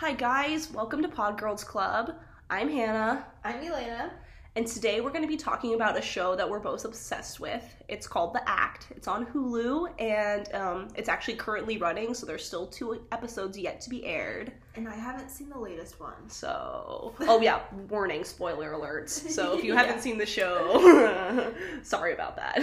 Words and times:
Hi, 0.00 0.14
guys. 0.14 0.72
Welcome 0.72 1.02
to 1.02 1.08
Pod 1.08 1.38
Girls 1.38 1.62
Club. 1.62 2.14
I'm 2.48 2.70
Hannah, 2.70 3.26
I'm 3.44 3.60
Laina. 3.60 4.10
and 4.56 4.66
today 4.66 5.02
we're 5.02 5.10
going 5.10 5.20
to 5.20 5.28
be 5.28 5.36
talking 5.36 5.74
about 5.74 5.98
a 5.98 6.00
show 6.00 6.34
that 6.36 6.48
we're 6.48 6.58
both 6.58 6.86
obsessed 6.86 7.38
with. 7.38 7.62
It's 7.86 8.06
called 8.06 8.32
The 8.32 8.40
Act. 8.48 8.86
It's 8.96 9.06
on 9.06 9.26
Hulu, 9.26 10.00
and 10.00 10.54
um, 10.54 10.88
it's 10.94 11.10
actually 11.10 11.34
currently 11.34 11.76
running, 11.76 12.14
so 12.14 12.24
there's 12.24 12.42
still 12.42 12.66
two 12.66 13.02
episodes 13.12 13.58
yet 13.58 13.82
to 13.82 13.90
be 13.90 14.06
aired. 14.06 14.54
And 14.74 14.88
I 14.88 14.94
haven't 14.94 15.30
seen 15.30 15.50
the 15.50 15.58
latest 15.58 16.00
one. 16.00 16.30
So, 16.30 17.14
oh 17.20 17.42
yeah, 17.42 17.60
warning, 17.90 18.24
spoiler 18.24 18.72
alerts. 18.72 19.10
So 19.10 19.58
if 19.58 19.62
you 19.62 19.74
haven't 19.76 20.00
seen 20.00 20.16
the 20.16 20.24
show, 20.24 21.52
sorry 21.82 22.14
about 22.14 22.36
that. 22.36 22.56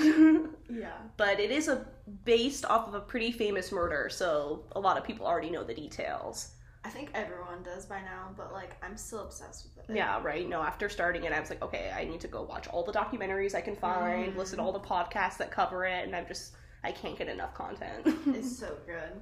Yeah. 0.71 0.89
but 1.17 1.39
it 1.39 1.51
is 1.51 1.67
a 1.67 1.85
based 2.25 2.65
off 2.65 2.87
of 2.87 2.95
a 2.95 2.99
pretty 2.99 3.31
famous 3.31 3.71
murder, 3.71 4.09
so 4.09 4.63
a 4.71 4.79
lot 4.79 4.97
of 4.97 5.03
people 5.03 5.27
already 5.27 5.51
know 5.51 5.63
the 5.63 5.75
details. 5.75 6.53
I 6.87 6.89
think 6.89 7.09
everyone 7.13 7.63
does 7.63 7.85
by 7.85 7.99
now, 8.01 8.29
but 8.37 8.53
like 8.53 8.77
I'm 8.81 8.95
still 8.95 9.23
obsessed 9.25 9.65
with 9.75 9.89
it. 9.89 9.95
Yeah, 9.95 10.21
right. 10.23 10.47
No, 10.47 10.61
after 10.61 10.87
starting 10.87 11.25
it, 11.25 11.33
I 11.33 11.39
was 11.39 11.49
like, 11.49 11.61
okay, 11.61 11.91
I 11.95 12.05
need 12.05 12.21
to 12.21 12.27
go 12.29 12.43
watch 12.43 12.67
all 12.69 12.83
the 12.83 12.93
documentaries 12.93 13.53
I 13.55 13.61
can 13.61 13.75
find, 13.75 14.33
Mhm. 14.33 14.37
listen 14.37 14.57
to 14.59 14.63
all 14.63 14.71
the 14.71 14.79
podcasts 14.79 15.37
that 15.37 15.51
cover 15.51 15.85
it, 15.85 16.05
and 16.05 16.15
I'm 16.15 16.25
just, 16.27 16.53
I 16.83 16.91
can't 16.93 17.17
get 17.17 17.27
enough 17.27 17.53
content. 17.53 18.05
It's 18.27 18.57
so 18.63 18.77
good. 18.85 19.21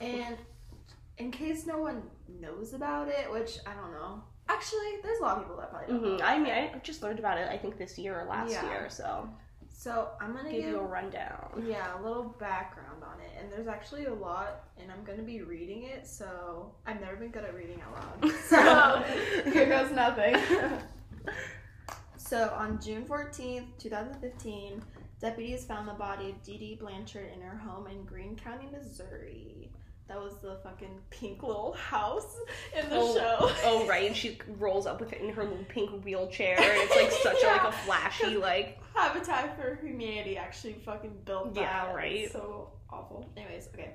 And 0.00 0.36
in 1.16 1.30
case 1.30 1.66
no 1.66 1.78
one 1.78 2.02
knows 2.40 2.74
about 2.74 3.08
it, 3.08 3.30
which 3.32 3.58
I 3.66 3.72
don't 3.74 3.92
know. 3.92 4.22
Actually, 4.50 4.98
there's 5.02 5.18
a 5.20 5.22
lot 5.22 5.36
of 5.38 5.42
people 5.44 5.56
that 5.56 5.70
probably 5.70 5.88
don't 5.88 6.02
know. 6.02 6.16
hmm 6.16 6.22
I 6.22 6.38
mean, 6.38 6.52
I 6.52 6.78
just 6.82 7.02
learned 7.02 7.18
about 7.18 7.38
it, 7.38 7.48
I 7.50 7.56
think, 7.58 7.78
this 7.78 7.98
year 7.98 8.20
or 8.20 8.24
last 8.26 8.50
Yeah. 8.50 8.68
year, 8.68 8.86
so 8.90 9.28
So 9.78 10.08
I'm 10.20 10.34
gonna 10.34 10.50
give 10.50 10.62
give 10.62 10.70
you 10.70 10.80
a 10.80 10.82
rundown. 10.82 11.64
yeah 11.64 11.96
a 11.96 12.02
little 12.02 12.34
background 12.40 13.04
on 13.04 13.20
it, 13.20 13.30
and 13.40 13.52
there's 13.52 13.68
actually 13.68 14.06
a 14.06 14.12
lot, 14.12 14.64
and 14.76 14.90
I'm 14.90 15.04
gonna 15.04 15.22
be 15.22 15.42
reading 15.42 15.84
it. 15.84 16.04
So 16.04 16.72
I've 16.84 17.00
never 17.00 17.14
been 17.14 17.30
good 17.30 17.44
at 17.44 17.54
reading 17.54 17.80
out 17.82 17.94
loud. 17.94 18.32
So 18.48 19.52
here 19.52 19.66
goes 19.66 19.92
nothing. 19.92 20.34
so 22.16 22.52
on 22.58 22.80
June 22.80 23.04
14th, 23.04 23.66
2015, 23.78 24.82
deputies 25.20 25.64
found 25.64 25.86
the 25.86 25.92
body 25.92 26.30
of 26.30 26.42
Dee 26.42 26.58
Dee 26.58 26.74
Blanchard 26.74 27.30
in 27.32 27.40
her 27.40 27.56
home 27.56 27.86
in 27.86 28.04
Greene 28.04 28.34
County, 28.34 28.66
Missouri. 28.72 29.67
That 30.08 30.18
was 30.22 30.38
the 30.38 30.56
fucking 30.62 31.00
pink 31.10 31.42
little 31.42 31.74
house 31.74 32.34
in 32.74 32.88
the 32.88 32.96
Oh, 32.96 33.14
show. 33.14 33.36
Oh, 33.64 33.86
right, 33.86 34.06
and 34.06 34.16
she 34.16 34.38
rolls 34.58 34.86
up 34.86 35.00
with 35.00 35.12
it 35.12 35.20
in 35.20 35.28
her 35.34 35.44
little 35.44 35.64
pink 35.68 35.90
wheelchair, 36.02 36.56
and 36.58 36.64
it's 36.64 36.96
like 36.96 37.10
such 37.22 37.42
a, 37.44 37.46
like 37.46 37.64
a 37.64 37.72
flashy, 37.72 38.36
like, 38.38 38.78
Habitat 38.94 39.56
for 39.56 39.78
Humanity 39.84 40.36
actually 40.38 40.72
fucking 40.72 41.14
built 41.24 41.54
that. 41.54 41.60
Yeah, 41.60 41.92
right. 41.92 42.12
It's 42.24 42.32
so 42.32 42.70
awful. 42.90 43.30
Anyways, 43.36 43.68
okay. 43.74 43.92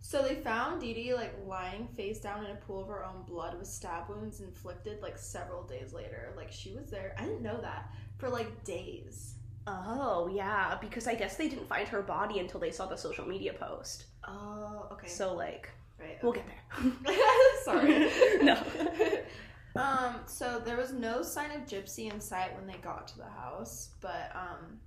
So 0.00 0.22
they 0.22 0.34
found 0.36 0.80
Dee 0.80 0.94
Dee 0.94 1.14
like 1.14 1.34
lying 1.46 1.86
face 1.88 2.18
down 2.18 2.44
in 2.44 2.50
a 2.50 2.54
pool 2.56 2.80
of 2.80 2.88
her 2.88 3.04
own 3.04 3.22
blood 3.26 3.56
with 3.58 3.68
stab 3.68 4.08
wounds 4.08 4.40
inflicted 4.40 5.00
like 5.02 5.18
several 5.18 5.62
days 5.62 5.92
later. 5.92 6.32
Like 6.36 6.50
she 6.50 6.72
was 6.72 6.90
there. 6.90 7.14
I 7.18 7.24
didn't 7.24 7.42
know 7.42 7.60
that 7.60 7.92
for 8.18 8.28
like 8.28 8.64
days. 8.64 9.34
Oh, 9.66 10.30
yeah, 10.32 10.76
because 10.80 11.06
I 11.06 11.14
guess 11.14 11.36
they 11.36 11.48
didn't 11.48 11.68
find 11.68 11.86
her 11.88 12.02
body 12.02 12.38
until 12.38 12.60
they 12.60 12.70
saw 12.70 12.86
the 12.86 12.96
social 12.96 13.26
media 13.26 13.52
post. 13.52 14.06
Oh, 14.26 14.88
okay. 14.92 15.08
So, 15.08 15.34
like, 15.34 15.68
right. 15.98 16.18
we'll 16.22 16.32
get 16.32 16.46
there. 16.46 16.92
Sorry. 17.64 18.10
No. 18.42 18.56
um. 19.76 20.16
So 20.26 20.60
there 20.64 20.76
was 20.76 20.92
no 20.92 21.22
sign 21.22 21.50
of 21.52 21.62
Gypsy 21.66 22.12
in 22.12 22.20
sight 22.20 22.54
when 22.56 22.66
they 22.66 22.78
got 22.82 23.06
to 23.08 23.18
the 23.18 23.24
house, 23.24 23.90
but 24.00 24.30
um. 24.34 24.78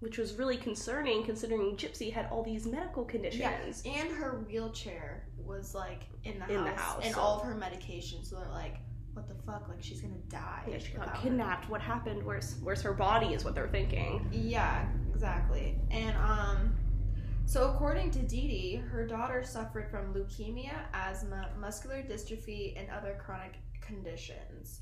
which 0.00 0.18
was 0.18 0.34
really 0.34 0.56
concerning 0.56 1.24
considering 1.24 1.76
Gypsy 1.76 2.12
had 2.12 2.26
all 2.30 2.42
these 2.42 2.66
medical 2.66 3.04
conditions. 3.04 3.82
And 3.84 4.10
her 4.12 4.44
wheelchair 4.48 5.24
was 5.44 5.74
like 5.74 6.02
in 6.24 6.38
the 6.38 6.48
In 6.54 6.64
the 6.64 6.70
house, 6.70 6.80
house, 6.80 7.04
and 7.04 7.14
so- 7.14 7.20
all 7.20 7.40
of 7.40 7.46
her 7.46 7.54
medication. 7.54 8.24
So 8.24 8.36
they're 8.36 8.48
like, 8.50 8.76
"What 9.14 9.28
the 9.28 9.34
fuck? 9.34 9.68
Like 9.68 9.82
she's 9.82 10.00
gonna 10.00 10.14
die." 10.28 10.64
Yeah, 10.68 10.78
she 10.78 10.92
got 10.92 11.00
without 11.00 11.16
her." 11.16 11.22
kidnapped. 11.22 11.68
What 11.68 11.80
happened? 11.80 12.22
Where's 12.24 12.56
where's 12.62 12.82
her 12.82 12.92
body? 12.92 13.34
Is 13.34 13.44
what 13.44 13.54
they're 13.54 13.68
thinking. 13.68 14.26
Yeah, 14.32 14.86
exactly. 15.12 15.78
And 15.90 16.16
um, 16.16 16.76
so 17.44 17.70
according 17.70 18.10
to 18.12 18.20
Dee 18.20 18.48
Dee, 18.48 18.76
her 18.76 19.06
daughter 19.06 19.42
suffered 19.42 19.90
from 19.90 20.14
leukemia, 20.14 20.74
asthma, 20.94 21.50
muscular 21.60 22.02
dystrophy, 22.02 22.78
and 22.78 22.88
other 22.90 23.18
chronic 23.22 23.54
conditions. 23.80 24.80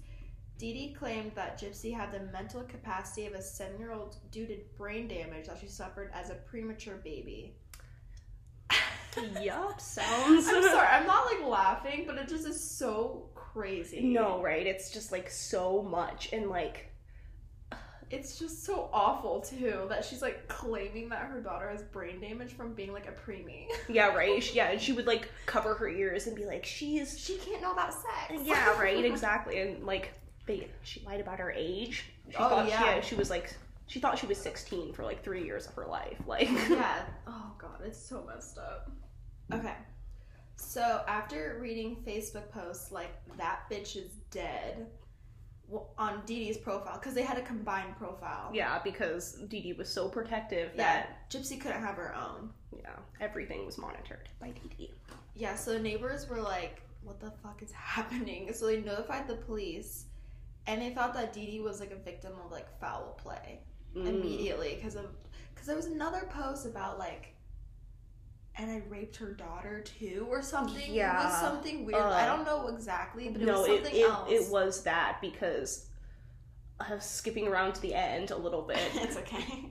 Dee 0.59 0.75
Dee 0.75 0.93
claimed 0.93 1.33
that 1.35 1.59
Gypsy 1.59 1.93
had 1.93 2.13
the 2.13 2.21
mental 2.33 2.63
capacity 2.63 3.27
of 3.27 3.33
a 3.33 3.41
seven-year-old 3.41 4.17
due 4.31 4.47
to 4.47 4.59
brain 4.77 5.09
damage 5.09 5.47
that 5.47 5.59
she 5.59 5.67
suffered 5.67 6.11
as 6.13 6.29
a 6.29 6.35
premature 6.35 6.97
baby. 6.97 7.57
yup, 9.43 9.81
sounds. 9.81 10.47
I'm 10.49 10.63
sorry, 10.63 10.87
I'm 10.87 11.07
not 11.07 11.25
like 11.27 11.43
laughing, 11.45 12.05
but 12.07 12.19
it 12.19 12.29
just 12.29 12.47
is 12.47 12.63
so 12.63 13.30
crazy. 13.53 14.01
No, 14.03 14.43
right? 14.43 14.67
It's 14.67 14.91
just 14.91 15.13
like 15.13 15.31
so 15.31 15.83
much, 15.83 16.33
and 16.33 16.49
like 16.51 16.87
It's 18.11 18.39
just 18.41 18.65
so 18.65 18.91
awful 18.93 19.41
too 19.41 19.87
that 19.89 20.05
she's 20.05 20.21
like 20.23 20.49
claiming 20.49 21.09
that 21.11 21.23
her 21.27 21.41
daughter 21.41 21.71
has 21.71 21.83
brain 21.83 22.21
damage 22.21 22.53
from 22.55 22.75
being 22.75 22.93
like 22.93 23.07
a 23.07 23.13
preemie. 23.13 23.67
yeah, 23.89 24.09
right? 24.15 24.43
She- 24.43 24.57
Yeah, 24.57 24.71
and 24.73 24.81
she 24.81 24.93
would 24.93 25.07
like 25.07 25.29
cover 25.47 25.75
her 25.75 25.89
ears 25.89 26.27
and 26.27 26.35
be 26.35 26.45
like, 26.45 26.65
"She's 26.65 27.19
She 27.19 27.37
can't 27.37 27.63
know 27.63 27.73
about 27.73 27.93
sex. 27.95 28.33
yeah, 28.45 28.77
right, 28.81 29.05
exactly." 29.05 29.61
And 29.61 29.85
like 29.85 30.13
they, 30.47 30.69
she 30.83 31.01
lied 31.07 31.21
about 31.21 31.39
her 31.39 31.53
age. 31.53 32.05
She 32.31 32.37
Oh, 32.37 32.49
thought 32.49 32.69
yeah. 32.69 33.01
she, 33.01 33.11
she 33.11 33.15
was 33.15 33.31
like 33.31 33.55
she 33.87 33.99
thought 34.01 34.19
she 34.19 34.27
was 34.27 34.39
16 34.39 34.93
for 34.93 35.05
like 35.05 35.23
three 35.23 35.45
years 35.45 35.67
of 35.67 35.75
her 35.75 35.87
life. 35.87 36.19
Like 36.27 36.49
yeah. 36.69 37.03
Oh 37.29 37.53
god, 37.59 37.81
it's 37.85 37.99
so 37.99 38.25
messed 38.27 38.59
up. 38.59 38.91
Okay. 39.53 39.75
So 40.61 41.03
after 41.09 41.59
reading 41.61 41.97
Facebook 42.07 42.51
posts 42.51 42.93
like 42.93 43.11
that 43.39 43.61
bitch 43.71 43.97
is 43.97 44.13
dead 44.31 44.87
on 45.99 46.23
Dee 46.27 46.45
Dee's 46.47 46.59
profile 46.59 46.99
because 46.99 47.15
they 47.15 47.23
had 47.23 47.39
a 47.39 47.43
combined 47.43 47.97
profile. 47.97 48.51
yeah, 48.53 48.81
because 48.83 49.35
Dee 49.49 49.63
Dee 49.63 49.73
was 49.73 49.89
so 49.89 50.09
protective 50.09 50.71
Yeah. 50.75 50.83
that 50.83 51.31
Gypsy 51.31 51.61
couldn't 51.61 51.81
have 51.83 51.95
her 51.97 52.15
own. 52.15 52.53
yeah, 52.77 52.97
everything 53.21 53.65
was 53.67 53.79
monitored 53.79 54.29
by 54.41 54.51
Dee 54.51 54.69
Dee. 54.77 54.95
Yeah, 55.35 55.55
so 55.57 55.73
the 55.73 55.79
neighbors 55.81 56.29
were 56.29 56.41
like, 56.41 56.83
"What 57.03 57.21
the 57.21 57.31
fuck 57.43 57.63
is 57.63 57.73
happening?" 57.97 58.53
So 58.53 58.67
they 58.67 58.81
notified 58.81 59.29
the 59.29 59.37
police, 59.37 60.07
and 60.67 60.83
they 60.83 60.91
thought 60.91 61.15
that 61.15 61.33
Dee 61.33 61.47
Dee 61.47 61.61
was 61.61 61.81
like 61.81 61.91
a 61.93 61.97
victim 61.97 62.33
of 62.45 62.51
like 62.53 62.69
foul 62.81 63.19
play 63.23 63.61
Mm. 63.97 64.07
immediately 64.09 64.77
because 64.77 64.95
of 64.95 65.07
because 65.53 65.67
there 65.67 65.75
was 65.77 65.87
another 65.87 66.29
post 66.31 66.65
about 66.67 66.97
like, 66.99 67.35
and 68.61 68.71
I 68.71 68.83
raped 68.89 69.17
her 69.17 69.33
daughter 69.33 69.83
too 69.83 70.27
or 70.29 70.43
something. 70.43 70.93
Yeah, 70.93 71.21
it 71.23 71.25
was 71.27 71.41
something 71.41 71.85
weird. 71.87 72.03
I 72.03 72.27
Uh, 72.27 72.37
don't 72.37 72.45
know 72.45 72.69
exactly, 72.69 73.29
but 73.31 73.41
it 73.41 73.47
no, 73.47 73.61
was 73.61 73.69
it, 73.69 73.85
something 73.85 74.01
it, 74.01 74.05
else. 74.11 74.31
it 74.31 74.49
was 74.53 74.83
that 74.85 75.19
because 75.21 75.87
I 76.79 76.95
was 76.95 77.05
skipping 77.05 77.49
around 77.49 77.75
to 77.75 77.81
the 77.83 77.95
end 77.95 78.31
a 78.31 78.37
little 78.37 78.63
bit. 78.63 78.79
it's 78.95 79.17
okay. 79.17 79.67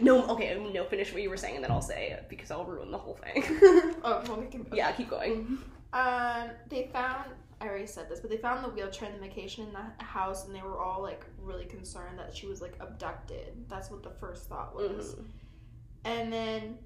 no, 0.00 0.26
okay, 0.28 0.58
no, 0.72 0.84
finish 0.84 1.12
what 1.12 1.22
you 1.22 1.30
were 1.30 1.36
saying 1.36 1.56
and 1.56 1.64
then 1.64 1.70
I'll 1.70 1.82
say 1.82 2.10
it 2.10 2.26
because 2.28 2.50
I'll 2.50 2.64
ruin 2.64 2.90
the 2.90 2.98
whole 2.98 3.14
thing. 3.14 3.42
oh, 4.04 4.22
well, 4.26 4.40
we 4.40 4.46
can. 4.46 4.66
yeah, 4.72 4.92
keep 4.92 5.08
going. 5.10 5.58
Um, 5.92 6.50
they 6.68 6.90
found. 6.92 7.30
I 7.58 7.68
already 7.68 7.86
said 7.86 8.10
this, 8.10 8.20
but 8.20 8.28
they 8.28 8.36
found 8.36 8.62
the 8.62 8.68
wheelchair 8.68 9.08
and 9.08 9.16
the 9.16 9.20
medication 9.22 9.66
in 9.66 9.72
the 9.72 10.04
house, 10.04 10.44
and 10.46 10.54
they 10.54 10.60
were 10.60 10.78
all 10.78 11.00
like 11.00 11.24
really 11.40 11.64
concerned 11.64 12.18
that 12.18 12.36
she 12.36 12.46
was 12.46 12.60
like 12.60 12.74
abducted. 12.80 13.64
That's 13.68 13.90
what 13.90 14.02
the 14.02 14.10
first 14.10 14.46
thought 14.46 14.74
was. 14.76 15.14
Mhm. 15.14 15.24
And 16.04 16.32
then 16.32 16.78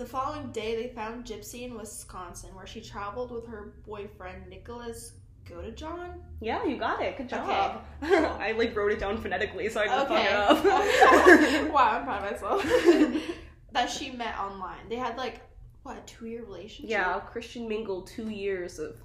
the 0.00 0.06
following 0.06 0.50
day, 0.50 0.74
they 0.76 0.88
found 0.94 1.26
Gypsy 1.26 1.64
in 1.64 1.76
Wisconsin, 1.76 2.54
where 2.54 2.66
she 2.66 2.80
traveled 2.80 3.30
with 3.30 3.46
her 3.46 3.74
boyfriend 3.86 4.48
Nicholas 4.48 5.12
Godejohn. 5.44 6.14
Yeah, 6.40 6.64
you 6.64 6.78
got 6.78 7.02
it. 7.02 7.18
Good 7.18 7.28
job. 7.28 7.84
I 8.02 8.52
like 8.56 8.74
wrote 8.74 8.92
it 8.92 8.98
down 8.98 9.18
phonetically 9.20 9.68
so 9.68 9.80
I 9.82 9.84
didn't 9.84 10.10
Okay. 10.10 10.24
fuck 10.24 10.86
it 10.86 11.66
up. 11.66 11.70
wow, 11.74 11.98
I'm 11.98 12.04
proud 12.04 12.24
of 12.24 12.32
myself. 12.32 13.22
that 13.72 13.90
she 13.90 14.10
met 14.12 14.38
online. 14.38 14.88
They 14.88 14.96
had 14.96 15.18
like 15.18 15.42
what 15.82 15.98
a 15.98 16.00
two 16.06 16.26
year 16.26 16.44
relationship. 16.44 16.90
yeah, 16.90 17.20
Christian 17.20 17.68
mingled 17.68 18.06
two 18.06 18.30
years 18.30 18.78
of 18.78 18.96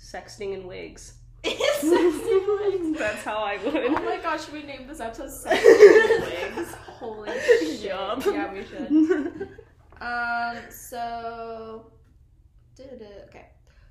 sexting 0.00 0.54
and 0.54 0.66
wigs. 0.66 1.12
Sexting 1.44 2.96
That's 2.98 3.22
how 3.22 3.38
I 3.42 3.58
would. 3.62 3.74
Oh 3.74 3.90
my 4.02 4.16
gosh, 4.22 4.46
should 4.46 4.54
we 4.54 4.62
name 4.62 4.86
this 4.86 5.00
episode 5.00 5.28
Sexting 5.28 6.14
and 6.16 6.56
Wigs? 6.56 6.74
Holy 6.74 7.30
shit. 7.60 7.80
Yup. 7.82 8.24
Yeah, 8.24 8.52
we 8.52 8.64
should. 8.64 9.48
Um, 10.00 10.58
so. 10.70 11.92
Okay. 12.80 13.46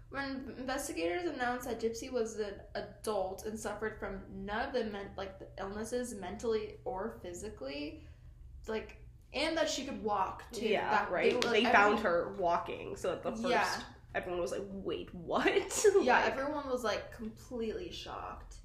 When 0.09 0.54
investigators 0.57 1.25
announced 1.30 1.68
that 1.68 1.81
Gypsy 1.81 2.09
was 2.12 2.39
an 2.39 2.54
adult 2.75 3.45
and 3.45 3.59
suffered 3.59 4.00
from 4.00 4.21
none 4.33 4.65
of 4.68 4.74
the 4.74 4.86
men- 4.86 5.12
like 5.18 5.38
the 5.39 5.48
illnesses 5.59 6.15
mentally 6.15 6.75
or 6.86 7.19
physically, 7.21 8.06
like, 8.68 8.95
and 9.33 9.57
that 9.57 9.69
she 9.69 9.83
could 9.83 10.01
walk 10.01 10.44
too. 10.54 10.65
yeah, 10.68 10.89
that, 10.89 11.12
right. 11.12 11.33
were, 11.36 11.51
They, 11.51 11.63
like, 11.63 11.74
found 11.74 11.98
everyone- 11.98 12.04
her 12.04 12.36
walking, 12.39 12.95
so 12.95 13.12
at 13.12 13.21
the 13.24 13.31
first, 13.33 13.50
Yeah. 13.50 13.68
everyone 14.15 14.39
was 14.39 14.54
like, 14.54 14.63
"Wait, 14.71 15.13
what?" 15.13 15.45
Yeah, 16.01 16.21
Like, 16.24 16.31
everyone 16.38 16.69
was 16.69 16.86
like 16.86 17.12
completely 17.13 17.92
shocked. 17.92 18.56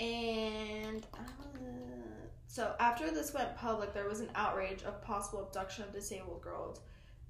And 0.00 1.06
uh, 1.12 1.18
so 2.52 2.74
after 2.80 3.10
this 3.10 3.32
went 3.32 3.56
public, 3.56 3.94
there 3.94 4.06
was 4.06 4.20
an 4.20 4.28
outrage 4.34 4.82
of 4.82 5.00
possible 5.00 5.40
abduction 5.40 5.84
of 5.84 5.92
disabled 5.94 6.42
girls, 6.42 6.80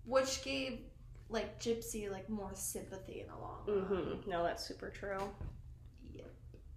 which 0.05 0.43
gave 0.43 0.81
like 1.29 1.63
gypsy 1.63 2.11
like 2.11 2.29
more 2.29 2.51
sympathy 2.55 3.21
in 3.21 3.29
the 3.29 3.37
long 3.37 3.61
run. 3.69 3.85
Mm-hmm. 3.85 4.29
No, 4.29 4.43
that's 4.43 4.67
super 4.67 4.91
true. 4.91 5.21
Yep. 6.13 6.29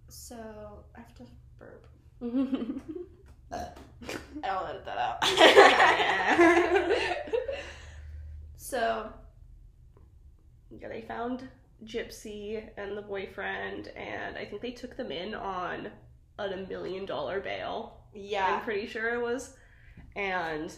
So 0.06 0.84
I 0.94 1.00
have 1.00 1.12
to 1.16 1.24
burp. 1.58 1.88
mm-hmm. 2.22 2.78
I'll 4.44 4.66
edit 4.66 4.84
that 4.84 4.96
out. 4.96 5.24
so 8.56 9.12
yeah, 10.70 10.88
they 10.88 11.00
found 11.00 11.48
Gypsy 11.84 12.62
and 12.76 12.96
the 12.96 13.02
boyfriend, 13.02 13.88
and 13.88 14.38
I 14.38 14.44
think 14.44 14.62
they 14.62 14.70
took 14.70 14.96
them 14.96 15.10
in 15.10 15.34
on 15.34 15.90
a 16.38 16.56
million 16.68 17.06
dollar 17.06 17.40
bail. 17.40 18.05
I'm 18.16 18.60
pretty 18.62 18.86
sure 18.86 19.14
it 19.14 19.20
was. 19.22 19.56
And 20.14 20.72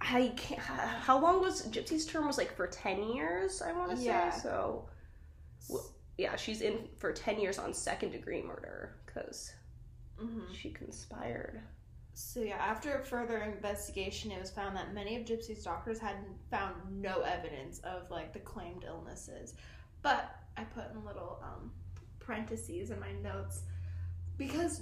I 0.00 0.32
can't. 0.36 0.60
How 0.60 1.20
long 1.20 1.40
was 1.40 1.66
Gypsy's 1.68 2.06
term? 2.06 2.26
Was 2.26 2.38
like 2.38 2.54
for 2.56 2.66
ten 2.66 3.02
years. 3.12 3.60
I 3.62 3.72
want 3.72 3.96
to 3.96 4.02
Yeah. 4.02 4.30
say 4.30 4.40
so. 4.42 4.88
Well- 5.68 5.94
Yeah, 6.18 6.36
she's 6.36 6.60
in 6.60 6.88
for 6.98 7.12
ten 7.12 7.38
years 7.40 7.58
on 7.58 7.72
second 7.72 8.10
degree 8.10 8.42
murder 8.42 8.96
because 9.06 9.52
Mhm. 10.18 10.54
she 10.54 10.70
conspired. 10.70 11.62
So 12.12 12.40
yeah, 12.40 12.56
after 12.58 13.02
further 13.04 13.38
investigation, 13.42 14.30
it 14.30 14.38
was 14.40 14.50
found 14.50 14.76
that 14.76 14.92
many 14.92 15.16
of 15.16 15.24
Gypsy's 15.24 15.64
doctors 15.64 15.98
had 15.98 16.16
found 16.50 17.00
no 17.00 17.20
evidence 17.22 17.78
of 17.80 18.10
like 18.10 18.32
the 18.34 18.40
claimed 18.40 18.84
illnesses. 18.84 19.54
But 20.02 20.30
I 20.58 20.64
put 20.64 20.90
in 20.90 21.04
little 21.04 21.40
um, 21.42 21.72
parentheses 22.18 22.90
in 22.90 23.00
my 23.00 23.12
notes 23.12 23.62
because 24.36 24.80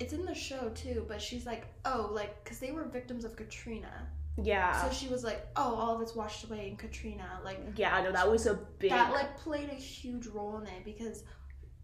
it's 0.00 0.12
in 0.12 0.24
the 0.24 0.34
show 0.34 0.70
too. 0.70 1.04
But 1.06 1.22
she's 1.22 1.46
like, 1.46 1.66
oh, 1.84 2.10
like 2.12 2.42
because 2.42 2.58
they 2.58 2.72
were 2.72 2.84
victims 2.84 3.24
of 3.24 3.36
Katrina, 3.36 4.08
Yeah, 4.42 4.82
so 4.84 4.92
she 4.92 5.08
was 5.08 5.22
like, 5.22 5.46
oh, 5.56 5.74
all 5.74 5.94
of 5.96 6.00
it's 6.02 6.14
washed 6.16 6.44
away 6.44 6.68
in 6.68 6.76
Katrina. 6.76 7.40
Like 7.44 7.60
yeah. 7.76 8.00
No, 8.02 8.10
that 8.12 8.28
was 8.30 8.46
a 8.46 8.54
big. 8.78 8.90
that 8.90 9.12
like 9.12 9.36
played 9.38 9.68
a 9.70 9.74
huge 9.74 10.26
role 10.26 10.58
in 10.58 10.66
it 10.66 10.84
because 10.84 11.22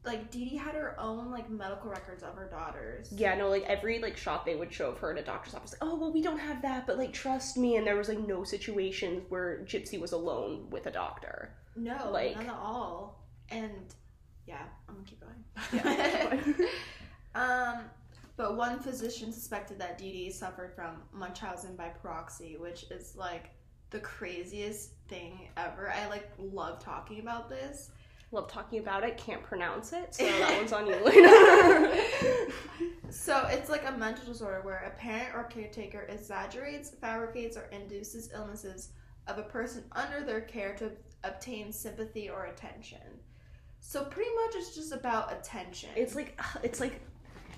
like 0.04 0.30
Dee 0.30 0.48
Dee 0.50 0.56
had 0.56 0.74
her 0.74 0.94
own 1.00 1.30
like 1.32 1.50
medical 1.50 1.90
records 1.90 2.22
of 2.22 2.34
her 2.36 2.48
daughters. 2.48 3.12
Yeah, 3.12 3.34
no, 3.36 3.48
like 3.48 3.64
every 3.64 3.98
like 4.00 4.16
shot 4.16 4.46
they 4.46 4.54
would 4.56 4.72
show 4.72 4.90
of 4.90 4.98
her 4.98 5.10
in 5.10 5.18
a 5.18 5.22
doctor's 5.22 5.54
office, 5.54 5.72
like, 5.72 5.82
oh 5.82 5.96
well, 5.96 6.12
we 6.12 6.22
don't 6.22 6.38
have 6.38 6.62
that, 6.62 6.86
but 6.86 6.96
like 6.96 7.12
trust 7.12 7.56
me. 7.56 7.76
And 7.76 7.86
there 7.86 7.96
was 7.96 8.08
like 8.08 8.20
no 8.20 8.44
situations 8.44 9.24
where 9.28 9.64
Gypsy 9.66 10.00
was 10.00 10.12
alone 10.12 10.70
with 10.70 10.86
a 10.86 10.90
doctor. 10.92 11.52
No, 11.74 12.10
Like- 12.10 12.36
none 12.36 12.46
at 12.46 12.54
all. 12.54 13.22
And 13.50 13.72
yeah, 14.46 14.62
I'm 14.88 14.94
gonna 14.94 15.06
keep 15.06 15.20
going. 15.20 15.44
Yeah, 15.72 16.64
um, 17.34 17.84
but 18.36 18.56
one 18.56 18.78
physician 18.78 19.32
suspected 19.32 19.78
that 19.78 19.98
Dee 19.98 20.12
Dee 20.12 20.30
suffered 20.30 20.74
from 20.74 21.02
Munchausen 21.12 21.76
by 21.76 21.88
proxy, 21.88 22.56
which 22.58 22.84
is 22.90 23.14
like 23.16 23.50
the 23.90 24.00
craziest 24.00 24.90
thing 25.08 25.48
ever. 25.56 25.90
I 25.90 26.08
like 26.08 26.30
love 26.38 26.82
talking 26.82 27.20
about 27.20 27.48
this. 27.48 27.90
Love 28.32 28.50
talking 28.50 28.80
about 28.80 29.04
it, 29.04 29.16
can't 29.16 29.42
pronounce 29.42 29.92
it, 29.92 30.14
so 30.14 30.24
that 30.24 30.56
one's 30.58 30.72
on 30.72 30.86
you. 30.86 30.96
So 33.10 33.46
it's 33.48 33.70
like 33.70 33.88
a 33.88 33.92
mental 33.92 34.26
disorder 34.26 34.60
where 34.62 34.78
a 34.78 34.90
parent 34.98 35.34
or 35.34 35.44
caretaker 35.44 36.06
exaggerates, 36.08 36.90
fabricates, 36.90 37.56
or 37.56 37.64
induces 37.72 38.30
illnesses 38.34 38.90
of 39.26 39.38
a 39.38 39.42
person 39.42 39.84
under 39.92 40.24
their 40.24 40.42
care 40.42 40.74
to 40.76 40.92
obtain 41.24 41.72
sympathy 41.72 42.28
or 42.28 42.46
attention. 42.46 42.98
So 43.80 44.04
pretty 44.04 44.30
much 44.30 44.54
it's 44.56 44.74
just 44.74 44.92
about 44.92 45.32
attention. 45.32 45.90
it's 45.94 46.14
like 46.14 46.40
it's 46.62 46.80
like 46.80 47.00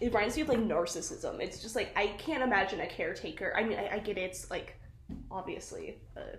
it 0.01 0.07
reminds 0.15 0.37
me 0.37 0.43
of 0.43 0.49
like 0.49 0.59
narcissism. 0.59 1.41
It's 1.41 1.61
just 1.61 1.75
like 1.77 1.91
I 1.97 2.09
can't 2.19 2.43
imagine 2.43 2.81
a 2.81 2.87
caretaker. 2.87 3.53
I 3.57 3.65
mean, 3.65 3.79
I, 3.79 3.97
I 3.97 3.99
get 3.99 4.19
it's 4.19 4.51
like 4.51 4.77
obviously 5.31 5.99
a 6.17 6.39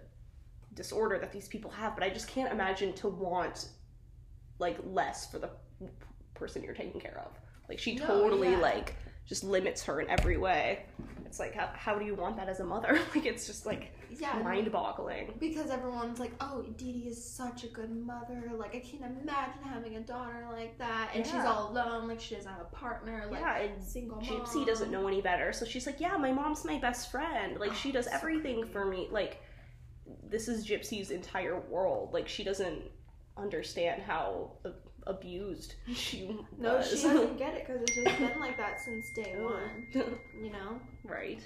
disorder 0.74 1.18
that 1.20 1.32
these 1.32 1.48
people 1.48 1.72
have, 1.72 1.96
but 1.96 2.04
I 2.04 2.10
just 2.10 2.28
can't 2.28 2.52
imagine 2.52 2.94
to 2.94 3.08
want 3.10 3.70
like 4.60 4.78
less 4.86 5.30
for 5.32 5.40
the 5.40 5.50
person 6.34 6.64
you're 6.64 6.74
taking 6.74 7.02
care 7.02 7.22
of. 7.26 7.38
Like 7.68 7.80
she 7.80 7.96
No, 7.96 8.06
totally 8.06 8.52
yeah. 8.52 8.58
like 8.60 8.96
just 9.28 9.44
limits 9.44 9.84
her 9.84 10.02
in 10.02 10.10
every 10.10 10.38
way. 10.38 10.86
It's 11.30 11.40
like 11.40 11.54
how, 11.54 11.70
how 11.76 12.00
do 12.00 12.04
you 12.04 12.16
want 12.16 12.38
that 12.38 12.50
as 12.50 12.60
a 12.60 12.64
mother? 12.64 13.00
like 13.16 13.24
it's 13.28 13.46
just 13.46 13.68
like 13.68 13.92
yeah, 14.20 14.42
mind 14.44 14.72
boggling. 14.72 15.32
because 15.40 15.70
everyone's 15.70 16.20
like, 16.20 16.32
"Oh, 16.42 16.64
Dee 16.64 16.92
Dee 16.92 17.08
is 17.08 17.24
such 17.24 17.64
a 17.64 17.68
good 17.68 17.92
mother. 17.96 18.52
Like 18.58 18.76
I 18.76 18.80
can't 18.80 19.04
imagine 19.04 19.62
having 19.64 19.96
a 19.98 20.00
daughter 20.00 20.48
like 20.52 20.80
that, 20.80 21.12
and 21.14 21.24
she's 21.24 21.36
all 21.36 21.72
alone. 21.72 22.08
Like 22.08 22.20
she 22.20 22.34
doesn't 22.34 22.52
have 22.52 22.62
a 22.62 22.76
partner. 22.76 23.28
Like 23.30 23.42
yeah, 23.42 23.58
and 23.60 23.84
single 23.84 24.18
Gypsy 24.18 24.56
mom. 24.56 24.66
doesn't 24.66 24.90
know 24.90 25.08
any 25.08 25.22
better, 25.22 25.54
so 25.54 25.66
she's 25.66 25.86
like, 25.86 26.00
"Yeah, 26.02 26.18
my 26.18 26.32
mom's 26.32 26.66
my 26.66 26.80
best 26.80 27.12
friend. 27.12 27.60
Like 27.60 27.76
she 27.76 27.90
Oh, 27.90 27.94
does 27.94 28.06
so 28.06 28.12
everything 28.14 28.66
for 28.66 28.86
me. 28.86 29.08
Like 29.12 29.40
this 30.28 30.48
is 30.48 30.68
Gypsy's 30.68 31.12
entire 31.12 31.60
world. 31.60 32.12
Like 32.12 32.28
she 32.28 32.44
doesn't 32.44 32.82
understand 33.38 34.02
how 34.02 34.54
abused 35.08 35.76
she 35.94 36.28
No, 36.58 36.78
was. 36.78 36.90
she 36.90 36.96
doesn't 37.08 37.38
get 37.44 37.54
it 37.56 37.66
because 37.68 37.82
it's 37.82 37.96
just 37.96 38.18
been 38.20 38.40
like 38.40 38.58
that 38.58 38.80
since 38.80 39.06
day 39.16 39.36
one. 39.38 39.88
You 40.42 40.52
know. 40.52 40.80
right. 41.04 41.40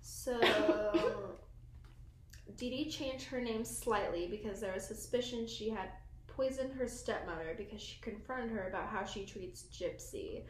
So, 0.00 0.38
Dee 2.56 2.88
changed 2.90 3.24
her 3.26 3.40
name 3.40 3.64
slightly 3.64 4.28
because 4.28 4.60
there 4.60 4.72
was 4.72 4.84
suspicion 4.86 5.46
she 5.46 5.68
had 5.68 5.88
poisoned 6.28 6.72
her 6.74 6.86
stepmother 6.86 7.54
because 7.56 7.80
she 7.80 8.00
confronted 8.00 8.50
her 8.50 8.68
about 8.68 8.88
how 8.88 9.04
she 9.04 9.24
treats 9.24 9.64
Gypsy. 9.72 10.42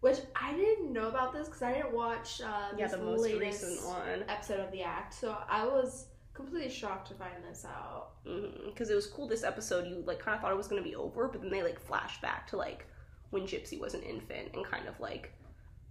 Which 0.00 0.18
I 0.34 0.54
didn't 0.54 0.92
know 0.92 1.08
about 1.08 1.32
this 1.34 1.46
because 1.48 1.62
I 1.62 1.74
didn't 1.74 1.92
watch 1.92 2.40
uh, 2.40 2.70
Yeah, 2.78 2.86
the 2.86 2.96
most 2.98 3.22
latest 3.22 3.62
recent 3.64 3.86
one. 3.86 4.24
episode 4.28 4.60
of 4.60 4.70
The 4.72 4.82
Act, 4.82 5.12
so 5.12 5.36
I 5.48 5.66
was 5.66 6.06
completely 6.40 6.70
shocked 6.70 7.08
to 7.08 7.14
find 7.14 7.44
this 7.48 7.64
out. 7.64 8.10
Mm, 8.26 8.66
because 8.66 8.90
it 8.90 8.94
was 8.94 9.06
cool. 9.06 9.28
This 9.28 9.44
episode, 9.44 9.86
you 9.86 10.02
like 10.06 10.18
kind 10.18 10.34
of 10.34 10.40
thought 10.40 10.52
it 10.52 10.56
was 10.56 10.68
gonna 10.68 10.82
be 10.82 10.96
over, 10.96 11.28
but 11.28 11.40
then 11.40 11.50
they 11.50 11.62
like 11.62 11.80
flash 11.80 12.20
back 12.20 12.46
to 12.48 12.56
like 12.56 12.86
when 13.30 13.42
Gypsy 13.42 13.78
was 13.78 13.94
an 13.94 14.02
infant 14.02 14.50
and 14.54 14.64
kind 14.64 14.88
of 14.88 14.98
like 15.00 15.32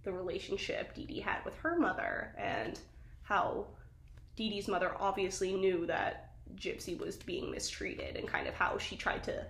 the 0.02 0.12
relationship 0.12 0.94
Dee 0.94 1.06
Dee 1.06 1.20
had 1.20 1.44
with 1.44 1.54
her 1.56 1.78
mother 1.78 2.34
and 2.38 2.78
how 3.22 3.66
Dee 4.36 4.50
Dee's 4.50 4.68
mother 4.68 4.94
obviously 4.98 5.52
knew 5.52 5.86
that 5.86 6.32
Gypsy 6.56 6.98
was 6.98 7.16
being 7.16 7.50
mistreated 7.50 8.16
and 8.16 8.26
kind 8.26 8.46
of 8.46 8.54
how 8.54 8.78
she 8.78 8.96
tried 8.96 9.24
to 9.24 9.46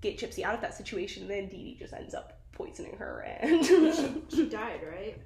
get 0.00 0.18
Gypsy 0.18 0.42
out 0.42 0.54
of 0.54 0.60
that 0.60 0.74
situation. 0.74 1.22
And 1.22 1.30
then 1.30 1.48
Dee 1.48 1.64
Dee 1.64 1.76
just 1.78 1.92
ends 1.92 2.14
up 2.14 2.40
poisoning 2.52 2.96
her 2.98 3.20
and 3.40 3.64
she, 3.64 4.22
she 4.28 4.48
died, 4.48 4.80
right? 4.86 5.18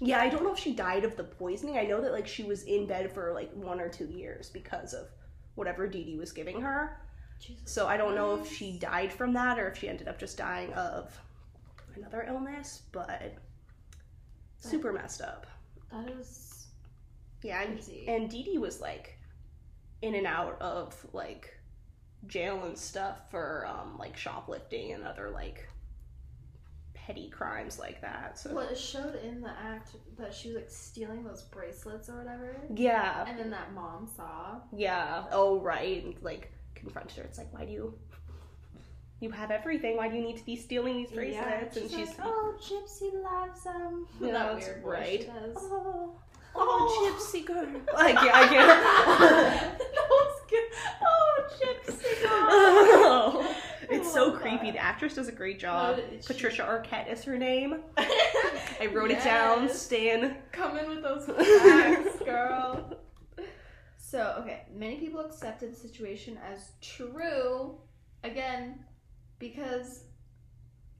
Yeah, 0.00 0.20
I 0.20 0.28
don't 0.28 0.42
know 0.42 0.52
if 0.52 0.58
she 0.58 0.74
died 0.74 1.04
of 1.04 1.16
the 1.16 1.24
poisoning. 1.24 1.76
I 1.78 1.84
know 1.84 2.00
that 2.00 2.12
like 2.12 2.26
she 2.26 2.42
was 2.42 2.62
in 2.64 2.86
bed 2.86 3.12
for 3.12 3.32
like 3.32 3.52
one 3.54 3.80
or 3.80 3.88
two 3.88 4.06
years 4.06 4.48
because 4.50 4.94
of 4.94 5.08
whatever 5.54 5.86
Dee 5.86 6.04
Dee 6.04 6.16
was 6.18 6.32
giving 6.32 6.60
her. 6.60 7.00
Jesus 7.40 7.70
So 7.72 7.86
I 7.86 7.96
don't 7.96 8.14
know 8.14 8.40
if 8.40 8.50
she 8.52 8.78
died 8.78 9.12
from 9.12 9.32
that 9.34 9.58
or 9.58 9.68
if 9.68 9.78
she 9.78 9.88
ended 9.88 10.08
up 10.08 10.18
just 10.18 10.36
dying 10.38 10.72
of 10.74 11.18
another 11.96 12.24
illness, 12.28 12.82
but 12.92 13.34
super 14.58 14.92
messed 14.92 15.20
up. 15.22 15.46
That 15.92 16.08
is 16.10 16.66
Yeah, 17.42 17.62
and, 17.62 17.74
crazy. 17.74 18.04
and 18.08 18.30
Dee 18.30 18.42
Dee 18.42 18.58
was 18.58 18.80
like 18.80 19.18
in 20.02 20.14
and 20.14 20.26
out 20.26 20.60
of 20.62 20.94
like 21.12 21.54
jail 22.26 22.64
and 22.64 22.76
stuff 22.76 23.30
for 23.30 23.66
um 23.66 23.96
like 23.98 24.16
shoplifting 24.16 24.92
and 24.92 25.04
other 25.04 25.30
like 25.30 25.68
petty 27.10 27.28
crimes 27.28 27.78
like 27.78 28.00
that. 28.00 28.38
So 28.38 28.54
well, 28.54 28.68
it 28.68 28.78
showed 28.78 29.16
in 29.24 29.40
the 29.40 29.50
act 29.50 29.90
that 30.16 30.32
she 30.32 30.48
was 30.48 30.56
like 30.58 30.70
stealing 30.70 31.24
those 31.24 31.42
bracelets 31.42 32.08
or 32.08 32.18
whatever. 32.18 32.56
yeah, 32.74 33.24
And 33.26 33.36
then 33.38 33.50
that 33.50 33.72
mom 33.74 34.08
saw. 34.16 34.60
yeah. 34.76 35.24
Oh 35.32 35.58
right, 35.60 36.04
and 36.04 36.14
like 36.22 36.52
confronted 36.76 37.16
her. 37.18 37.24
It's 37.24 37.38
like, 37.38 37.52
why 37.52 37.64
do 37.64 37.72
you? 37.72 37.94
You 39.18 39.30
have 39.32 39.50
everything. 39.50 39.96
Why 39.96 40.08
do 40.08 40.16
you 40.16 40.22
need 40.22 40.38
to 40.38 40.46
be 40.46 40.54
stealing 40.56 40.96
these 40.96 41.10
bracelets? 41.10 41.76
and 41.76 41.90
she's 41.90 42.08
like, 42.10 42.20
oh, 42.24 42.54
Gypsy 42.62 43.12
loves 43.22 43.64
them. 43.64 44.06
Yeah, 44.20 44.32
that 44.32 44.52
that's 44.54 44.66
weird 44.66 44.84
right. 44.84 45.30
oh, 45.56 46.14
Oh. 46.52 46.62
oh, 46.62 47.16
gypsy 47.18 47.44
girl. 47.44 47.66
Like 47.94 48.14
yeah, 48.24 48.30
I 48.34 48.48
get. 48.48 49.78
that 49.78 50.08
was 50.10 50.40
good. 50.48 50.68
Oh, 51.02 51.44
Gypsy 51.60 52.22
girl. 52.22 52.30
Oh, 52.32 53.56
it's 53.96 54.12
so 54.12 54.28
love 54.28 54.40
creepy. 54.40 54.70
The 54.70 54.78
actress 54.78 55.14
does 55.14 55.28
a 55.28 55.32
great 55.32 55.58
job. 55.58 55.98
No, 55.98 56.04
Patricia 56.26 56.62
Arquette 56.62 57.10
is 57.12 57.24
her 57.24 57.36
name. 57.36 57.80
I 57.96 58.88
wrote 58.92 59.10
it 59.10 59.22
down. 59.22 59.64
Yes. 59.64 59.82
Stan. 59.82 60.36
Come 60.52 60.78
in 60.78 60.88
with 60.88 61.02
those 61.02 61.26
facts, 61.62 62.18
girl. 62.24 62.98
So, 63.96 64.36
okay, 64.40 64.66
many 64.74 64.96
people 64.96 65.20
accepted 65.20 65.72
the 65.72 65.76
situation 65.76 66.38
as 66.52 66.72
true, 66.80 67.78
again, 68.24 68.84
because 69.38 70.04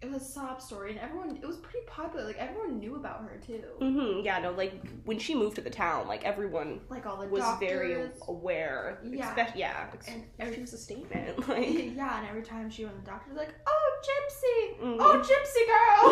it 0.03 0.11
was 0.11 0.23
a 0.23 0.25
sob 0.25 0.63
story 0.63 0.93
and 0.93 1.01
everyone, 1.01 1.39
it 1.43 1.47
was 1.47 1.57
pretty 1.59 1.85
popular. 1.87 2.25
Like, 2.25 2.39
everyone 2.39 2.79
knew 2.79 2.97
about 2.97 3.21
her, 3.23 3.39
too. 3.47 3.63
Mm-hmm. 3.83 4.25
Yeah, 4.25 4.39
no, 4.39 4.53
like 4.53 4.73
when 5.05 5.19
she 5.19 5.35
moved 5.35 5.57
to 5.57 5.61
the 5.63 5.69
town, 5.71 6.09
like 6.09 6.25
everyone 6.25 6.81
Like, 6.89 7.05
all 7.07 7.19
the 7.19 7.27
was 7.29 7.43
doctors. 7.43 7.69
very 7.69 8.09
aware. 8.27 8.99
Yeah. 9.05 9.35
Espec- 9.35 9.57
yeah. 9.57 9.87
And 10.09 10.25
every, 10.39 10.55
she 10.55 10.61
was 10.63 10.73
a 10.73 10.79
statement. 10.79 11.39
Like. 11.49 11.69
yeah, 11.97 12.19
and 12.21 12.27
every 12.29 12.43
time 12.43 12.71
she 12.71 12.85
went 12.85 12.97
to 12.97 13.03
the 13.05 13.11
doctor, 13.11 13.29
was 13.31 13.39
like, 13.39 13.55
oh, 13.67 14.01
Gypsy! 14.03 14.83
Mhm. 14.85 14.97
Oh, 15.01 15.19
Gypsy 15.21 15.67
girl, 15.67 15.99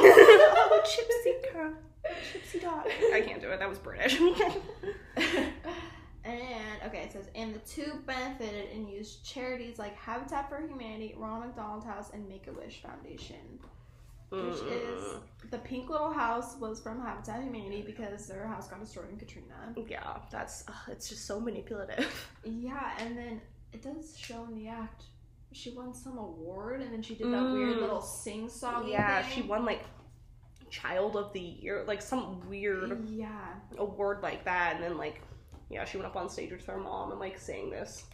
oh, 0.70 0.82
gypsy 0.84 1.52
girl. 1.54 1.72
Gypsy 2.34 2.60
dog. 2.62 2.86
I 3.14 3.20
can't 3.22 3.40
do 3.40 3.48
it. 3.50 3.58
That 3.58 3.68
was 3.68 3.78
British. 3.78 4.20
and 6.24 6.82
okay, 6.86 7.02
it 7.04 7.12
says, 7.12 7.28
and 7.34 7.54
the 7.54 7.58
two 7.60 8.00
benefited 8.06 8.70
and 8.74 8.88
used 8.90 9.24
charities 9.24 9.78
like 9.78 9.96
Habitat 9.96 10.48
for 10.50 10.58
Humanity, 10.60 11.14
Ronald 11.16 11.46
McDonald 11.46 11.84
House, 11.84 12.10
and 12.12 12.28
Make 12.28 12.46
a 12.48 12.52
Wish 12.52 12.82
Foundation. 12.82 13.58
Which 14.30 14.60
is 14.70 15.14
the 15.50 15.58
pink 15.58 15.88
little 15.88 16.12
house 16.12 16.56
was 16.60 16.80
from 16.80 17.00
Habitat 17.00 17.42
Humanity 17.42 17.82
because 17.86 18.26
their 18.26 18.46
house 18.46 18.68
got 18.68 18.80
destroyed 18.80 19.10
in 19.10 19.16
Katrina. 19.16 19.74
yeah, 19.88 20.18
that's 20.30 20.64
ugh, 20.68 20.74
it's 20.88 21.08
just 21.08 21.24
so 21.26 21.40
manipulative. 21.40 22.06
Yeah, 22.44 22.92
and 22.98 23.16
then 23.16 23.40
it 23.72 23.82
does 23.82 24.16
show 24.18 24.44
in 24.50 24.54
the 24.54 24.68
act. 24.68 25.04
She 25.52 25.70
won 25.70 25.94
some 25.94 26.18
award, 26.18 26.82
and 26.82 26.92
then 26.92 27.00
she 27.02 27.14
did 27.14 27.32
that 27.32 27.52
weird 27.52 27.76
Mm. 27.76 27.80
little 27.80 28.02
sing 28.02 28.48
song. 28.50 28.86
yeah, 28.88 29.26
she 29.26 29.40
won 29.42 29.64
like 29.64 29.82
Child 30.70 31.16
of 31.16 31.32
the 31.32 31.40
Year, 31.40 31.84
like 31.86 32.02
some 32.02 32.46
weird 32.50 33.08
Yeah. 33.08 33.54
award 33.78 34.22
like 34.22 34.44
that, 34.44 34.74
and 34.74 34.84
then 34.84 34.98
like 34.98 35.22
yeah, 35.70 35.84
she 35.84 35.96
went 35.98 36.06
up 36.06 36.16
on 36.16 36.28
stage 36.28 36.50
with 36.52 36.64
her 36.66 36.78
mom 36.78 37.10
and 37.12 37.20
like 37.20 37.38
sang 37.38 37.70
this 37.70 38.04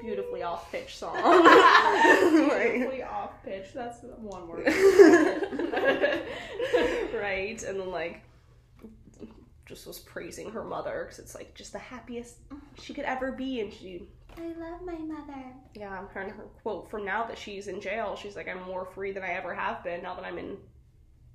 beautifully 0.00 0.42
off 0.42 0.70
pitch 0.70 0.96
song. 0.96 1.16
Beautifully 2.32 3.02
off 3.02 3.42
pitch. 3.44 3.68
That's 3.74 3.98
one 4.18 4.48
word. 4.48 4.66
right, 7.14 7.62
and 7.62 7.80
then 7.80 7.90
like 7.90 8.22
just 9.66 9.86
was 9.86 10.00
praising 10.00 10.50
her 10.50 10.64
mother 10.64 11.04
because 11.04 11.18
it's 11.18 11.34
like 11.34 11.54
just 11.54 11.72
the 11.72 11.78
happiest 11.78 12.36
she 12.80 12.92
could 12.92 13.04
ever 13.04 13.32
be, 13.32 13.60
and 13.60 13.72
she 13.72 14.02
I 14.36 14.46
love 14.58 14.82
my 14.84 14.94
mother. 14.94 15.44
yeah, 15.74 16.06
her 16.08 16.22
her 16.22 16.44
quote 16.62 16.90
from 16.90 17.04
now 17.04 17.24
that 17.24 17.38
she's 17.38 17.68
in 17.68 17.80
jail, 17.80 18.16
she's 18.16 18.36
like 18.36 18.48
I'm 18.48 18.62
more 18.62 18.84
free 18.84 19.12
than 19.12 19.22
I 19.22 19.32
ever 19.32 19.54
have 19.54 19.82
been 19.82 20.02
now 20.02 20.14
that 20.14 20.24
I'm 20.24 20.38
in 20.38 20.56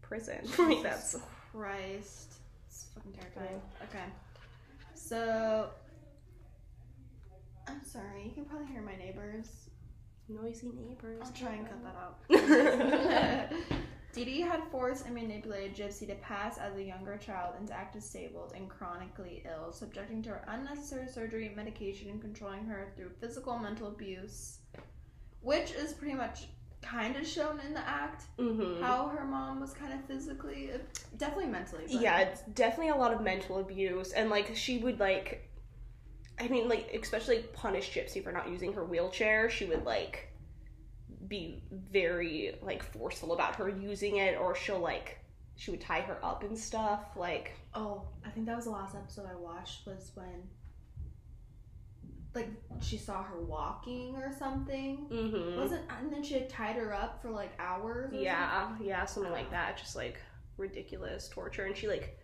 prison. 0.02 0.40
like 0.60 0.84
that's 0.84 1.18
Christ. 1.52 2.34
It's 2.68 2.86
fucking 2.96 3.14
terrifying. 3.14 3.62
Mm. 3.62 3.90
Okay. 3.90 4.06
So. 4.94 5.70
I'm 7.68 7.84
sorry, 7.84 8.24
you 8.26 8.32
can 8.32 8.46
probably 8.46 8.68
hear 8.68 8.82
my 8.82 8.96
neighbors. 8.96 9.70
noisy 10.28 10.72
neighbors. 10.76 11.22
I'll 11.24 11.32
try 11.32 11.54
and 11.54 11.68
cut 11.68 11.84
that 11.84 11.96
out. 11.96 13.52
Dee 14.14 14.24
Dee 14.26 14.42
had 14.42 14.62
forced 14.72 15.06
and 15.06 15.14
manipulated 15.14 15.76
Gypsy 15.76 16.08
to 16.08 16.16
pass 16.16 16.58
as 16.58 16.76
a 16.78 16.82
younger 16.84 17.18
child 17.18 17.56
and 17.60 17.68
to 17.68 17.74
act 17.74 17.94
disabled 17.94 18.54
and 18.56 18.70
chronically 18.70 19.44
ill, 19.46 19.74
subjecting 19.74 20.18
her 20.18 20.24
to 20.24 20.30
her 20.30 20.46
unnecessary 20.48 21.08
surgery, 21.10 21.52
medication, 21.54 22.10
and 22.10 22.22
controlling 22.22 22.66
her 22.66 22.94
through 22.96 23.12
physical 23.20 23.54
and 23.54 23.64
mental 23.64 23.88
abuse, 23.88 24.60
which 25.42 25.72
is 25.72 25.92
pretty 25.94 26.14
much 26.16 26.48
kind 26.82 27.18
of 27.18 27.28
shown 27.28 27.60
in 27.68 27.74
the 27.74 27.86
act. 27.86 28.24
hmm 28.40 28.82
How 28.82 29.08
her 29.08 29.26
mom 29.26 29.60
was 29.60 29.74
kind 29.74 29.92
of 29.92 30.06
physically, 30.06 30.70
definitely 31.18 31.48
mentally. 31.48 31.84
But 31.92 32.02
yeah 32.02 32.20
it's 32.20 32.42
definitely 32.54 32.90
a 32.94 32.96
lot 32.96 33.12
of 33.14 33.22
mental 33.22 33.60
abuse 33.60 34.12
and 34.14 34.30
like 34.30 34.56
she 34.56 34.78
would 34.78 35.00
like 35.00 35.50
i 36.40 36.48
mean 36.48 36.68
like 36.68 36.90
especially 37.02 37.40
punish 37.54 37.92
gypsy 37.92 38.24
for 38.24 38.32
not 38.32 38.50
using 38.50 38.74
her 38.74 38.84
wheelchair 38.84 39.50
she 39.50 39.66
would 39.66 39.84
like 39.86 40.30
be 41.28 41.64
very 41.72 42.56
like 42.62 42.84
forceful 42.84 43.34
about 43.34 43.56
her 43.56 43.70
using 43.70 44.18
it 44.18 44.38
or 44.38 44.56
she'll 44.56 44.80
like 44.80 45.20
she 45.56 45.72
would 45.72 45.82
tie 45.82 46.02
her 46.02 46.18
up 46.24 46.44
and 46.44 46.58
stuff 46.58 47.02
like 47.16 47.54
Oh, 47.78 48.04
I 48.26 48.30
think 48.30 48.46
that 48.46 48.56
was 48.56 48.66
the 48.66 48.72
last 48.72 48.96
episode 48.96 49.26
I 49.30 49.36
watched 49.36 49.86
was 49.86 50.12
when, 50.16 50.44
like, 52.34 52.48
she 52.82 52.98
saw 52.98 53.22
her 53.22 53.42
walking 53.42 54.16
or 54.16 54.32
something. 54.38 55.08
mm-hmm. 55.12 55.60
Wasn't 55.60 55.82
and 55.90 56.12
then 56.12 56.24
she 56.24 56.36
had 56.36 56.50
tied 56.50 56.76
her 56.78 56.94
up 56.94 57.22
for 57.22 57.32
like 57.32 57.52
hours. 57.60 58.14
or 58.14 58.16
yeah 58.18 58.76
yeah 58.82 59.06
something 59.06 59.32
like 59.32 59.50
that 59.52 59.78
just 59.78 59.96
like 59.96 60.20
ridiculous 60.58 61.28
torture 61.28 61.66
and 61.66 61.76
she 61.76 61.88
like 61.88 62.18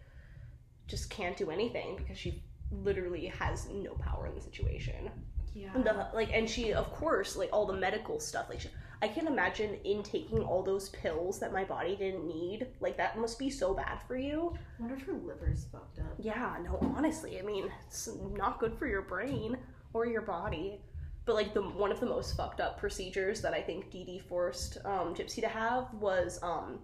just 0.88 1.10
can't 1.10 1.36
do 1.38 1.50
anything 1.52 1.96
because 1.98 2.18
she 2.18 2.44
literally 2.72 3.28
has 3.28 3.68
no 3.70 3.94
power 3.96 4.28
in 4.28 4.36
the 4.36 4.42
situation? 4.42 5.10
Yeah. 5.54 5.72
And 5.76 5.84
the, 5.84 6.08
like 6.14 6.32
and 6.34 6.50
she 6.50 6.74
of 6.74 6.92
course 6.94 7.36
like 7.36 7.50
all 7.52 7.66
the 7.66 7.74
medical 7.76 8.22
stuff 8.22 8.46
like 8.50 8.62
she, 8.62 8.70
i 9.02 9.08
can't 9.08 9.28
imagine 9.28 9.78
in 9.84 10.02
taking 10.02 10.40
all 10.40 10.64
those 10.64 10.88
pills 10.90 11.42
that 11.42 11.52
my 11.52 11.66
body 11.66 11.94
didn't 11.98 12.26
need 12.26 12.68
like 12.80 12.96
that 12.96 13.18
must 13.18 13.38
be 13.38 13.50
so 13.50 13.74
bad 13.74 14.00
for 14.08 14.16
you 14.16 14.54
I 14.80 14.82
wonder 14.82 14.96
if 14.96 15.02
her 15.04 15.12
liver's 15.14 15.66
fucked 15.70 16.00
up. 16.00 16.14
yeah 16.20 16.56
no 16.64 16.78
honestly 16.96 17.38
i 17.38 17.42
mean 17.42 17.70
it's 17.86 18.08
not 18.34 18.60
good 18.60 18.74
for 18.74 18.88
your 18.88 19.02
brain 19.02 19.58
or 19.94 20.06
your 20.06 20.22
body 20.22 20.80
but 21.26 21.36
like 21.36 21.54
the 21.54 21.62
one 21.64 21.92
of 21.92 22.00
the 22.00 22.06
most 22.06 22.38
fucked 22.38 22.62
up 22.62 22.80
procedures 22.80 23.42
that 23.42 23.54
i 23.54 23.62
think 23.62 23.92
Dee 23.92 24.06
Dee 24.06 24.20
forced 24.20 24.78
um, 24.86 25.14
gypsy 25.14 25.42
to 25.42 25.50
have 25.50 25.94
was 25.96 26.40
um 26.42 26.80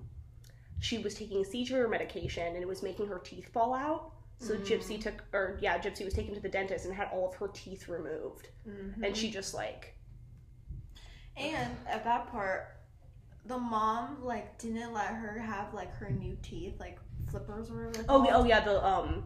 she 0.82 0.98
was 0.98 1.16
taking 1.16 1.46
seizure 1.46 1.88
medication 1.88 2.48
and 2.48 2.58
it 2.58 2.68
was 2.68 2.84
making 2.84 3.08
her 3.08 3.20
teeth 3.20 3.48
fall 3.54 3.74
out 3.74 4.12
so 4.40 4.54
Mm. 4.56 4.66
gypsy 4.66 5.02
took 5.02 5.24
or 5.34 5.58
yeah 5.62 5.78
gypsy 5.80 6.06
was 6.06 6.14
taken 6.14 6.34
to 6.36 6.40
the 6.40 6.50
dentist 6.50 6.86
and 6.86 6.94
had 6.94 7.10
all 7.12 7.28
of 7.30 7.36
her 7.36 7.48
teeth 7.50 7.88
removed 7.88 8.50
Mm-hmm. 8.68 9.04
and 9.04 9.16
she 9.18 9.30
just 9.32 9.54
like 9.54 9.96
and 11.36 11.76
at 11.88 12.04
that 12.04 12.32
part, 12.32 12.78
the 13.46 13.58
mom 13.58 14.18
like 14.24 14.58
didn't 14.58 14.92
let 14.94 15.08
her 15.08 15.38
have 15.40 15.74
like 15.74 15.94
her 15.98 16.10
new 16.10 16.36
teeth, 16.42 16.74
like 16.80 16.98
flippers 17.30 17.70
or 17.70 17.88
whatever. 17.88 18.06
Oh 18.10 18.26
yeah, 18.26 18.36
oh 18.36 18.44
yeah, 18.44 18.60
the 18.62 18.84
um 18.86 19.24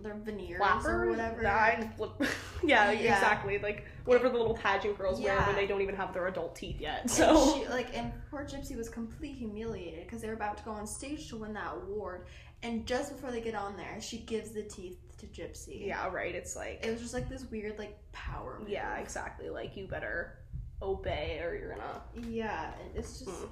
They're 0.00 0.14
veneers 0.14 0.58
flappers 0.58 0.86
or 0.86 1.10
whatever. 1.10 1.88
Flip- 1.96 2.28
yeah, 2.64 2.92
Yeah. 2.92 3.14
exactly. 3.16 3.58
Like 3.58 3.84
whatever 4.04 4.28
the 4.28 4.36
little 4.38 4.54
pageant 4.54 4.96
girls 4.96 5.20
wear 5.20 5.36
when 5.42 5.56
they 5.56 5.66
don't 5.66 5.82
even 5.82 5.96
have 5.96 6.12
their 6.12 6.26
adult 6.28 6.54
teeth 6.54 6.80
yet. 6.80 7.00
And 7.02 7.10
So 7.10 7.54
she, 7.58 7.66
like, 7.68 7.88
and 7.96 8.12
poor 8.30 8.44
Gypsy 8.44 8.76
was 8.76 8.88
completely 8.88 9.36
humiliated 9.38 10.04
because 10.04 10.20
they 10.20 10.28
were 10.28 10.34
about 10.34 10.58
to 10.58 10.64
go 10.64 10.70
on 10.70 10.86
stage 10.86 11.28
to 11.30 11.36
win 11.36 11.52
that 11.54 11.72
award, 11.74 12.26
and 12.64 12.86
just 12.86 13.12
before 13.12 13.30
they 13.30 13.40
get 13.40 13.54
on 13.54 13.76
there, 13.76 14.00
she 14.00 14.18
gives 14.18 14.50
the 14.50 14.62
teeth 14.62 14.98
to 15.18 15.26
Gypsy. 15.26 15.86
yeah, 15.86 16.08
right. 16.08 16.34
It's 16.34 16.56
like 16.56 16.80
it 16.84 16.90
was 16.90 17.00
just 17.00 17.14
like 17.14 17.28
this 17.28 17.44
weird 17.50 17.78
like 17.78 17.96
power. 18.12 18.58
Move. 18.60 18.68
yeah, 18.68 18.96
exactly. 18.98 19.48
Like 19.50 19.76
you 19.76 19.86
better 19.86 20.38
obey 20.82 21.40
or 21.42 21.54
you're 21.54 21.70
gonna. 21.76 22.02
yeah, 22.28 22.72
it's 22.94 23.20
just 23.20 23.30
Mm. 23.30 23.48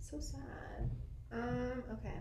so 0.00 0.18
sad. 0.20 0.90
Um. 1.32 1.84
Okay. 1.92 2.14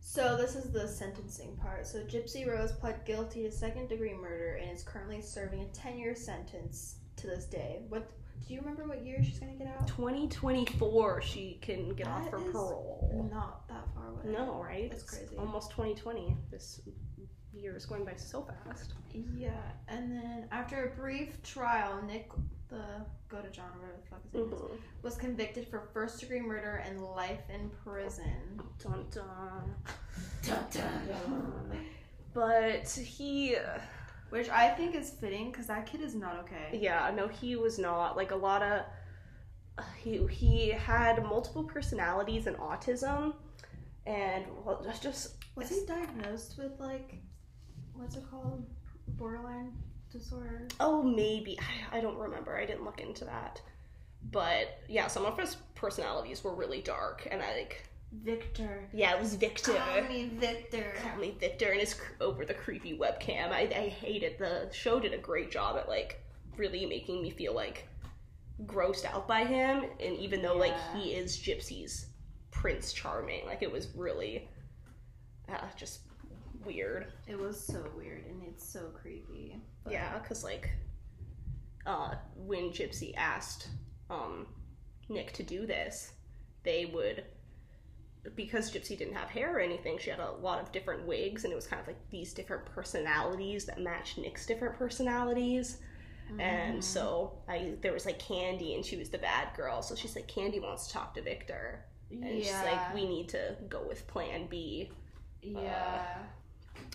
So 0.00 0.36
this 0.36 0.56
is 0.56 0.72
the 0.72 0.88
sentencing 0.88 1.56
part. 1.56 1.86
So 1.86 1.98
Gypsy 2.04 2.46
Rose 2.46 2.72
pled 2.72 3.04
guilty 3.04 3.42
to 3.42 3.52
second 3.52 3.88
degree 3.88 4.14
murder 4.14 4.54
and 4.60 4.70
is 4.70 4.82
currently 4.82 5.20
serving 5.20 5.60
a 5.60 5.66
ten 5.66 5.98
year 5.98 6.14
sentence 6.14 6.96
to 7.16 7.26
this 7.26 7.44
day. 7.44 7.82
What 7.88 8.10
do 8.46 8.54
you 8.54 8.60
remember? 8.60 8.84
What 8.84 9.04
year 9.04 9.22
she's 9.22 9.38
gonna 9.38 9.52
get 9.52 9.66
out? 9.68 9.86
2024, 9.88 11.22
she 11.22 11.58
can 11.60 11.90
get 11.94 12.06
off 12.06 12.24
That 12.24 12.30
for 12.30 12.38
is 12.44 12.52
parole. 12.52 13.28
Not 13.32 13.66
that 13.68 13.84
far 13.94 14.08
away. 14.08 14.22
No, 14.32 14.62
right? 14.62 14.90
That's 14.90 15.02
It's 15.02 15.10
crazy. 15.18 15.36
Almost 15.36 15.70
2020. 15.72 16.36
This 16.50 16.80
year 17.52 17.76
is 17.76 17.86
going 17.86 18.04
by 18.04 18.14
so 18.16 18.42
fast. 18.66 18.94
Yeah, 19.12 19.50
and 19.88 20.10
then 20.12 20.48
after 20.52 20.84
a 20.86 20.96
brief 20.96 21.42
trial, 21.42 22.00
Nick, 22.06 22.30
the 22.68 22.84
Godejohn, 23.28 23.74
whatever 23.74 23.96
the 24.00 24.08
fuck 24.08 24.22
his 24.22 24.34
name 24.34 24.52
is, 24.52 24.60
Mhm. 24.60 24.78
was 25.02 25.16
convicted 25.16 25.66
for 25.68 25.80
first 25.92 26.20
degree 26.20 26.40
murder 26.40 26.76
and 26.86 27.00
life 27.02 27.48
in 27.50 27.70
prison. 27.70 28.60
Dun 28.78 29.06
dun. 29.10 29.74
But 32.34 32.88
he. 32.90 33.56
Which 34.30 34.48
I 34.50 34.68
think 34.70 34.94
is 34.94 35.10
fitting 35.10 35.50
because 35.50 35.66
that 35.68 35.86
kid 35.86 36.00
is 36.02 36.14
not 36.14 36.36
okay. 36.40 36.78
Yeah, 36.78 37.10
no, 37.14 37.28
he 37.28 37.56
was 37.56 37.78
not. 37.78 38.16
Like 38.16 38.30
a 38.30 38.36
lot 38.36 38.62
of 38.62 38.82
he 39.96 40.26
he 40.26 40.68
had 40.70 41.22
multiple 41.24 41.64
personalities 41.64 42.46
and 42.46 42.56
autism, 42.58 43.34
and 44.06 44.44
well, 44.64 44.82
that's 44.84 45.00
just 45.00 45.36
Was 45.54 45.68
he 45.70 45.84
diagnosed 45.86 46.56
with 46.58 46.78
like, 46.78 47.14
what's 47.94 48.16
it 48.16 48.24
called, 48.30 48.64
borderline 49.16 49.72
disorder? 50.10 50.68
oh 50.80 51.02
maybe 51.02 51.58
I, 51.92 51.98
I 51.98 52.00
don't 52.00 52.18
remember. 52.18 52.56
I 52.56 52.66
didn't 52.66 52.84
look 52.84 53.00
into 53.00 53.24
that, 53.24 53.60
but 54.30 54.78
yeah, 54.88 55.06
some 55.06 55.24
of 55.24 55.38
his 55.38 55.56
personalities 55.74 56.44
were 56.44 56.54
really 56.54 56.80
dark, 56.82 57.26
and 57.30 57.42
I 57.42 57.54
like 57.56 57.87
Victor. 58.12 58.88
yeah, 58.92 59.14
it 59.14 59.20
was 59.20 59.34
Victor. 59.34 59.74
Call 59.74 60.02
me 60.02 60.30
Victor. 60.34 60.94
Call 61.02 61.16
me 61.18 61.36
Victor, 61.38 61.70
and 61.72 61.80
his 61.80 61.94
cr- 61.94 62.12
over 62.20 62.44
the 62.44 62.54
creepy 62.54 62.96
webcam. 62.98 63.50
I 63.52 63.62
I 63.74 63.88
hated 63.88 64.38
the 64.38 64.68
show 64.72 64.98
did 64.98 65.12
a 65.14 65.18
great 65.18 65.50
job 65.50 65.76
at 65.76 65.88
like 65.88 66.22
really 66.56 66.86
making 66.86 67.22
me 67.22 67.30
feel 67.30 67.54
like 67.54 67.86
grossed 68.64 69.04
out 69.04 69.28
by 69.28 69.44
him, 69.44 69.84
and 70.00 70.16
even 70.16 70.42
though 70.42 70.56
like 70.56 70.74
he 70.94 71.10
is 71.12 71.36
Gypsy's 71.38 72.06
Prince 72.50 72.92
Charming, 72.92 73.44
like 73.46 73.62
it 73.62 73.70
was 73.70 73.88
really 73.94 74.48
uh, 75.48 75.66
just 75.76 76.00
weird. 76.64 77.12
It 77.26 77.38
was 77.38 77.58
so 77.62 77.84
weird 77.96 78.24
and 78.26 78.42
it's 78.42 78.66
so 78.68 78.90
creepy. 79.00 79.60
But- 79.84 79.92
Yeah, 79.92 80.18
because 80.18 80.42
like 80.42 80.70
uh, 81.86 82.14
when 82.36 82.70
Gypsy 82.70 83.14
asked 83.16 83.68
um, 84.10 84.46
Nick 85.08 85.32
to 85.34 85.42
do 85.42 85.66
this, 85.66 86.12
they 86.64 86.86
would 86.86 87.24
because 88.34 88.70
Gypsy 88.72 88.96
didn't 88.98 89.14
have 89.14 89.28
hair 89.30 89.56
or 89.56 89.60
anything. 89.60 89.98
She 89.98 90.10
had 90.10 90.20
a 90.20 90.32
lot 90.32 90.60
of 90.60 90.70
different 90.72 91.06
wigs, 91.06 91.44
and 91.44 91.52
it 91.52 91.56
was 91.56 91.66
kind 91.66 91.80
of 91.80 91.86
like 91.86 91.98
these 92.10 92.34
different 92.34 92.66
personalities 92.66 93.64
that 93.66 93.80
matched 93.80 94.18
Nick's 94.18 94.44
different 94.46 94.76
personalities. 94.76 95.78
And 96.38 96.78
Mhm. 96.80 96.84
so 96.84 97.38
I 97.48 97.76
there 97.80 97.92
was 97.92 98.04
like 98.04 98.18
Candy, 98.18 98.74
and 98.74 98.84
she 98.84 98.96
was 98.96 99.08
the 99.08 99.16
bad 99.18 99.54
girl. 99.56 99.80
So 99.80 99.94
she's 99.94 100.14
like, 100.14 100.28
Candy 100.28 100.60
wants 100.60 100.86
to 100.88 100.92
talk 100.92 101.14
to 101.14 101.22
Victor, 101.22 101.84
and 102.10 102.42
she's 102.42 102.52
like, 102.52 102.94
we 102.94 103.06
need 103.08 103.28
to 103.30 103.56
go 103.68 103.82
with 103.86 104.06
Plan 104.06 104.46
B. 104.46 104.90
yeah. 105.40 106.18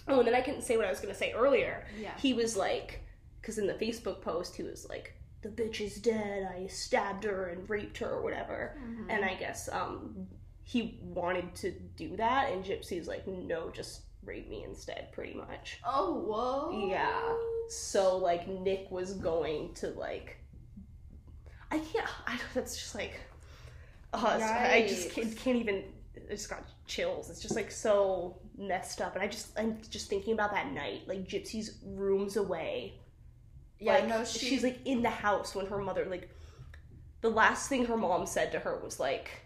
Oh, 0.08 0.20
and 0.20 0.28
then 0.28 0.36
I 0.36 0.42
can 0.42 0.62
say 0.62 0.76
what 0.78 0.86
I 0.86 0.90
was 0.90 1.00
gonna 1.00 1.14
say 1.16 1.32
earlier. 1.34 1.88
Yeah. 1.98 2.16
He 2.18 2.34
was 2.34 2.56
like, 2.58 3.00
because 3.42 3.58
in 3.58 3.66
the 3.68 3.74
Facebook 3.74 4.22
post, 4.22 4.56
he 4.56 4.64
was 4.64 4.88
like, 4.90 5.14
"The 5.42 5.50
bitch 5.50 5.82
is 5.82 5.96
dead. 5.96 6.44
I 6.54 6.68
stabbed 6.68 7.24
her 7.24 7.48
and 7.48 7.70
raped 7.70 7.98
her 8.00 8.10
or 8.12 8.22
whatever." 8.22 8.78
Mhm. 8.80 9.06
And 9.10 9.26
I 9.26 9.36
guess 9.36 9.68
um, 9.70 10.28
he 10.64 11.00
wanted 11.04 11.54
to 11.56 11.72
do 11.72 12.16
that, 12.18 12.52
and 12.52 12.64
Gypsy's 12.64 13.08
like, 13.08 13.28
"No, 13.28 13.70
just 13.70 14.02
rape 14.24 14.50
me 14.50 14.64
instead." 14.64 15.12
Pretty 15.12 15.34
much. 15.34 15.80
oh 15.86 16.14
whoa. 16.14 16.88
Yeah. 16.90 17.36
So 17.70 18.18
like 18.18 18.48
Nick 18.48 18.90
was 18.90 19.14
going 19.14 19.74
to 19.76 19.90
like, 19.90 20.38
I 21.72 21.80
can't. 21.80 22.08
I 22.28 22.38
don't, 22.38 22.54
that's 22.54 22.78
just 22.78 22.96
like, 22.96 23.20
uh, 24.14 24.40
I 24.42 24.86
just 24.88 25.12
can't, 25.12 25.36
can't 25.38 25.58
even. 25.58 25.84
I 26.30 26.32
just 26.32 26.50
got 26.50 26.64
chills. 26.88 27.30
It's 27.30 27.42
just 27.42 27.56
like 27.56 27.72
so 27.72 28.40
messed 28.58 29.02
up, 29.02 29.16
and 29.16 29.24
I 29.24 29.28
just 29.28 29.58
I'm 29.60 29.80
just 29.90 30.10
thinking 30.10 30.34
about 30.34 30.52
that 30.52 30.72
night, 30.72 31.08
like 31.08 31.28
Gypsy's 31.28 31.80
rooms 31.86 32.38
away. 32.38 32.94
Yeah. 33.80 33.94
like, 33.96 34.08
no, 34.08 34.24
she, 34.24 34.46
she's 34.48 34.64
like 34.64 34.80
in 34.86 35.02
the 35.02 35.10
house 35.10 35.56
when 35.56 35.66
her 35.66 35.80
mother 35.80 36.06
like, 36.06 36.30
the 37.20 37.30
last 37.30 37.68
thing 37.68 37.86
her 37.86 37.98
mom 37.98 38.26
said 38.26 38.54
to 38.54 38.60
her 38.60 38.80
was 38.82 38.98
like, 38.98 39.43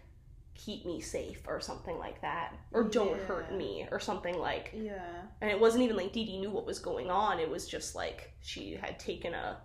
"Keep 0.58 0.84
me 0.84 1.00
safe" 1.00 1.40
or 1.48 1.60
something 1.60 1.96
like 1.98 2.20
that, 2.20 2.54
or 2.72 2.84
"Don't 2.84 3.18
hurt 3.22 3.54
me" 3.54 3.88
or 3.90 3.98
something 3.98 4.38
like 4.38 4.72
Yeah. 4.74 5.22
and 5.40 5.50
it 5.50 5.58
wasn't 5.58 5.84
even 5.84 5.96
like 5.96 6.12
Dee 6.12 6.24
Dee 6.26 6.38
knew 6.38 6.50
what 6.50 6.66
was 6.66 6.78
going 6.78 7.10
on. 7.10 7.38
It 7.40 7.48
was 7.48 7.66
just 7.66 7.94
like 7.94 8.32
she 8.40 8.74
had 8.74 8.98
taken 8.98 9.32
a 9.34 9.58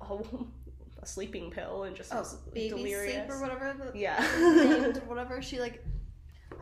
a, 0.00 0.14
a 1.02 1.06
sleeping 1.06 1.50
pill 1.50 1.84
and 1.84 1.94
just 1.94 2.12
Oh, 2.14 2.18
was 2.18 2.34
baby 2.54 2.68
delirious. 2.70 3.14
sleep 3.26 3.30
or 3.30 3.40
whatever 3.40 3.74
the 3.92 3.98
Yeah. 3.98 4.18
named 4.40 4.96
whatever. 5.06 5.40
She 5.42 5.60
like, 5.60 5.84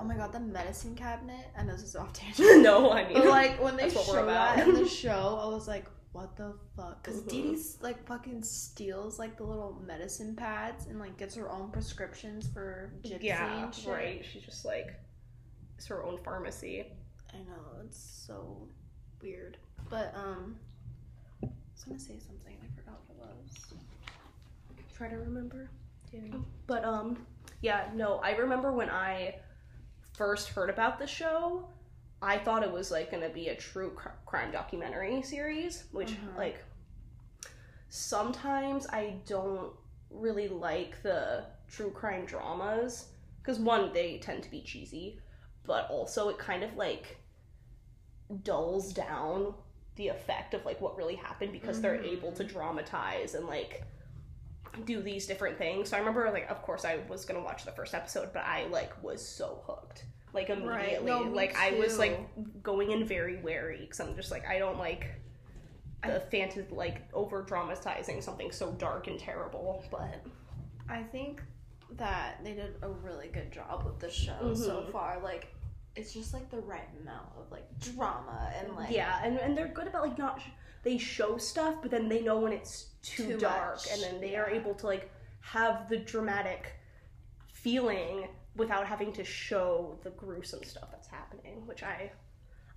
oh 0.00 0.04
my 0.04 0.16
god, 0.16 0.32
the 0.32 0.40
medicine 0.40 0.94
cabinet. 0.94 1.46
I 1.56 1.62
know 1.62 1.72
this 1.72 1.82
is 1.82 1.96
off 1.96 2.12
tangent. 2.12 2.62
no, 2.62 2.90
I 2.92 3.04
mean, 3.04 3.14
But 3.14 3.26
like 3.26 3.62
when 3.62 3.76
they 3.76 3.88
show 3.90 4.26
that 4.26 4.66
in 4.66 4.74
the 4.74 4.86
show, 4.88 5.38
I 5.40 5.46
was 5.46 5.66
like, 5.68 5.86
what 6.18 6.37
the 6.37 6.52
fuck? 6.76 7.02
Because 7.02 7.20
Mhm. 7.22 7.28
Dee 7.28 7.42
Dee 7.54 7.62
like 7.80 8.04
fucking 8.06 8.42
steals 8.42 9.18
like 9.18 9.37
the 9.37 9.44
little 9.44 9.80
medicine 9.87 10.34
pads 10.34 10.87
and 10.87 10.98
like 10.98 11.16
gets 11.16 11.34
her 11.37 11.48
own 11.50 11.70
prescriptions 11.70 12.46
for 12.48 12.92
Gypsy 13.02 13.22
yeah, 13.22 13.64
and 13.64 13.75
shit. 13.75 13.88
right. 13.92 14.25
She's 14.25 14.42
just 14.42 14.64
like 14.64 14.94
it's 15.76 15.87
her 15.87 16.04
own 16.04 16.18
pharmacy. 16.18 16.87
I 17.32 17.38
know 17.38 17.82
it's 17.84 17.98
so 18.26 18.66
weird, 19.22 19.58
but 19.88 20.12
um, 20.16 20.58
I 21.42 21.46
was 21.75 21.84
gonna 21.84 21.98
say 22.00 22.18
something. 22.18 22.56
I 22.62 22.80
forgot 22.80 23.00
what 23.06 23.28
it 23.28 23.37
was. 23.44 23.75
Try 24.96 25.08
to 25.08 25.16
remember. 25.16 25.70
But 26.66 26.84
um, 26.84 27.25
yeah, 27.60 27.90
no, 27.94 28.16
I 28.16 28.32
remember 28.37 28.72
when 28.72 28.90
I 28.90 29.37
first 30.14 30.48
heard 30.48 30.70
about 30.70 30.98
the 30.98 31.06
show, 31.06 31.68
I 32.20 32.38
thought 32.38 32.62
it 32.64 32.72
was 32.72 32.90
like 32.90 33.10
gonna 33.10 33.28
be 33.28 33.48
a 33.48 33.54
true 33.56 33.90
cr- 33.92 34.08
crime 34.26 34.50
documentary 34.50 35.22
series, 35.22 35.84
which 35.92 36.10
Mhm. 36.10 36.37
like 36.37 36.64
sometimes 37.88 38.87
I 38.88 39.20
don't 39.26 39.72
really 40.10 40.48
like 40.48 41.02
the 41.02 41.46
true 41.68 41.90
crime 41.90 42.26
dramas 42.26 43.08
because 43.40 43.58
one, 43.58 43.92
they 43.92 44.18
tend 44.18 44.42
to 44.42 44.50
be 44.50 44.62
cheesy, 44.62 45.20
but 45.64 45.88
also 45.90 46.28
it 46.28 46.38
kind 46.38 46.62
of 46.62 46.75
like 46.76 47.18
dulls 48.42 48.92
down 48.92 49.54
the 49.96 50.08
effect 50.08 50.54
of 50.54 50.64
like 50.64 50.80
what 50.80 50.96
really 50.96 51.14
happened 51.16 51.52
because 51.52 51.80
they're 51.80 51.98
Mhm. 51.98 52.12
able 52.12 52.32
to 52.32 52.44
dramatize 52.44 53.34
and 53.34 53.46
like 53.46 53.82
do 54.84 55.02
these 55.02 55.26
different 55.26 55.56
things. 55.58 55.88
So 55.88 55.96
I 55.96 56.00
remember 56.00 56.30
like 56.30 56.50
of 56.50 56.62
course 56.62 56.84
I 56.84 56.96
was 57.08 57.25
gonna 57.25 57.40
watch 57.42 57.64
the 57.64 57.72
first 57.72 57.94
episode, 57.94 58.32
but 58.32 58.44
I 58.44 58.64
like 58.66 59.02
was 59.02 59.26
so 59.26 59.62
hooked. 59.66 60.04
Like 60.35 60.49
Right. 60.50 60.58
immediately. 60.58 61.06
No, 61.11 61.25
me 61.25 61.30
like 61.30 61.56
I 61.56 61.73
was 61.78 61.99
like 61.99 62.62
going 62.62 62.90
in 62.92 63.04
very 63.06 63.37
wary 63.40 63.78
because 63.80 64.00
I'm 64.00 64.14
just 64.14 64.30
like 64.30 64.47
I 64.47 64.58
don't 64.58 64.78
like 64.78 65.06
the 66.04 66.20
fantasy 66.30 66.64
like 66.70 67.02
over 67.12 67.42
dramatizing 67.42 68.20
something 68.23 68.52
so 68.52 68.73
dark 68.73 69.06
and 69.08 69.18
terrible. 69.18 69.85
But 69.90 70.25
I 70.88 71.02
think 71.02 71.42
that 71.92 72.40
they 72.44 72.52
did 72.52 72.76
a 72.82 72.88
really 72.88 73.29
good 73.29 73.50
job 73.50 73.85
with 73.85 73.98
the 73.98 74.11
show 74.11 74.55
so 74.55 74.83
Mhm. 74.83 74.92
far. 74.92 75.18
Like, 75.22 75.48
it's 75.96 76.12
just 76.12 76.35
like 76.35 76.50
the 76.50 76.61
right 76.61 76.88
amount 77.00 77.29
of 77.38 77.50
like 77.50 77.66
drama 77.81 78.52
and 78.57 78.76
like 78.76 78.90
yeah, 78.90 79.20
and, 79.24 79.38
and 79.38 79.57
they're 79.57 79.68
good 79.68 79.87
about 79.88 80.02
like 80.02 80.18
not 80.18 80.40
sh- 80.40 80.50
they 80.85 80.98
show 80.98 81.38
stuff, 81.38 81.76
but 81.83 81.90
then 81.90 82.09
they 82.09 82.20
know 82.22 82.38
when 82.38 82.52
it's 82.52 82.90
too, 83.02 83.33
Too 83.33 83.38
dark, 83.38 83.76
much, 83.76 83.88
and 83.90 84.02
then 84.02 84.20
they 84.20 84.37
are 84.37 84.48
able 84.48 84.74
to 84.74 84.87
like 84.87 85.11
have 85.40 85.88
the 85.88 85.96
dramatic 85.96 86.74
feeling 87.52 88.29
without 88.59 88.87
having 88.87 89.12
to 89.14 89.25
show 89.25 89.99
the 90.03 90.11
gruesome 90.11 90.62
stuff 90.64 90.90
that's 90.90 91.09
happening, 91.09 91.66
which 91.66 91.83
I 91.83 92.11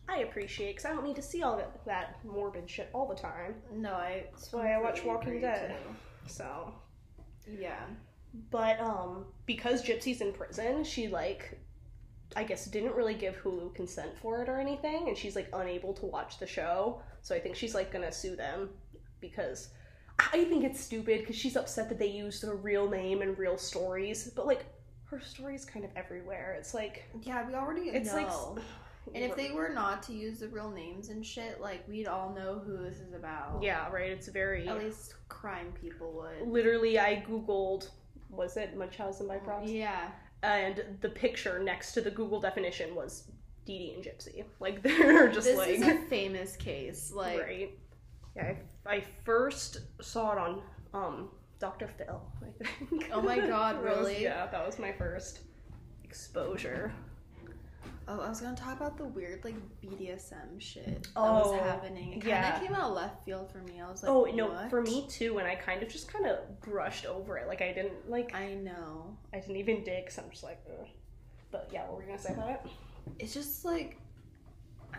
I 0.08 0.20
appreciate 0.20 0.72
because 0.78 0.86
I 0.86 0.89
don't 0.94 1.04
need 1.06 1.15
to 1.17 1.22
see 1.22 1.44
all 1.44 1.58
that, 1.58 1.86
that 1.86 2.17
morbid 2.26 2.70
shit 2.70 2.89
all 2.94 3.08
the 3.08 3.15
time. 3.15 3.56
No, 3.74 3.94
I. 3.94 4.26
That's 4.32 4.52
why 4.54 4.74
I 4.74 4.80
watch 4.82 5.04
Walking 5.04 5.41
Dead. 5.41 5.76
too. 5.78 5.96
So, 6.28 6.74
Yeah. 7.60 7.80
but 8.50 8.80
um, 8.80 9.26
because 9.46 9.84
Gypsy's 9.84 10.22
in 10.22 10.32
prison, 10.34 10.84
she 10.84 11.08
like. 11.08 11.60
I 12.34 12.46
guess 12.46 12.63
didn't 12.65 12.96
really 12.96 13.13
give 13.13 13.36
Hulu 13.36 13.76
consent 13.76 14.12
for 14.22 14.41
it 14.41 14.48
or 14.48 14.58
anything, 14.58 15.10
and 15.10 15.17
she's 15.17 15.36
like 15.36 15.50
unable 15.52 15.94
to 15.96 16.06
watch 16.06 16.39
the 16.39 16.48
show. 16.48 17.02
So 17.22 17.36
I 17.36 17.39
think 17.41 17.58
she's 17.58 17.76
like 17.76 17.91
gonna 17.91 18.10
sue 18.12 18.38
them 18.38 18.70
because 19.20 19.67
I 20.17 20.46
think 20.46 20.63
it's 20.63 20.80
stupid 20.80 21.20
because 21.20 21.36
she's 21.36 21.58
upset 21.58 21.89
that 21.89 22.00
they 22.00 22.08
used 22.08 22.41
her 22.44 22.56
real 22.56 22.89
name 22.89 23.22
and 23.22 23.38
real 23.38 23.58
stories, 23.58 24.32
but 24.34 24.48
like 24.48 24.65
her 25.12 25.19
story's 25.21 25.65
kind 25.65 25.86
of 25.86 25.91
everywhere. 25.95 26.56
It's 26.58 26.74
like 26.74 27.04
Yeah, 27.21 27.45
we 27.47 27.54
already 27.54 27.89
it's 27.89 28.10
know. 28.13 28.54
like 28.56 28.63
and 29.15 29.24
if 29.24 29.36
they 29.36 29.52
were 29.52 29.69
not 29.69 30.04
to 30.04 30.13
use 30.13 30.39
the 30.39 30.47
real 30.47 30.69
names 30.71 31.10
and 31.10 31.26
shit, 31.26 31.60
like 31.60 31.88
we'd 31.88 32.08
all 32.08 32.34
know 32.34 32.60
who 32.65 32.78
this 32.78 33.00
is 33.00 33.13
about. 33.13 33.62
yeah 33.62 33.89
right, 33.91 34.10
it's 34.12 34.28
very 34.28 34.67
At 34.67 34.80
least 34.80 35.15
crime 35.28 35.74
people 35.80 36.12
would. 36.13 36.47
literally. 36.47 36.97
I 37.00 37.24
googled 37.28 37.89
was 38.30 38.56
it 38.58 38.78
Munchausen 38.78 39.28
by 39.28 39.38
proxy, 39.38 39.74
Yeah. 39.74 40.12
and 40.43 40.82
the 41.02 41.10
picture 41.10 41.62
next 41.62 41.91
to 41.93 42.02
the 42.02 42.12
Google 42.12 42.39
definition 42.39 42.95
was 42.95 43.24
Dee 43.65 43.78
Dee 43.80 43.93
and 43.95 44.04
Gypsy. 44.04 44.45
Like 44.62 44.82
they're 44.84 45.28
just 45.30 45.45
this 45.47 45.58
like 45.58 45.69
is 45.71 45.82
a 45.82 45.97
famous 46.10 46.56
case. 46.56 47.12
Like 47.13 47.41
right. 47.41 47.69
Yeah, 48.38 48.54
I, 48.86 48.95
I 48.95 49.04
first 49.26 49.80
saw 50.02 50.32
it 50.34 50.38
on 50.38 50.62
um 50.93 51.30
Dr. 51.62 51.88
Phil. 51.88 52.21
I 52.41 52.63
think. 52.63 53.10
Oh 53.13 53.21
my 53.21 53.39
God, 53.39 53.76
That 53.84 53.84
was- 53.84 54.00
really? 54.00 54.24
yeah, 54.24 54.47
that 54.47 54.65
was 54.65 54.78
my 54.80 54.91
first 54.91 55.39
exposure. 56.04 56.91
Oh, 58.08 58.19
I 58.19 58.28
was 58.30 58.41
gonna 58.41 58.58
talk 58.58 58.76
about 58.78 58.97
the 58.97 59.06
weird 59.06 59.43
like 59.45 59.56
BDSM 59.82 60.60
shit 60.60 61.04
that 61.04 61.08
Oh, 61.15 61.52
was 61.52 61.62
happening. 61.62 62.13
It 62.13 62.21
kind 62.21 62.24
of 62.24 62.28
yeah. 62.28 62.60
came 62.60 62.74
out 62.74 62.89
of 62.89 62.95
left 62.95 63.24
field 63.24 63.50
for 63.52 63.60
me. 63.60 63.80
I 63.80 63.89
was 63.89 64.04
oh, 64.06 64.21
like, 64.21 64.34
oh 64.34 64.36
no, 64.36 64.47
what? 64.47 64.69
for 64.69 64.82
me 64.82 65.06
too. 65.08 65.38
And 65.38 65.47
I 65.47 65.56
kind 65.56 65.82
of 65.84 65.88
just 65.88 66.12
kind 66.12 66.26
of 66.26 66.60
brushed 66.62 67.06
over 67.06 67.38
it. 67.38 67.47
Like 67.47 67.62
I 67.62 67.71
didn't 67.71 68.10
like 68.10 68.34
I 68.36 68.56
know. 68.56 69.15
I 69.34 69.39
didn't 69.39 69.56
even 69.58 69.84
dig. 69.84 70.12
So 70.12 70.24
I'm 70.24 70.30
just 70.32 70.43
like, 70.43 70.60
Ugh. 70.67 70.88
but 71.52 71.69
yeah, 71.71 71.84
what 71.84 71.97
were 71.97 72.02
you 72.02 72.08
gonna 72.08 72.19
say 72.19 72.34
about 72.34 72.50
it? 72.50 72.62
It's 73.19 73.34
just 73.34 73.63
like, 73.63 73.97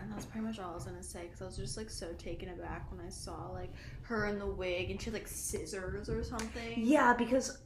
and 0.01 0.11
that's 0.11 0.25
pretty 0.25 0.45
much 0.45 0.59
all 0.59 0.71
I 0.71 0.75
was 0.75 0.85
gonna 0.85 1.03
say 1.03 1.23
because 1.23 1.41
I 1.41 1.45
was 1.45 1.57
just 1.57 1.77
like 1.77 1.89
so 1.89 2.11
taken 2.13 2.49
aback 2.49 2.91
when 2.91 3.05
I 3.05 3.09
saw 3.09 3.49
like 3.51 3.71
her 4.03 4.27
in 4.27 4.39
the 4.39 4.45
wig 4.45 4.91
and 4.91 4.99
she 4.99 5.05
had 5.05 5.13
like 5.13 5.27
scissors 5.27 6.09
or 6.09 6.23
something. 6.23 6.73
Yeah, 6.77 7.13
because 7.13 7.59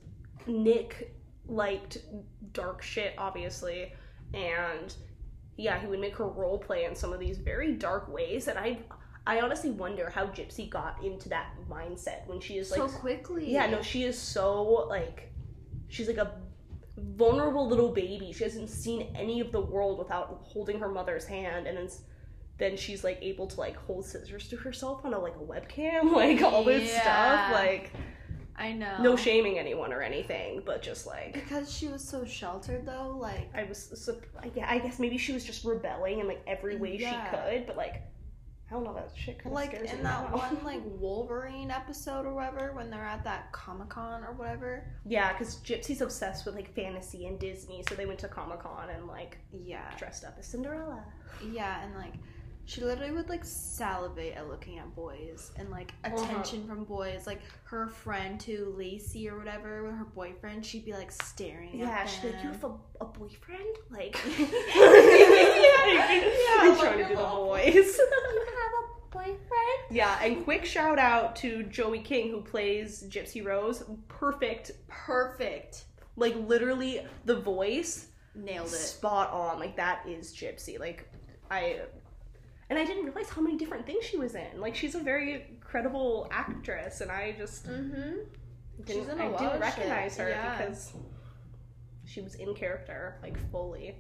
Nick 0.46 1.16
liked 1.48 2.00
dark 2.54 2.82
shit, 2.82 3.13
obviously, 3.18 3.94
and 4.34 4.96
yeah, 5.58 5.80
he 5.80 5.88
would 5.88 6.00
make 6.00 6.16
her 6.18 6.28
role 6.28 6.58
play 6.58 6.86
in 6.86 6.96
some 6.96 7.13
of 7.13 7.20
these 7.20 7.38
very 7.38 7.74
dark 7.74 8.12
ways, 8.13 8.48
and 8.48 8.60
I, 8.60 8.80
I 9.26 9.42
honestly 9.42 9.72
wonder 9.72 10.10
how 10.10 10.28
Gypsy 10.28 10.70
got 10.70 11.04
into 11.04 11.30
that 11.30 11.54
mindset 11.70 12.28
when 12.28 12.40
she 12.40 12.58
is 12.58 12.72
like, 12.72 12.80
so 12.80 12.88
quickly. 12.88 13.52
yeah, 13.52 13.68
no, 13.68 13.82
she 13.82 14.04
is 14.04 14.18
so 14.18 14.63
like, 14.90 15.32
she's 15.88 16.08
like 16.08 16.18
a 16.18 16.34
vulnerable 16.98 17.68
little 17.68 17.92
baby. 17.92 18.32
She 18.32 18.44
hasn't 18.44 18.70
seen 18.70 19.13
any 19.16 19.40
of 19.40 19.52
the 19.52 19.62
world 19.62 19.98
without 20.00 20.42
holding 20.44 20.80
her 20.80 20.90
mother's 20.90 21.26
hand, 21.26 21.68
and 21.68 21.78
then. 21.78 21.90
S- 22.58 22.60
Then 22.60 22.78
she's 22.78 23.04
like 23.04 23.20
able 23.22 23.48
to 23.48 23.60
like 23.60 23.76
hold 23.76 24.06
scissors 24.06 24.48
to 24.50 24.56
herself 24.58 25.06
on 25.06 25.13
a 25.13 25.20
like 25.20 25.36
a 25.36 25.39
webcam, 25.39 26.12
like 26.13 26.41
all 26.41 26.63
this 26.63 26.89
Yeah. 26.91 27.02
stuff. 27.02 27.52
Like 27.54 27.91
I 28.60 28.72
know. 28.74 28.98
no 29.02 29.15
shaming 29.15 29.60
anyone 29.60 29.93
or 29.93 30.02
anything, 30.02 30.63
but 30.65 30.82
just 30.82 31.06
like 31.06 31.34
Because 31.34 31.72
she 31.72 31.88
was 31.88 32.04
so 32.04 32.26
sheltered 32.26 32.86
though, 32.86 33.15
like 33.20 33.50
I 33.56 33.63
was, 33.65 33.78
sup- 34.04 34.26
I 34.41 34.50
I 34.76 34.80
guess 34.80 34.98
maybe 35.00 35.17
she 35.17 35.32
was 35.34 35.46
just 35.46 35.63
rebelling 35.63 36.20
in 36.20 36.28
like 36.28 36.41
every 36.48 36.76
way 36.78 36.98
Yeah. 37.00 37.30
she 37.30 37.38
could, 37.38 37.67
but 37.67 37.78
like 37.78 38.02
I 38.70 38.74
don't 38.74 38.84
know 38.84 38.96
that 38.96 39.12
shit 39.15 39.38
kind 39.38 39.48
of 39.48 39.54
like 39.54 39.70
scares 39.72 39.91
in 39.91 39.98
me 40.00 40.04
that 40.04 40.30
now. 40.32 40.38
one 40.38 40.58
like 40.65 40.82
Wolverine 41.00 41.72
episode 41.72 42.26
or 42.26 42.34
whatever 42.34 42.74
when 42.74 42.89
they're 42.89 43.06
at 43.06 43.24
that 43.24 43.50
Comic 43.54 43.88
Con 43.89 44.24
or 44.26 44.34
whatever. 44.34 44.84
yeah, 45.06 45.32
because 45.32 45.58
Gypsy's 45.58 46.02
obsessed 46.02 46.46
with 46.46 46.56
like 46.56 46.74
fantasy 46.76 47.28
and 47.28 47.39
Disney, 47.39 47.82
so 47.88 47.96
they 47.96 48.06
went 48.06 48.20
to 48.20 48.28
Comic 48.28 48.60
Con 48.60 48.89
and 48.89 49.06
like 49.08 49.38
Yeah. 49.54 49.89
dressed 49.98 50.26
up 50.26 50.36
as 50.39 50.48
Cinderella. 50.48 51.02
Yeah, 51.52 51.82
and 51.84 51.93
like 51.96 52.15
She 52.70 52.82
literally 52.82 53.14
would 53.14 53.30
like 53.30 53.46
salivate 53.46 54.36
at 54.36 54.50
looking 54.50 54.78
at 54.78 54.94
boys 54.94 55.52
and 55.56 55.70
like 55.72 55.94
Uh-huh. 56.04 56.22
attention 56.22 56.68
from 56.68 56.84
boys. 56.84 57.26
Like 57.26 57.40
her 57.64 57.88
friend 57.88 58.38
to 58.42 58.76
Lacey 58.78 59.30
or 59.30 59.38
whatever, 59.38 59.84
with 59.86 59.96
her 59.96 60.04
boyfriend, 60.04 60.66
she'd 60.66 60.84
be 60.84 60.92
like 60.94 61.10
staring 61.12 61.80
Yeah, 61.80 61.90
at 61.90 62.10
she's 62.10 62.26
like, 62.26 62.44
you 62.44 62.50
have 62.50 62.64
a, 62.66 62.72
a 63.00 63.06
boyfriend? 63.06 63.76
Like, 63.90 64.20
Yeah, 64.38 66.08
He's 66.12 66.70
like 66.70 66.80
trying 66.80 66.98
to 67.00 67.04
do 67.08 67.16
the 67.16 67.24
voice. 67.26 67.98
you 67.98 68.46
have 68.46 68.74
a 68.84 69.12
boyfriend? 69.12 69.40
yeah, 69.90 70.20
and 70.22 70.44
quick 70.44 70.66
shout 70.66 71.00
out 71.00 71.36
to 71.38 71.64
Joey 71.64 72.00
King 72.00 72.32
who 72.32 72.42
plays 72.42 73.04
Gypsy 73.10 73.46
Rose. 73.46 73.84
Perfect, 74.10 74.72
Perfect. 74.90 75.86
like 76.18 76.36
literally 76.36 77.06
the 77.26 77.40
voice 77.40 78.08
Nailed 78.36 78.68
it. 78.68 78.72
spot 78.72 79.32
on. 79.32 79.58
Like 79.60 79.78
that 79.78 80.06
is 80.08 80.36
Gypsy. 80.36 80.78
Like 80.80 81.10
I, 81.50 81.80
and 82.70 82.78
I 82.78 82.86
didn't 82.86 83.06
realize 83.06 83.30
how 83.30 83.42
many 83.42 83.58
different 83.58 83.86
things 83.86 84.04
she 84.06 84.18
was 84.18 84.36
in. 84.36 84.60
Like 84.60 84.76
she's 84.76 84.96
a 84.96 85.00
very 85.00 85.58
credible 85.62 86.28
actress, 86.32 87.02
and 87.02 87.12
I 87.12 87.34
just 87.38 87.68
Mm-hmm. 87.68 87.94
didn't, 87.94 88.28
She's 88.88 89.08
in 89.08 89.20
a 89.20 89.36
I 89.36 89.38
didn't 89.38 89.60
recognize 89.60 90.14
shit, 90.16 90.22
her 90.26 90.30
yeah. 90.30 90.58
because 90.58 90.94
she 92.06 92.22
was 92.22 92.36
in 92.36 92.54
character 92.54 93.18
like 93.24 93.38
fully. 93.52 93.96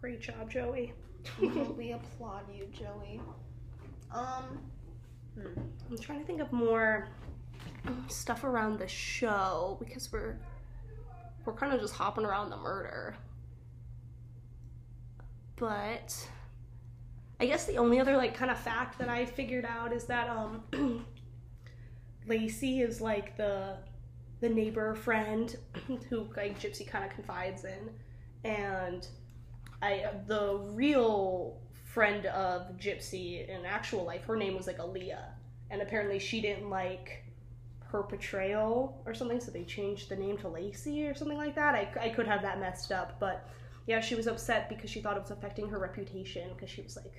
Great 0.00 0.20
job, 0.20 0.50
Joey. 0.50 0.92
we 1.76 1.92
applaud 1.92 2.42
you, 2.54 2.66
Joey. 2.72 3.20
Um. 4.12 4.60
hmm. 5.34 5.60
I'm 5.90 5.98
trying 5.98 6.20
to 6.20 6.26
think 6.26 6.40
of 6.40 6.52
more 6.52 7.08
stuff 8.08 8.44
around 8.44 8.78
the 8.78 8.88
show 8.88 9.76
because 9.80 10.10
we're 10.12 10.38
we're 11.44 11.52
kind 11.54 11.72
of 11.74 11.80
just 11.80 11.94
hopping 11.94 12.24
around 12.24 12.50
the 12.50 12.56
murder. 12.56 13.16
But 15.56 16.28
I 17.44 17.46
guess 17.46 17.66
the 17.66 17.76
only 17.76 18.00
other 18.00 18.16
like 18.16 18.34
kind 18.34 18.50
of 18.50 18.58
fact 18.58 18.98
that 18.98 19.10
I 19.10 19.26
figured 19.26 19.66
out 19.66 19.92
is 19.92 20.06
that 20.06 20.30
um 20.30 20.62
Lacey 22.26 22.80
is 22.80 23.02
like 23.02 23.36
the 23.36 23.76
the 24.40 24.48
neighbor 24.48 24.94
friend 24.94 25.54
who 26.08 26.26
like 26.38 26.58
Gypsy 26.58 26.88
kind 26.88 27.04
of 27.04 27.10
confides 27.10 27.64
in 27.64 27.90
and 28.44 29.06
I 29.82 30.06
the 30.26 30.56
real 30.70 31.60
friend 31.84 32.24
of 32.24 32.78
Gypsy 32.78 33.46
in 33.46 33.66
actual 33.66 34.04
life 34.04 34.24
her 34.24 34.36
name 34.36 34.56
was 34.56 34.66
like 34.66 34.78
Aleah 34.78 35.26
and 35.68 35.82
apparently 35.82 36.18
she 36.18 36.40
didn't 36.40 36.70
like 36.70 37.26
her 37.80 38.02
portrayal 38.04 39.02
or 39.04 39.12
something, 39.12 39.38
so 39.38 39.50
they 39.50 39.64
changed 39.64 40.08
the 40.08 40.16
name 40.16 40.38
to 40.38 40.48
Lacey 40.48 41.06
or 41.06 41.14
something 41.14 41.36
like 41.36 41.54
that. 41.56 41.74
I, 41.74 41.88
I 42.00 42.08
could 42.08 42.26
have 42.26 42.40
that 42.42 42.58
messed 42.58 42.90
up, 42.90 43.20
but 43.20 43.46
yeah, 43.86 44.00
she 44.00 44.14
was 44.14 44.26
upset 44.26 44.68
because 44.68 44.90
she 44.90 45.00
thought 45.00 45.16
it 45.16 45.22
was 45.22 45.30
affecting 45.30 45.68
her 45.68 45.78
reputation 45.78 46.50
because 46.54 46.70
she 46.70 46.82
was 46.82 46.96
like, 46.96 47.12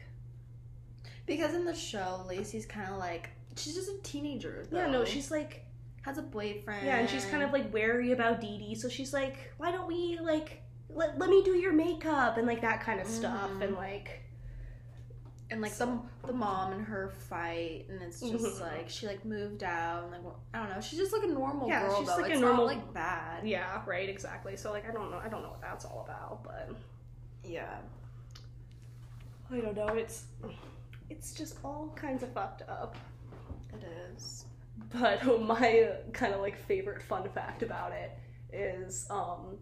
Because 1.26 1.54
in 1.56 1.66
the 1.66 1.74
show, 1.76 2.24
Lacey's 2.28 2.66
kind 2.66 2.90
of 2.90 2.98
like 2.98 3.30
she's 3.56 3.74
just 3.76 3.90
a 3.90 3.98
teenager. 4.04 4.68
Though. 4.70 4.78
yeah, 4.78 4.90
no, 4.90 5.06
she's 5.06 5.32
like, 5.32 5.66
has 6.04 6.18
a 6.18 6.22
boyfriend. 6.22 6.86
yeah, 6.86 6.98
and 6.98 7.10
she's 7.10 7.26
kind 7.26 7.42
of 7.44 7.52
like 7.52 7.74
wary 7.74 8.12
about 8.12 8.40
Dee 8.42 8.58
Dee, 8.60 8.76
so 8.76 8.88
she's 8.90 9.14
like, 9.14 9.52
why 9.58 9.72
don't 9.72 9.88
we 9.88 10.20
like 10.22 10.62
let, 10.90 11.18
let 11.18 11.30
me 11.30 11.42
do 11.44 11.52
your 11.56 11.74
makeup 11.74 12.38
and 12.38 12.46
like 12.46 12.62
that 12.62 12.82
kind 12.82 13.00
of 13.00 13.08
stuff, 13.08 13.50
Mhm. 13.52 13.62
and 13.64 13.76
like, 13.76 14.22
and 15.50 15.62
like 15.62 15.74
the 15.78 16.00
the 16.28 16.34
mom 16.34 16.74
and 16.74 16.86
her 16.86 17.10
fight, 17.28 17.86
and 17.90 18.02
it's 18.04 18.20
just 18.20 18.46
Mhm. 18.46 18.62
like 18.62 18.88
she 18.90 19.08
like 19.08 19.26
moved 19.26 19.64
out, 19.64 20.04
and 20.04 20.12
like 20.12 20.24
well, 20.24 20.40
I 20.54 20.60
don't 20.60 20.70
know, 20.70 20.80
she's 20.82 21.00
just 21.00 21.12
like 21.12 21.24
a 21.24 21.28
normal 21.28 21.68
Yeah, 21.68 21.88
girl 21.88 21.98
she's 22.00 22.08
though. 22.08 22.18
like 22.22 22.34
a 22.34 22.38
normal- 22.40 22.66
like 22.66 22.94
bad. 22.94 23.48
yeah, 23.48 23.82
right, 23.88 24.08
exactly. 24.10 24.56
So 24.58 24.72
like, 24.72 24.88
I 24.88 24.92
don't 24.92 25.10
know, 25.10 25.18
I 25.18 25.28
don't 25.28 25.42
know 25.42 25.50
what 25.50 25.62
that's 25.62 25.86
all 25.86 26.04
about, 26.08 26.44
but 26.44 26.70
Yeah. 27.44 27.78
I 29.52 29.60
don't 29.60 29.76
know. 29.76 29.88
It's 29.90 30.26
it's 31.10 31.34
just 31.34 31.58
all 31.64 31.94
kinds 31.96 32.24
of 32.24 32.32
fucked 32.32 32.64
up. 32.68 32.96
It 33.74 33.84
is. 34.14 34.46
But 34.94 35.42
my 35.42 35.90
kind 36.14 36.34
of 36.34 36.42
like 36.42 36.58
favorite 36.58 37.02
fun 37.02 37.28
fact 37.30 37.64
about 37.64 37.92
it 37.92 38.18
is 38.54 39.08
um 39.10 39.58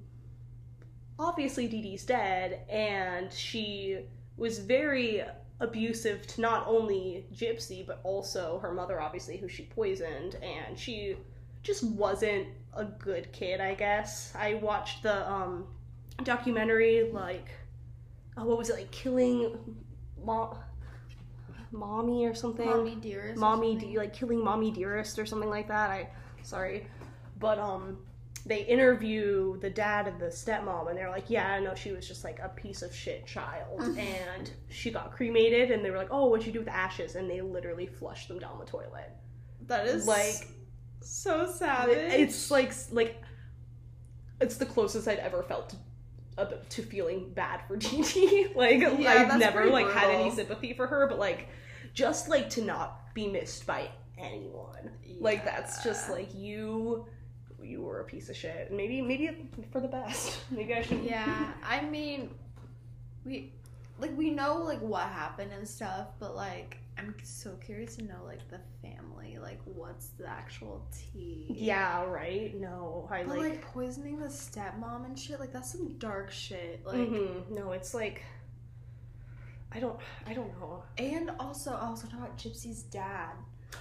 obviously 1.19 1.67
Dee 1.67 1.81
Dee's 1.81 2.05
dead 2.05 2.61
and 2.69 3.31
she 3.31 3.99
was 4.37 4.59
very 4.59 5.23
abusive 5.59 6.25
to 6.27 6.41
not 6.41 6.67
only 6.67 7.25
Gypsy 7.33 7.85
but 7.85 7.99
also 8.03 8.59
her 8.59 8.73
mother 8.73 8.99
obviously 8.99 9.37
who 9.37 9.47
she 9.47 9.63
poisoned 9.63 10.35
and 10.35 10.77
she 10.77 11.15
just 11.61 11.83
wasn't 11.83 12.47
a 12.75 12.83
good 12.83 13.31
kid, 13.31 13.61
I 13.61 13.73
guess. 13.75 14.33
I 14.35 14.55
watched 14.55 15.03
the 15.03 15.29
um 15.31 15.67
documentary 16.23 17.09
like 17.11 17.49
oh, 18.37 18.45
what 18.45 18.57
was 18.57 18.69
it 18.69 18.75
like 18.75 18.91
killing 18.91 19.57
mom 20.23 20.57
mommy 21.73 22.25
or 22.25 22.33
something 22.35 22.65
Mommy 22.65 22.95
dearest. 22.95 23.37
mommy 23.39 23.73
something. 23.73 23.91
de- 23.93 23.97
like 23.97 24.13
killing 24.13 24.43
mommy 24.43 24.71
dearest 24.71 25.17
or 25.19 25.25
something 25.25 25.49
like 25.49 25.67
that 25.67 25.89
i 25.89 26.07
sorry 26.43 26.87
but 27.39 27.57
um 27.59 27.97
they 28.45 28.61
interview 28.65 29.57
the 29.61 29.69
dad 29.69 30.07
and 30.07 30.19
the 30.19 30.25
stepmom 30.27 30.89
and 30.89 30.97
they're 30.97 31.09
like 31.09 31.29
yeah 31.29 31.47
I 31.53 31.59
know 31.61 31.75
she 31.75 31.91
was 31.93 32.05
just 32.07 32.23
like 32.25 32.39
a 32.43 32.49
piece 32.49 32.81
of 32.81 32.93
shit 32.93 33.25
child 33.25 33.79
Mhm. 33.79 33.97
and 33.97 34.51
she 34.69 34.91
got 34.91 35.11
cremated 35.13 35.71
and 35.71 35.83
they 35.83 35.89
were 35.91 35.97
like 35.97 36.09
oh 36.11 36.25
what'd 36.27 36.45
you 36.45 36.51
do 36.51 36.59
with 36.59 36.67
the 36.67 36.75
ashes 36.75 37.15
and 37.15 37.29
they 37.29 37.41
literally 37.41 37.87
flushed 37.87 38.27
them 38.27 38.39
down 38.39 38.59
the 38.59 38.65
toilet 38.65 39.11
That 39.67 39.87
is 39.87 40.05
like 40.07 40.47
so 41.01 41.49
savage. 41.51 41.97
it's 41.97 42.51
like 42.51 42.73
like 42.91 43.21
it's 44.41 44.57
the 44.57 44.65
closest 44.65 45.07
i'd 45.07 45.19
ever 45.19 45.43
felt 45.43 45.69
to, 45.69 45.75
uh, 46.37 46.45
to 46.69 46.81
feeling 46.81 47.31
bad 47.33 47.61
for 47.67 47.77
Dee. 47.77 48.47
like 48.55 48.79
Yeah, 48.81 49.27
I've 49.31 49.39
never 49.39 49.67
like 49.67 49.89
had 49.91 50.09
any 50.09 50.31
sympathy 50.31 50.73
for 50.73 50.87
her, 50.87 51.07
but 51.07 51.17
like 51.19 51.47
just 51.93 52.29
like 52.29 52.49
to 52.51 52.63
not 52.63 53.13
be 53.13 53.27
missed 53.27 53.65
by 53.65 53.89
anyone. 54.17 54.91
Like 55.19 55.45
that's 55.45 55.83
just 55.83 56.09
like 56.09 56.33
you 56.33 57.05
you 57.61 57.81
were 57.81 58.01
a 58.01 58.05
piece 58.05 58.29
of 58.29 58.35
shit. 58.35 58.71
Maybe 58.71 59.01
maybe 59.01 59.49
for 59.71 59.79
the 59.79 59.87
best. 59.87 60.39
Maybe 60.51 60.73
I 60.73 60.81
should 60.81 61.03
Yeah, 61.03 61.53
I 61.63 61.81
mean, 61.81 62.31
we 63.25 63.53
like 63.99 64.15
we 64.17 64.31
know 64.31 64.57
like 64.57 64.81
what 64.81 65.03
happened 65.03 65.51
and 65.53 65.67
stuff, 65.67 66.07
but 66.19 66.35
like 66.35 66.77
I'm 66.97 67.15
so 67.23 67.51
curious 67.65 67.95
to 67.95 68.03
know 68.03 68.21
like 68.25 68.47
the 68.49 68.59
family, 68.81 69.37
like 69.41 69.59
what's 69.65 70.09
the 70.09 70.27
actual 70.27 70.85
tea. 70.91 71.47
Yeah, 71.49 72.03
right? 72.03 72.53
No, 72.59 73.07
I 73.11 73.23
But 73.23 73.37
like, 73.37 73.49
like, 73.49 73.61
poisoning 73.61 74.19
the 74.19 74.27
stepmom 74.27 75.05
and 75.05 75.17
shit, 75.17 75.39
like 75.39 75.53
that's 75.53 75.71
some 75.71 75.97
dark 75.97 76.31
shit. 76.31 76.85
Like, 76.85 76.97
mhm. 76.97 77.49
no, 77.49 77.71
it's 77.71 77.93
like 77.93 78.23
I 79.75 79.79
don't 79.79 79.99
I 80.27 80.33
don't 80.33 80.57
know. 80.59 80.83
and 80.97 81.31
also 81.39 81.71
I 81.73 81.89
was 81.89 82.01
talking 82.01 82.17
about 82.19 82.37
Gypsy's 82.37 82.83
dad, 82.83 83.31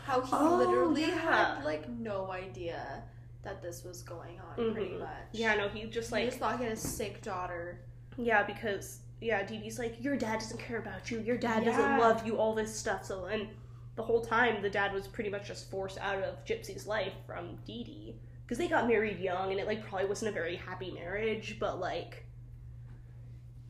how 0.05 0.21
he 0.23 0.31
Oh, 0.33 0.57
literally 0.57 1.03
yeah. 1.03 1.55
had 1.57 1.65
like 1.65 1.89
no 1.89 2.31
idea 2.31 3.03
that 3.43 3.61
this 3.61 3.85
was 3.85 4.03
going 4.03 4.39
on, 4.41 4.73
pretty 4.73 4.93
Mhm. 4.93 5.01
much. 5.01 5.09
Yeah, 5.33 5.55
no, 5.55 5.69
he 5.69 5.85
just 5.87 6.09
he 6.11 6.15
like 6.17 6.27
just 6.27 6.39
thought 6.39 6.59
he 6.59 6.65
had 6.65 6.73
a 6.73 6.77
sick 6.77 7.21
daughter. 7.23 7.81
Yeah, 8.17 8.43
because 8.45 9.01
yeah, 9.21 9.43
Dee 9.45 9.59
Dee's 9.59 9.79
like, 9.79 10.03
your 10.03 10.17
dad 10.17 10.41
doesn't 10.41 10.59
care 10.59 10.79
about 10.79 11.11
you. 11.11 11.21
Your 11.21 11.37
dad 11.37 11.63
Yeah. 11.65 11.71
doesn't 11.77 11.99
love 11.99 12.27
you. 12.27 12.39
All 12.39 12.55
this 12.55 12.75
stuff. 12.77 13.05
So, 13.05 13.27
and 13.27 13.49
the 13.95 14.03
whole 14.03 14.21
time, 14.21 14.63
the 14.63 14.71
dad 14.71 14.93
was 14.93 15.07
pretty 15.07 15.31
much 15.31 15.47
just 15.47 15.71
forced 15.71 15.99
out 15.99 16.23
of 16.23 16.45
Gypsy's 16.45 16.87
life 16.87 17.13
from 17.27 17.57
Dee 17.65 17.85
Dee 17.85 18.17
because 18.45 18.59
they 18.59 18.67
got 18.69 18.89
married 18.89 19.19
young, 19.21 19.51
and 19.51 19.61
it 19.61 19.67
like 19.67 19.85
probably 19.87 20.09
wasn't 20.09 20.31
a 20.31 20.33
very 20.33 20.57
happy 20.57 20.91
marriage. 20.93 21.59
But 21.61 21.79
like, 21.81 22.25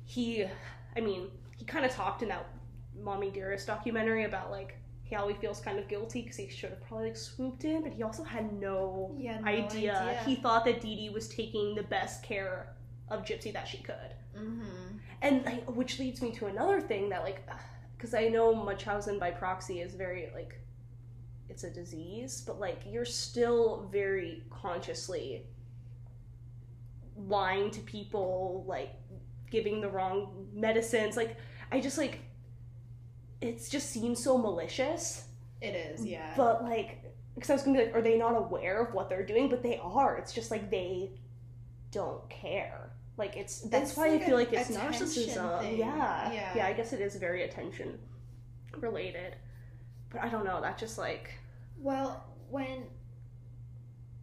he, 0.04 0.46
I 0.96 1.00
mean, 1.00 1.28
he 1.62 1.66
kind 1.66 1.84
of 1.84 1.92
talked 1.92 2.22
in 2.22 2.28
that 2.28 2.44
"Mommy 3.00 3.30
Dearest" 3.30 3.68
documentary 3.68 4.24
about 4.24 4.50
like 4.50 4.74
how 5.12 5.28
he 5.28 5.34
feels 5.34 5.60
kind 5.60 5.78
of 5.78 5.86
guilty 5.86 6.22
because 6.22 6.36
he 6.36 6.48
should 6.48 6.70
have 6.70 6.80
probably 6.88 7.06
like 7.08 7.16
swooped 7.16 7.62
in, 7.62 7.82
but 7.84 7.92
he 7.92 8.02
also 8.02 8.24
had 8.24 8.52
no 8.60 9.14
no 9.16 9.44
idea. 9.46 9.96
idea. 9.96 10.22
He 10.26 10.34
thought 10.34 10.64
that 10.64 10.80
Dee 10.80 10.96
Dee 10.96 11.10
was 11.10 11.28
taking 11.28 11.76
the 11.76 11.84
best 11.84 12.24
care 12.24 12.74
of 13.08 13.24
Gypsy 13.24 13.52
that 13.52 13.68
she 13.68 13.76
could 13.78 13.94
Mm-hmm. 14.36 14.96
and 15.20 15.44
like, 15.44 15.70
which 15.76 15.98
leads 16.00 16.20
me 16.20 16.32
to 16.32 16.46
another 16.46 16.80
thing 16.80 17.10
that 17.10 17.22
like 17.22 17.46
because 17.94 18.14
i 18.14 18.28
know 18.28 18.54
munchausen 18.54 19.18
by 19.18 19.30
proxy 19.30 19.82
is 19.82 19.92
very 19.94 20.30
like 20.34 20.58
it's 21.50 21.64
a 21.64 21.70
disease 21.70 22.42
but 22.46 22.58
like 22.58 22.80
you're 22.90 23.04
still 23.04 23.86
very 23.92 24.42
consciously 24.48 25.44
lying 27.28 27.70
to 27.70 27.80
people 27.80 28.64
like 28.66 28.94
giving 29.50 29.82
the 29.82 29.88
wrong 29.90 30.48
medicines 30.54 31.14
like 31.14 31.36
i 31.72 31.80
just 31.80 31.98
like 31.98 32.20
it 33.40 33.66
just 33.70 33.90
seems 33.90 34.22
so 34.22 34.38
malicious 34.38 35.24
It 35.60 35.74
is, 35.74 36.04
yeah. 36.06 36.32
but 36.36 36.62
like 36.62 37.02
because 37.34 37.50
i 37.50 37.54
was 37.54 37.62
gonna 37.62 37.78
be 37.78 37.84
like 37.86 37.94
are 37.94 38.02
they 38.02 38.16
not 38.18 38.36
aware 38.36 38.80
of 38.84 38.94
what 38.94 39.08
they're 39.08 39.26
doing 39.26 39.48
but 39.48 39.62
they 39.62 39.78
are 39.82 40.16
it's 40.18 40.32
just 40.32 40.50
like 40.50 40.70
they 40.70 41.10
don't 41.90 42.28
care 42.30 42.90
like 43.16 43.36
it's 43.36 43.60
that's 43.62 43.90
It's 43.90 43.96
why 43.98 44.08
like 44.10 44.22
i 44.22 44.26
feel 44.26 44.36
like 44.36 44.52
it's 44.52 44.70
narcissism 44.70 45.60
thing. 45.60 45.78
yeah 45.78 46.32
Yeah. 46.32 46.52
yeah 46.56 46.66
i 46.66 46.72
guess 46.72 46.92
it 46.92 47.00
is 47.00 47.16
very 47.16 47.42
attention 47.44 47.98
related 48.78 49.36
but 50.10 50.22
i 50.22 50.28
don't 50.28 50.44
know 50.44 50.60
that 50.60 50.78
just 50.78 50.98
like 50.98 51.34
Well, 51.78 52.24
when 52.50 52.84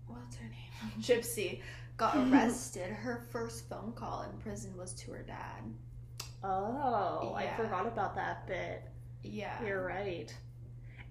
what's 0.08 0.36
her 0.38 0.46
name? 0.46 0.92
Gypsy 1.02 1.62
got 1.98 2.16
arrested, 2.32 2.90
her 2.92 3.28
first 3.32 3.68
phone 3.70 3.92
call 3.96 4.24
in 4.24 4.38
prison 4.40 4.76
was 4.78 4.94
to 4.94 5.12
her 5.12 5.24
dad. 5.24 5.62
Oh 6.44 7.34
i 7.36 7.48
forgot 7.56 7.86
about 7.86 8.16
that 8.16 8.48
bit 8.48 8.84
Yeah. 9.24 9.64
You're 9.66 9.86
right. 9.86 10.34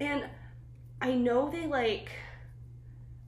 And 0.01 0.25
I 1.01 1.13
know 1.13 1.51
they 1.51 1.67
like 1.67 2.11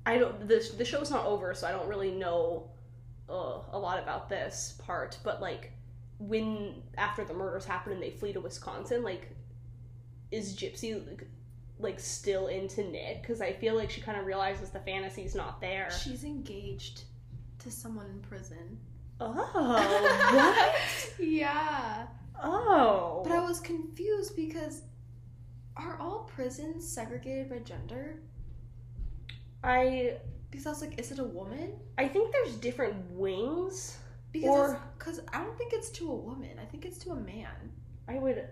I 0.07 0.19
don't 0.19 0.49
the 0.49 0.67
the 0.77 0.85
show's 0.85 1.11
not 1.11 1.27
over, 1.27 1.55
so 1.55 1.67
I 1.67 1.73
don't 1.73 1.89
really 1.89 2.11
know 2.13 2.71
uh, 3.29 3.59
a 3.73 3.79
lot 3.79 4.03
about 4.03 4.29
this 4.29 4.79
part, 4.85 5.19
but 5.23 5.41
like 5.41 5.73
when 6.19 6.83
after 6.99 7.25
the 7.25 7.35
murders 7.35 7.65
happen 7.65 7.93
and 7.93 8.03
they 8.03 8.11
flee 8.11 8.33
to 8.33 8.41
Wisconsin, 8.41 9.03
like 9.03 9.31
is 10.31 10.57
Gypsy 10.57 11.07
like, 11.07 11.27
like 11.79 12.01
still 12.01 12.49
into 12.49 12.85
Nick 12.85 13.23
cuz 13.23 13.41
I 13.41 13.53
feel 13.53 13.75
like 13.75 13.91
she 13.91 14.01
kind 14.01 14.19
of 14.19 14.27
realizes 14.27 14.71
the 14.71 14.81
fantasy's 14.81 15.35
not 15.35 15.61
there. 15.61 15.91
She's 15.91 16.25
engaged 16.25 17.05
to 17.59 17.71
someone 17.71 18.07
in 18.07 18.21
prison. 18.21 18.79
Oh, 19.21 19.33
what? 21.19 21.27
yeah. 21.27 22.07
Oh. 22.43 23.21
But 23.23 23.33
I 23.33 23.41
was 23.41 23.61
confused 23.61 24.35
because 24.37 24.83
are 25.77 25.99
all 26.01 26.31
prisons 26.35 26.87
segregated 26.87 27.49
by 27.51 27.59
gender? 27.59 28.21
I 29.63 30.15
Because 30.51 30.67
I 30.67 30.71
was 30.71 30.81
like, 30.81 30.99
is 30.99 31.11
it 31.13 31.19
a 31.19 31.25
woman? 31.25 31.73
I 31.99 32.09
think 32.09 32.33
there's 32.33 32.57
different 32.57 32.97
wings. 33.13 33.99
Because 34.33 34.71
Or- 34.73 34.83
because 34.99 35.21
I 35.33 35.43
don't 35.45 35.57
think 35.59 35.73
it's 35.73 35.91
to 35.91 36.11
a 36.11 36.15
woman. 36.15 36.59
I 36.61 36.65
think 36.65 36.85
it's 36.85 36.99
to 36.99 37.11
a 37.13 37.17
man. 37.17 37.73
I 38.09 38.19
would 38.19 38.49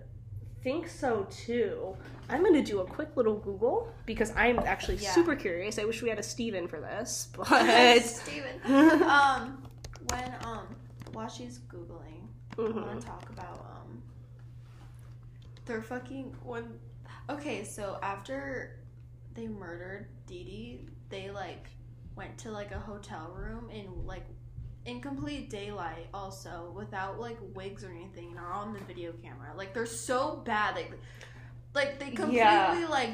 think 0.62 0.88
so 0.88 1.26
too. 1.30 1.96
I'm 2.28 2.42
gonna 2.44 2.62
do 2.64 2.80
a 2.80 2.84
quick 2.86 3.16
little 3.16 3.36
Google 3.38 3.88
because 4.06 4.32
I'm 4.36 4.58
actually 4.60 4.96
Yeah. 4.96 5.12
super 5.12 5.34
curious. 5.36 5.78
I 5.78 5.84
wish 5.84 6.02
we 6.02 6.08
had 6.08 6.18
a 6.18 6.22
Steven 6.22 6.66
for 6.68 6.80
this, 6.80 7.28
but 7.36 8.00
Steven. 8.02 8.60
um, 9.04 9.67
when 10.10 10.34
um, 10.44 10.66
while 11.12 11.28
she's 11.28 11.60
googling, 11.70 12.26
I 12.52 12.62
Mhm. 12.62 12.86
want 12.86 13.00
to 13.00 13.06
talk 13.06 13.28
about 13.30 13.60
um, 13.60 14.02
their 15.66 15.82
fucking 15.82 16.34
when. 16.42 16.78
Okay, 17.30 17.64
so 17.64 17.98
after 18.02 18.78
they 19.34 19.46
murdered 19.48 20.08
Dee 20.26 20.44
Dee, 20.44 20.88
they 21.10 21.30
like 21.30 21.66
went 22.16 22.36
to 22.38 22.50
like 22.50 22.72
a 22.72 22.78
hotel 22.78 23.32
room 23.36 23.70
in 23.70 24.06
like 24.06 24.24
in 24.86 25.00
complete 25.00 25.50
daylight 25.50 26.06
also 26.14 26.72
without 26.74 27.20
like 27.20 27.36
wigs 27.54 27.84
or 27.84 27.90
anything 27.90 28.30
and 28.30 28.38
are 28.38 28.52
on 28.52 28.72
the 28.72 28.80
video 28.80 29.12
camera 29.22 29.52
like 29.54 29.74
they're 29.74 29.84
so 29.84 30.40
bad 30.46 30.74
like 30.74 30.90
like 31.74 31.98
they 31.98 32.06
completely 32.06 32.36
Yeah. 32.36 32.86
like 32.88 33.10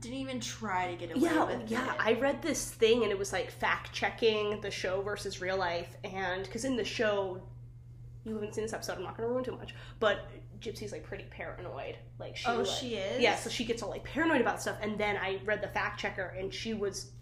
didn't 0.00 0.18
even 0.18 0.40
try 0.40 0.90
to 0.90 0.96
get 0.96 1.16
away 1.16 1.30
yeah, 1.30 1.44
with 1.44 1.70
yeah. 1.70 1.94
it. 1.94 1.96
I 1.98 2.12
read 2.14 2.42
this 2.42 2.70
thing 2.70 3.02
and 3.02 3.10
it 3.10 3.18
was 3.18 3.32
like 3.32 3.50
fact 3.50 3.92
checking 3.92 4.60
the 4.60 4.70
show 4.70 5.02
versus 5.02 5.40
real 5.40 5.56
life, 5.56 5.96
and 6.04 6.44
because 6.44 6.64
in 6.64 6.76
the 6.76 6.84
show, 6.84 7.40
you 8.24 8.34
haven't 8.34 8.54
seen 8.54 8.64
this 8.64 8.72
episode, 8.72 8.96
I'm 8.96 9.02
not 9.02 9.16
gonna 9.16 9.28
ruin 9.28 9.44
too 9.44 9.52
much, 9.52 9.74
but 10.00 10.28
Gypsy's 10.60 10.92
like 10.92 11.04
pretty 11.04 11.24
paranoid. 11.24 11.96
Like 12.18 12.36
she, 12.36 12.48
oh 12.48 12.58
like- 12.58 12.66
she 12.66 12.94
is 12.96 13.20
Yeah, 13.20 13.36
so 13.36 13.50
she 13.50 13.64
gets 13.64 13.82
all 13.82 13.90
like 13.90 14.04
paranoid 14.04 14.40
about 14.40 14.60
stuff, 14.60 14.78
and 14.82 14.98
then 14.98 15.16
I 15.16 15.40
read 15.44 15.62
the 15.62 15.68
fact 15.68 16.00
checker, 16.00 16.34
and 16.38 16.52
she 16.52 16.74
was 16.74 17.12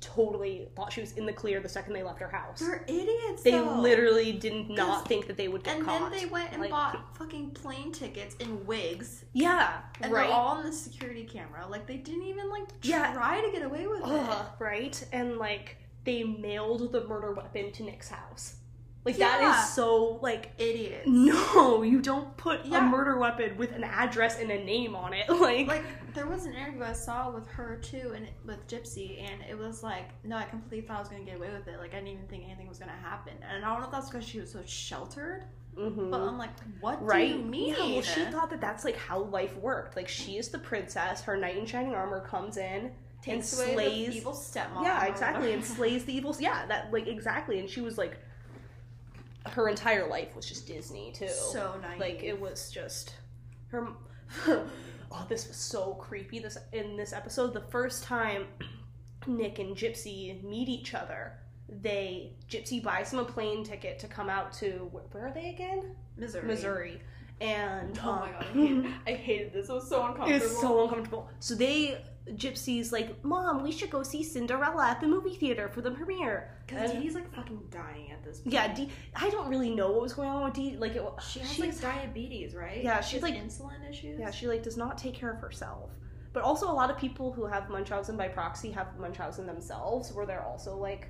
totally 0.00 0.68
thought 0.76 0.92
she 0.92 1.00
was 1.00 1.12
in 1.12 1.26
the 1.26 1.32
clear 1.32 1.60
the 1.60 1.68
second 1.68 1.92
they 1.94 2.02
left 2.02 2.20
her 2.20 2.28
house. 2.28 2.60
they're 2.60 2.84
idiots 2.86 3.42
They 3.42 3.52
though. 3.52 3.80
literally 3.80 4.32
did 4.32 4.70
not 4.70 5.08
think 5.08 5.26
that 5.26 5.36
they 5.36 5.48
would 5.48 5.64
get 5.64 5.76
and 5.76 5.84
caught. 5.84 6.02
And 6.02 6.12
then 6.12 6.20
they 6.20 6.26
went 6.26 6.52
and 6.52 6.60
Like, 6.60 6.70
bought 6.70 7.16
fucking 7.16 7.50
plane 7.52 7.92
tickets 7.92 8.34
in 8.36 8.64
wigs 8.66 9.24
Yeah, 9.32 9.78
and 10.00 10.12
right. 10.12 10.24
they're 10.26 10.32
all 10.34 10.56
on 10.58 10.64
the 10.64 10.72
security 10.72 11.24
camera 11.24 11.66
like 11.68 11.86
they 11.86 11.96
didn't 11.96 12.24
even 12.24 12.50
like 12.50 12.64
Yeah. 12.82 13.12
try 13.12 13.40
to 13.40 13.50
get 13.52 13.62
away 13.62 13.86
with 13.86 14.02
Ugh, 14.04 14.46
right? 14.58 15.06
And 15.12 15.38
like 15.38 15.76
they 16.04 16.22
mailed 16.24 16.92
the 16.92 17.06
murder 17.06 17.32
weapon 17.32 17.72
to 17.72 17.82
Nick's 17.82 18.08
house. 18.10 18.56
Like 19.04 19.16
that 19.18 19.40
Yeah. 19.40 19.62
is 19.62 19.74
so 19.74 20.18
like 20.22 20.52
it 20.58 20.62
idiots 20.76 21.06
no, 21.06 21.82
you 21.82 22.00
don't 22.00 22.36
put 22.36 22.64
Yeah. 22.64 22.78
a 22.78 22.82
murder 22.90 23.18
weapon 23.18 23.56
with 23.56 23.72
an 23.72 23.84
address 23.84 24.38
and 24.38 24.50
a 24.50 24.62
name 24.64 24.94
on 24.96 25.12
it. 25.14 25.28
Like, 25.30 25.66
like 25.66 25.84
there 26.14 26.26
was 26.26 26.46
an 26.46 26.54
interview 26.54 26.82
I 26.84 26.92
saw 26.92 27.30
with 27.30 27.46
her 27.48 27.76
too, 27.82 28.12
and 28.14 28.28
with 28.46 28.66
Gypsy, 28.68 29.20
and 29.22 29.42
it 29.48 29.58
was 29.58 29.82
like, 29.82 30.10
no, 30.24 30.36
I 30.36 30.44
completely 30.44 30.86
thought 30.86 30.98
I 30.98 31.00
was 31.00 31.08
gonna 31.08 31.24
get 31.24 31.36
away 31.36 31.50
with 31.52 31.66
it. 31.68 31.78
Like 31.78 31.92
I 31.92 31.96
didn't 31.96 32.08
even 32.08 32.26
think 32.28 32.44
anything 32.44 32.68
was 32.68 32.78
gonna 32.78 32.92
happen, 32.92 33.34
and 33.48 33.64
I 33.64 33.68
don't 33.70 33.80
know 33.80 33.86
if 33.86 33.92
that's 33.92 34.10
because 34.10 34.26
she 34.26 34.40
was 34.40 34.52
so 34.52 34.62
sheltered, 34.64 35.44
mhm. 35.76 36.10
but 36.10 36.20
I'm 36.20 36.38
like, 36.38 36.50
what 36.80 37.04
right? 37.04 37.32
do 37.32 37.38
you 37.38 37.44
mean? 37.44 37.74
Yeah, 37.74 37.86
well, 37.86 38.02
she 38.02 38.24
thought 38.26 38.50
that 38.50 38.60
that's 38.60 38.84
like 38.84 38.96
how 38.96 39.20
life 39.24 39.56
worked. 39.56 39.96
Like 39.96 40.08
she 40.08 40.38
is 40.38 40.48
the 40.48 40.58
princess. 40.58 41.20
Her 41.22 41.36
knight 41.36 41.56
in 41.56 41.66
shining 41.66 41.94
armor 41.94 42.20
comes 42.20 42.56
in. 42.56 42.92
takes 43.20 43.58
and 43.58 43.72
away 43.72 43.74
slays- 43.74 44.08
the 44.08 44.16
evil 44.16 44.32
stepmom. 44.32 44.82
yeah, 44.82 45.04
exactly, 45.06 45.52
and 45.52 45.64
slays 45.64 46.04
the 46.04 46.14
evil. 46.14 46.36
Yeah, 46.38 46.66
that 46.66 46.92
like 46.92 47.08
exactly. 47.08 47.58
And 47.58 47.68
she 47.68 47.80
was 47.80 47.98
like, 47.98 48.18
her 49.46 49.68
entire 49.68 50.08
life 50.08 50.34
was 50.34 50.46
just 50.46 50.66
Disney 50.66 51.12
too. 51.12 51.28
so 51.28 51.74
nice. 51.82 52.00
like 52.00 52.22
it 52.22 52.40
was 52.40 52.70
just 52.70 53.14
her 53.68 53.88
oh 55.14 55.26
this 55.28 55.48
was 55.48 55.56
so 55.56 55.94
creepy 55.94 56.38
this 56.38 56.58
in 56.72 56.96
this 56.96 57.12
episode 57.12 57.52
the 57.52 57.60
first 57.60 58.02
time 58.04 58.46
nick 59.26 59.58
and 59.58 59.76
gypsy 59.76 60.42
meet 60.42 60.68
each 60.68 60.94
other 60.94 61.32
they 61.82 62.32
gypsy 62.50 62.82
buys 62.82 63.12
him 63.12 63.18
a 63.18 63.24
plane 63.24 63.64
ticket 63.64 63.98
to 63.98 64.06
come 64.06 64.28
out 64.28 64.52
to 64.52 64.88
where, 64.92 65.04
where 65.12 65.28
are 65.28 65.32
they 65.32 65.48
again 65.50 65.94
Missouri. 66.16 66.46
missouri 66.46 67.00
and 67.40 67.98
Oh 68.02 68.12
my 68.12 68.28
um, 68.28 68.32
god, 68.32 68.44
I 68.44 68.52
hated, 68.52 68.86
I 69.08 69.12
hated 69.12 69.52
this. 69.52 69.68
It 69.68 69.72
was 69.72 69.88
so 69.88 70.06
uncomfortable. 70.06 70.46
it's 70.46 70.60
so 70.60 70.82
uncomfortable 70.84 71.28
so 71.40 71.54
they 71.54 71.98
gypsy's 72.32 72.90
like 72.90 73.22
mom 73.22 73.62
we 73.62 73.70
should 73.70 73.90
go 73.90 74.02
see 74.02 74.22
cinderella 74.22 74.86
at 74.88 74.98
the 75.00 75.06
movie 75.06 75.34
theater 75.34 75.68
for 75.68 75.82
the 75.82 75.90
premiere 75.90 76.56
Because 76.66 76.90
Dee 76.92 77.00
Dee's 77.00 77.14
like 77.14 77.30
fucking 77.34 77.60
dying 77.70 78.12
at 78.12 78.24
this 78.24 78.40
point. 78.40 78.54
yeah 78.54 78.86
I 79.14 79.28
don't 79.28 79.48
really 79.50 79.70
know 79.74 79.92
what 79.92 80.00
was 80.00 80.14
going 80.14 80.30
on 80.30 80.42
with 80.44 80.54
Dee. 80.54 80.76
like 80.78 80.96
it, 80.96 81.02
She 81.28 81.40
has 81.40 81.52
she's- 81.52 81.82
like 81.82 81.94
diabetes, 81.94 82.54
right? 82.54 82.82
Yeah, 82.82 83.00
she's, 83.00 83.20
has 83.20 83.30
like- 83.30 83.34
insulin 83.34 83.88
issues. 83.90 84.18
Yeah, 84.18 84.30
she 84.30 84.48
like 84.48 84.62
does 84.62 84.78
not 84.78 84.96
take 84.96 85.12
care 85.14 85.30
of 85.30 85.38
herself. 85.38 85.90
But 86.32 86.42
also 86.42 86.68
a 86.68 86.72
lot 86.72 86.90
of 86.90 86.96
people 86.96 87.30
who 87.32 87.44
have 87.46 87.68
Munchausen 87.68 88.16
by 88.16 88.28
proxy 88.28 88.70
have 88.72 88.98
Munchausen 88.98 89.46
themselves, 89.46 90.10
where 90.12 90.24
they're 90.26 90.42
also 90.42 90.76
like. 90.76 91.08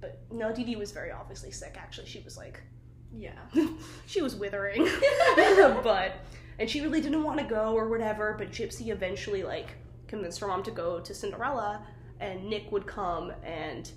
But 0.00 0.20
no, 0.30 0.52
Dee 0.52 0.64
Dee 0.64 0.76
was 0.76 0.90
very 0.92 1.10
obviously 1.12 1.50
sick. 1.52 1.76
Actually, 1.78 2.08
she 2.08 2.20
was 2.20 2.36
like, 2.36 2.60
yeah. 3.16 3.38
she 4.06 4.20
was 4.20 4.34
withering. 4.36 4.84
but 5.82 6.16
and 6.58 6.68
she 6.68 6.80
really 6.82 7.00
didn't 7.00 7.22
want 7.22 7.38
to 7.38 7.46
go 7.46 7.72
or 7.74 7.88
whatever. 7.88 8.34
But 8.36 8.50
Gypsy 8.50 8.88
eventually 8.88 9.42
like 9.42 9.68
convinced 10.14 10.40
her 10.40 10.46
mom 10.46 10.62
to 10.62 10.70
go 10.70 11.00
to 11.00 11.14
Cinderella, 11.14 11.86
and 12.20 12.48
Nick 12.48 12.70
would 12.72 12.86
come 12.86 13.32
and 13.44 13.90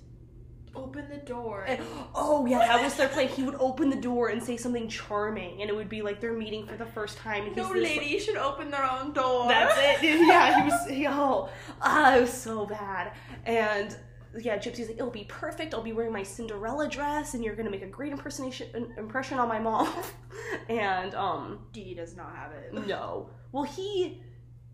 Open 0.76 1.10
the 1.10 1.18
door. 1.18 1.64
and, 1.68 1.82
oh 2.14 2.46
yeah, 2.46 2.60
that 2.60 2.84
was 2.84 2.94
their 2.96 3.08
plan. 3.08 3.28
He 3.28 3.42
would 3.42 3.56
open 3.56 3.90
the 3.90 3.96
door 3.96 4.28
and 4.30 4.44
say 4.44 4.58
something 4.58 4.88
charming, 4.88 5.62
and 5.62 5.72
it 5.72 5.76
would 5.76 5.90
be 5.90 6.04
like 6.04 6.22
they're 6.22 6.34
meeting 6.34 6.68
for 6.68 6.76
the 6.78 6.86
first 6.86 7.18
time. 7.18 7.48
And 7.48 7.56
no 7.56 7.72
lady 7.72 8.20
should 8.20 8.38
open 8.38 8.70
their 8.70 8.84
own 8.84 9.12
door. 9.12 9.48
That's 9.48 9.76
it. 10.04 10.20
Yeah, 10.28 10.62
he 10.62 10.70
was. 10.70 10.88
He, 10.88 11.08
oh, 11.08 11.50
ah, 11.82 12.18
it 12.18 12.22
was 12.22 12.34
so 12.34 12.68
bad. 12.68 13.14
And 13.46 13.98
yeah, 14.38 14.58
Gypsy's 14.60 14.88
like, 14.88 14.98
it'll 14.98 15.10
be 15.10 15.24
perfect. 15.24 15.74
I'll 15.74 15.82
be 15.82 15.94
wearing 15.94 16.14
my 16.14 16.22
Cinderella 16.24 16.88
dress, 16.88 17.34
and 17.34 17.44
you're 17.44 17.56
gonna 17.56 17.72
make 17.72 17.82
a 17.82 17.88
great 17.88 18.12
impersonation 18.12 18.94
impression 18.98 19.40
on 19.40 19.48
my 19.48 19.60
mom. 19.60 19.92
and 20.70 21.16
um, 21.16 21.60
Dee 21.72 21.96
does 21.96 22.16
not 22.16 22.36
have 22.36 22.52
it. 22.52 22.74
no. 22.88 23.32
Well, 23.52 23.64
he 23.64 24.22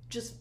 just 0.09 0.35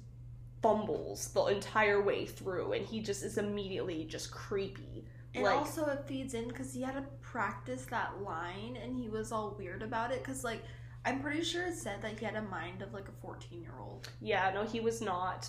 fumbles 0.62 1.28
the 1.28 1.44
entire 1.46 2.00
way 2.00 2.24
through, 2.24 2.72
and 2.72 2.86
he 2.86 3.00
just 3.00 3.22
is 3.22 3.38
immediately 3.38 4.04
just 4.04 4.30
creepy. 4.30 5.04
And 5.34 5.44
like, 5.44 5.56
also, 5.56 5.86
it 5.86 6.04
feeds 6.06 6.34
in 6.34 6.48
because 6.48 6.72
he 6.74 6.82
had 6.82 6.94
to 6.94 7.02
practice 7.20 7.84
that 7.86 8.22
line, 8.22 8.76
and 8.82 8.96
he 8.96 9.08
was 9.08 9.32
all 9.32 9.54
weird 9.58 9.82
about 9.82 10.12
it. 10.12 10.22
Because, 10.22 10.44
like, 10.44 10.62
I'm 11.04 11.20
pretty 11.20 11.42
sure 11.42 11.66
it 11.66 11.74
said 11.74 12.02
that 12.02 12.18
he 12.18 12.24
had 12.24 12.36
a 12.36 12.42
mind 12.42 12.82
of 12.82 12.92
like 12.94 13.08
a 13.08 13.12
14 13.22 13.60
year 13.60 13.74
old. 13.80 14.08
yeah, 14.20 14.50
no, 14.54 14.64
he 14.64 14.78
was 14.80 15.00
not 15.00 15.48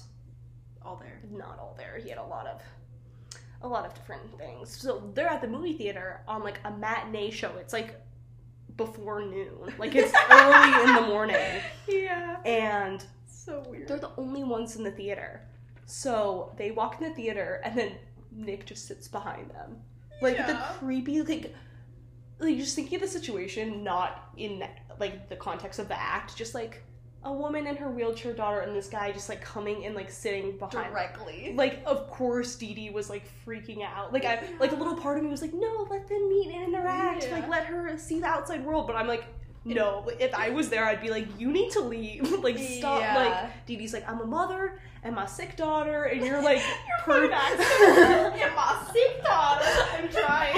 All 0.81 0.95
there. 0.95 1.21
not 1.31 1.59
all 1.59 1.75
there. 1.77 1.99
He 2.01 2.09
had 2.09 2.17
a 2.17 2.23
lot 2.23 2.47
of 2.47 2.61
a 3.61 3.67
lot 3.67 3.85
of 3.85 3.93
different 3.93 4.37
things. 4.37 4.75
So 4.75 5.11
they're 5.13 5.29
at 5.29 5.41
the 5.41 5.47
movie 5.47 5.73
theater 5.73 6.21
on 6.27 6.43
like 6.43 6.59
a 6.65 6.71
matinee 6.71 7.29
show. 7.29 7.51
It's 7.59 7.71
like 7.71 7.95
before 8.77 9.21
noon. 9.21 9.73
Like 9.77 9.93
it's 9.95 10.11
early 10.31 10.83
in 10.89 10.95
the 10.95 11.01
morning. 11.07 11.61
Yeah. 11.87 12.37
And 12.45 13.05
So 13.45 13.63
weird. 13.69 13.87
they're 13.87 13.97
the 13.97 14.11
only 14.17 14.43
ones 14.43 14.75
in 14.75 14.83
the 14.83 14.91
theater. 14.91 15.41
So 15.85 16.53
they 16.57 16.71
walk 16.71 17.01
in 17.01 17.09
the 17.09 17.15
theater 17.15 17.61
and 17.63 17.77
then 17.77 17.91
Nick 18.31 18.65
just 18.65 18.87
sits 18.87 19.07
behind 19.07 19.49
them. 19.51 19.77
Like 20.21 20.37
the 20.37 20.55
creepy 20.79 21.21
like 21.21 21.53
like 22.39 22.57
just 22.57 22.75
thinking 22.75 22.95
of 22.95 23.01
the 23.01 23.07
situation 23.07 23.83
not 23.83 24.29
in 24.37 24.63
like 24.99 25.29
the 25.29 25.35
context 25.35 25.79
of 25.79 25.87
the 25.87 25.99
act, 25.99 26.35
just 26.37 26.53
like 26.53 26.83
a 27.25 27.31
woman 27.31 27.67
and 27.67 27.77
her 27.77 27.89
wheelchair 27.89 28.33
daughter 28.33 28.59
and 28.59 28.75
this 28.75 28.87
guy 28.87 29.11
just 29.11 29.29
like 29.29 29.41
coming 29.41 29.85
and 29.85 29.95
like 29.95 30.11
sitting 30.11 30.57
behind 30.57 30.91
Directly. 30.91 31.53
like 31.55 31.81
of 31.85 32.09
course 32.09 32.55
Dee 32.55 32.73
Dee 32.73 32.89
was 32.89 33.09
like 33.09 33.23
freaking 33.45 33.81
out. 33.83 34.11
Like 34.13 34.25
I 34.25 34.43
like 34.59 34.71
a 34.71 34.75
little 34.75 34.95
part 34.95 35.17
of 35.17 35.23
me 35.23 35.29
was 35.29 35.41
like, 35.41 35.53
no, 35.53 35.87
let 35.89 36.07
them 36.07 36.29
meet 36.29 36.53
and 36.53 36.73
interact. 36.73 37.23
Yeah. 37.23 37.33
Like 37.33 37.47
let 37.49 37.65
her 37.65 37.97
see 37.97 38.19
the 38.19 38.27
outside 38.27 38.63
world. 38.65 38.87
But 38.87 38.95
I'm 38.95 39.07
like, 39.07 39.25
no. 39.65 40.09
If 40.19 40.33
I 40.33 40.49
was 40.49 40.69
there, 40.69 40.85
I'd 40.85 41.01
be 41.01 41.09
like, 41.09 41.27
you 41.39 41.51
need 41.51 41.71
to 41.71 41.81
leave. 41.81 42.31
like 42.43 42.57
stop. 42.57 43.01
Yeah. 43.01 43.15
Like 43.17 43.65
Dee 43.65 43.75
Dee's 43.77 43.93
like, 43.93 44.07
I'm 44.09 44.19
a 44.21 44.25
mother 44.25 44.79
and 45.05 45.13
my 45.15 45.25
sick 45.25 45.57
daughter, 45.57 46.03
and 46.05 46.25
you're 46.25 46.41
like, 46.41 46.59
You're 46.87 46.97
per- 47.03 47.25
yeah, 47.29 48.53
my 48.55 48.87
sick 48.93 49.21
daughter. 49.23 49.65
I'm 49.93 50.07
trying. 50.09 50.55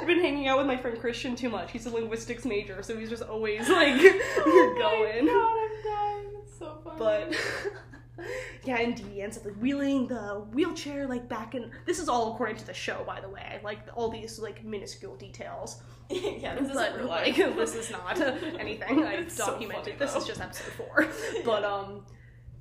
I've 0.00 0.06
been 0.06 0.20
hanging 0.20 0.46
out 0.46 0.58
with 0.58 0.66
my 0.66 0.76
friend 0.76 1.00
Christian 1.00 1.34
too 1.36 1.48
much. 1.48 1.72
He's 1.72 1.86
a 1.86 1.90
linguistics 1.90 2.44
major, 2.44 2.82
so 2.82 2.96
he's 2.98 3.08
just 3.08 3.22
always 3.22 3.68
like 3.68 3.94
Oh 4.36 4.74
my 4.76 4.82
going. 4.82 5.26
God, 5.26 5.56
I'm 5.56 5.82
dying. 5.84 6.30
It's 6.42 6.58
so 6.58 6.78
funny. 6.84 6.98
but 6.98 7.34
yeah, 8.64 8.78
and 8.78 8.96
Dee 8.96 9.02
Dee 9.02 9.22
ends 9.22 9.36
up 9.36 9.44
like 9.44 9.54
wheeling 9.54 10.06
the 10.06 10.44
wheelchair 10.52 11.06
like 11.06 11.28
back 11.28 11.54
in. 11.54 11.70
This 11.86 11.98
is 11.98 12.08
all 12.08 12.32
according 12.32 12.56
to 12.56 12.66
the 12.66 12.74
show, 12.74 13.02
by 13.06 13.20
the 13.20 13.28
way. 13.28 13.60
Like 13.62 13.80
all 13.94 14.08
these 14.10 14.38
like 14.38 14.64
minuscule 14.64 15.16
details. 15.16 15.82
yeah, 16.10 16.54
this 16.54 16.72
but 16.72 16.92
isn't 16.94 17.06
like 17.06 17.36
this 17.56 17.74
is 17.74 17.90
not 17.90 18.20
anything 18.58 19.04
I've 19.04 19.30
so 19.30 19.46
documented. 19.46 19.84
funny, 19.84 19.96
this 19.98 20.16
is 20.16 20.26
just 20.26 20.40
episode 20.40 20.72
four. 20.72 21.08
But 21.44 21.64
um, 21.64 22.04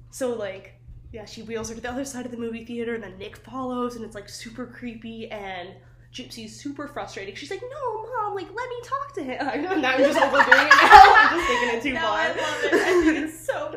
so 0.10 0.34
like 0.34 0.76
yeah, 1.12 1.26
she 1.26 1.41
wheels 1.43 1.69
her 1.69 1.76
to 1.76 1.82
the 1.82 1.91
other 1.91 2.06
side 2.06 2.26
of 2.26 2.32
the 2.32 2.38
movie 2.38 2.63
theater, 2.63 2.95
and 2.95 3.04
then 3.04 3.17
Nick 3.17 3.36
follows, 3.38 3.95
and 3.95 4.06
it's 4.06 4.15
like 4.15 4.30
super 4.30 4.65
creepy 4.65 5.30
and. 5.30 5.69
Gypsy's 6.13 6.60
super 6.60 6.88
frustrated. 6.88 7.38
She's 7.38 7.50
like, 7.50 7.62
"No, 7.62 8.04
mom, 8.04 8.36
like 8.36 8.47
let 8.54 8.69
me 8.69 8.76
talk 8.84 9.13
to 9.15 9.24
him." 9.24 9.82
now 9.82 9.91
I'm 9.91 10.00
just 10.00 10.19
overdoing 10.19 10.67
it. 10.67 10.69
Now 10.69 11.15
I'm 11.15 11.39
just 11.39 11.47
taking 11.47 11.69
it 11.69 11.84
too 11.84 11.93
no, 11.93 12.02
far. 12.02 12.19
I 12.19 12.28
love 12.28 12.63
it. 12.63 12.74
I 12.74 13.04
think 13.04 13.17
it's 13.17 13.39
so. 13.47 13.71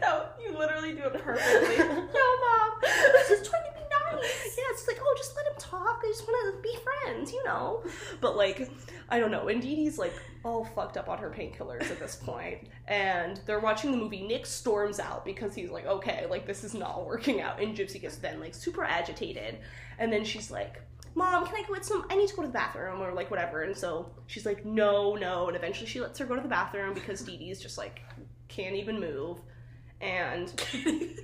No, 0.00 0.26
you 0.40 0.56
literally 0.56 0.92
do 0.92 1.02
it 1.02 1.14
perfectly. 1.14 1.78
no, 1.78 1.86
mom, 1.86 2.70
this 2.82 3.30
is 3.30 3.48
trying 3.48 3.64
to 3.64 3.72
be 3.74 3.80
nice. 3.80 4.56
Yeah, 4.56 4.64
it's 4.70 4.86
like, 4.86 4.98
oh, 5.00 5.14
just 5.16 5.34
let 5.34 5.46
him 5.46 5.54
talk. 5.58 6.00
I 6.04 6.08
just 6.08 6.28
want 6.28 6.56
to 6.56 6.62
be 6.62 6.76
friends, 6.78 7.32
you 7.32 7.42
know. 7.44 7.82
But 8.20 8.36
like, 8.36 8.70
I 9.08 9.18
don't 9.18 9.32
know. 9.32 9.48
And 9.48 9.60
Dee 9.60 9.74
Dee's 9.74 9.98
like 9.98 10.14
all 10.44 10.64
fucked 10.64 10.96
up 10.96 11.08
on 11.08 11.18
her 11.18 11.30
painkillers 11.30 11.90
at 11.90 11.98
this 11.98 12.14
point, 12.14 12.68
and 12.86 13.40
they're 13.46 13.58
watching 13.58 13.90
the 13.90 13.96
movie. 13.96 14.22
Nick 14.22 14.46
storms 14.46 15.00
out 15.00 15.24
because 15.24 15.56
he's 15.56 15.70
like, 15.70 15.86
okay, 15.86 16.26
like 16.30 16.46
this 16.46 16.62
is 16.62 16.72
not 16.72 17.04
working 17.04 17.40
out, 17.40 17.60
and 17.60 17.76
Gypsy 17.76 18.00
gets 18.00 18.16
then 18.16 18.38
like 18.38 18.54
super 18.54 18.84
agitated, 18.84 19.58
and 19.98 20.12
then 20.12 20.24
she's 20.24 20.52
like. 20.52 20.82
Mom, 21.14 21.44
can 21.46 21.56
I 21.56 21.62
go 21.66 21.72
with 21.72 21.84
some? 21.84 22.06
I 22.10 22.16
need 22.16 22.28
to 22.28 22.36
go 22.36 22.42
to 22.42 22.48
the 22.48 22.54
bathroom 22.54 23.02
or 23.02 23.12
like 23.12 23.30
whatever. 23.30 23.62
And 23.62 23.76
so 23.76 24.10
she's 24.26 24.46
like, 24.46 24.64
no, 24.64 25.16
no. 25.16 25.48
And 25.48 25.56
eventually 25.56 25.86
she 25.86 26.00
lets 26.00 26.18
her 26.18 26.24
go 26.24 26.36
to 26.36 26.42
the 26.42 26.48
bathroom 26.48 26.94
because 26.94 27.22
Dee 27.22 27.36
Dee's 27.36 27.60
just 27.60 27.78
like 27.78 28.00
can't 28.48 28.76
even 28.76 29.00
move. 29.00 29.38
And 30.00 30.48
she's 30.58 31.18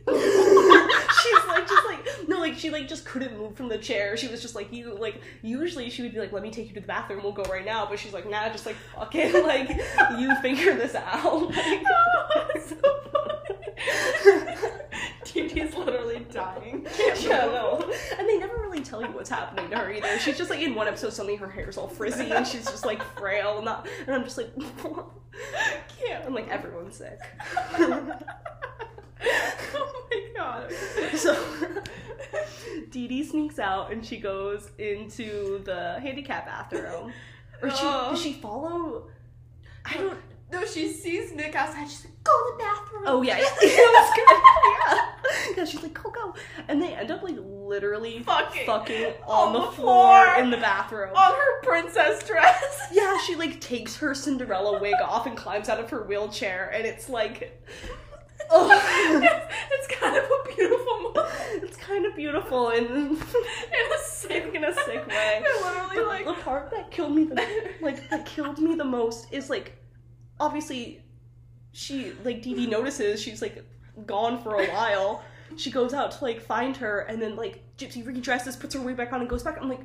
like 1.49 1.67
just 1.67 1.87
like 1.87 2.29
no 2.29 2.39
like 2.41 2.55
she 2.59 2.69
like 2.69 2.87
just 2.87 3.07
couldn't 3.07 3.37
move 3.39 3.57
from 3.57 3.69
the 3.69 3.79
chair 3.79 4.19
she 4.19 4.29
was 4.29 4.43
just 4.43 4.55
like 4.55 4.71
you 4.71 4.95
like 4.99 5.23
usually 5.41 5.89
she 5.89 6.03
would 6.03 6.13
be 6.13 6.21
like 6.21 6.31
let 6.31 6.43
me 6.43 6.51
take 6.51 6.69
you 6.69 6.75
to 6.75 6.81
the 6.81 6.87
bathroom 6.87 7.23
we'll 7.23 7.33
go 7.33 7.43
right 7.45 7.65
now 7.65 7.87
but 7.89 7.99
she's 7.99 8.13
like 8.13 8.29
nah 8.29 8.51
just 8.51 8.67
like 8.67 8.77
fuck 8.95 9.15
it 9.15 9.33
like 9.47 9.71
you 10.19 10.35
figure 10.43 10.75
this 10.75 10.95
out 10.95 11.51
Dee 14.25 14.56
Dee's 15.49 15.75
literally 15.75 16.27
dying. 16.31 16.87
yeah 17.21 17.47
no 17.47 17.79
and 18.19 18.29
they 18.29 18.39
never 18.39 18.57
really 18.59 18.81
tell 18.81 19.01
you 19.03 19.09
what's 19.09 19.31
happening 19.31 19.69
to 19.71 19.77
her 19.79 19.91
either 19.93 20.19
she's 20.19 20.37
just 20.39 20.51
like 20.51 20.61
in 20.61 20.75
one 20.75 20.89
episode 20.89 21.13
suddenly 21.13 21.37
her 21.37 21.49
hair's 21.49 21.77
all 21.77 21.89
frizzy 21.89 22.31
and 22.33 22.47
she's 22.47 22.65
just 22.65 22.85
like 22.85 23.03
frail 23.19 23.57
and 23.57 23.65
not 23.65 23.87
and 24.07 24.15
i'm 24.15 24.25
just 24.25 24.39
like 24.39 24.51
Can't. 26.01 26.25
i'm 26.27 26.35
like 26.35 26.49
everyone's 26.49 26.97
sick 26.97 27.19
oh 27.79 28.19
my 30.11 30.29
god. 30.37 30.73
so 31.15 31.37
Dee 32.91 33.09
Dee 33.09 33.25
sneaks 33.25 33.59
out 33.59 33.93
and 33.93 34.05
she 34.05 34.19
goes 34.19 34.71
into 34.79 35.63
the 35.65 35.99
handicap 36.01 36.47
bathroom. 36.47 37.13
Or 37.63 37.71
she 37.71 37.77
Oh. 37.83 38.11
does 38.11 38.21
she 38.23 38.35
follow 38.35 39.09
I 39.85 39.95
don't 39.95 40.19
No, 40.53 40.65
she 40.65 40.93
sees 40.93 41.33
Nick 41.35 41.55
outside. 41.57 41.89
She's 41.89 42.05
like, 42.05 42.23
"Go 42.25 42.33
to 42.33 42.53
the 42.57 42.63
bathroom." 42.63 43.03
Oh 43.07 43.23
yeah, 43.23 43.37
yeah. 43.39 43.45
That's 43.61 44.15
good. 44.15 44.29
yeah. 44.79 45.55
yeah, 45.57 45.65
she's 45.65 45.83
like, 45.83 45.95
go 46.01 46.11
go. 46.11 46.35
And 46.69 46.81
they 46.81 46.95
end 46.95 47.11
up 47.11 47.23
like 47.23 47.37
literally 47.41 48.23
Fucking 48.23 48.65
fucking 48.67 49.15
on, 49.27 49.49
on 49.49 49.53
the, 49.53 49.61
the 49.61 49.73
floor, 49.73 50.25
floor. 50.25 50.43
in 50.43 50.51
the 50.51 50.57
bathroom. 50.57 51.11
on 51.17 51.33
her 51.33 51.63
princess 51.63 52.23
dress. 52.27 52.63
Yeah, 52.93 53.19
she 53.27 53.35
like 53.35 53.61
takes 53.61 53.97
her 53.97 54.15
Cinderella 54.15 54.79
wig 54.81 54.95
off 55.05 55.27
and 55.27 55.37
climbs 55.37 55.69
out 55.69 55.81
of 55.81 55.91
her 55.91 56.05
wheelchair 56.05 56.71
and 56.73 56.87
it's 56.87 57.09
like 57.09 57.61
oh 58.51 58.71
it's, 58.71 59.55
it's 59.73 60.01
kind 60.01 60.17
of 60.17 60.25
a 60.25 60.55
beautiful 60.55 61.01
moment. 61.03 61.29
it's 61.65 61.77
kind 61.77 62.07
of 62.07 62.15
beautiful 62.15 62.69
and 62.69 62.87
In 62.87 63.17
a 63.17 63.99
sick, 64.05 64.55
in 64.55 64.63
a 64.65 64.73
sick 64.73 65.07
way. 65.09 65.43
It 65.45 65.65
literally 65.65 65.97
But 65.97 66.07
like 66.07 66.25
the 66.27 66.35
part 66.45 66.71
that 66.71 66.91
killed 66.93 67.13
me 67.13 67.25
the 67.25 67.35
like 67.83 68.09
that 68.11 68.25
killed 68.25 68.59
me 68.61 68.77
the 68.77 68.85
most 68.85 69.33
is 69.33 69.51
like 69.51 69.77
obviously 70.39 71.03
she 71.73 72.13
like 72.25 72.43
Dee 72.43 72.67
notices 72.67 73.21
she's 73.21 73.43
like 73.43 73.65
gone 74.07 74.43
for 74.43 74.55
a 74.61 74.67
while. 74.67 75.23
She 75.55 75.71
goes 75.71 75.95
out 75.95 76.11
to 76.11 76.25
like 76.25 76.41
find 76.41 76.77
her 76.79 76.99
and 77.03 77.23
then 77.23 77.37
like 77.37 77.63
Gypsy 77.79 78.05
redresses, 78.05 78.59
puts 78.59 78.75
her 78.75 78.81
wig 78.81 78.97
back 78.97 79.13
on 79.13 79.21
and 79.21 79.31
goes 79.31 79.45
back. 79.45 79.59
I'm 79.63 79.69
like, 79.69 79.81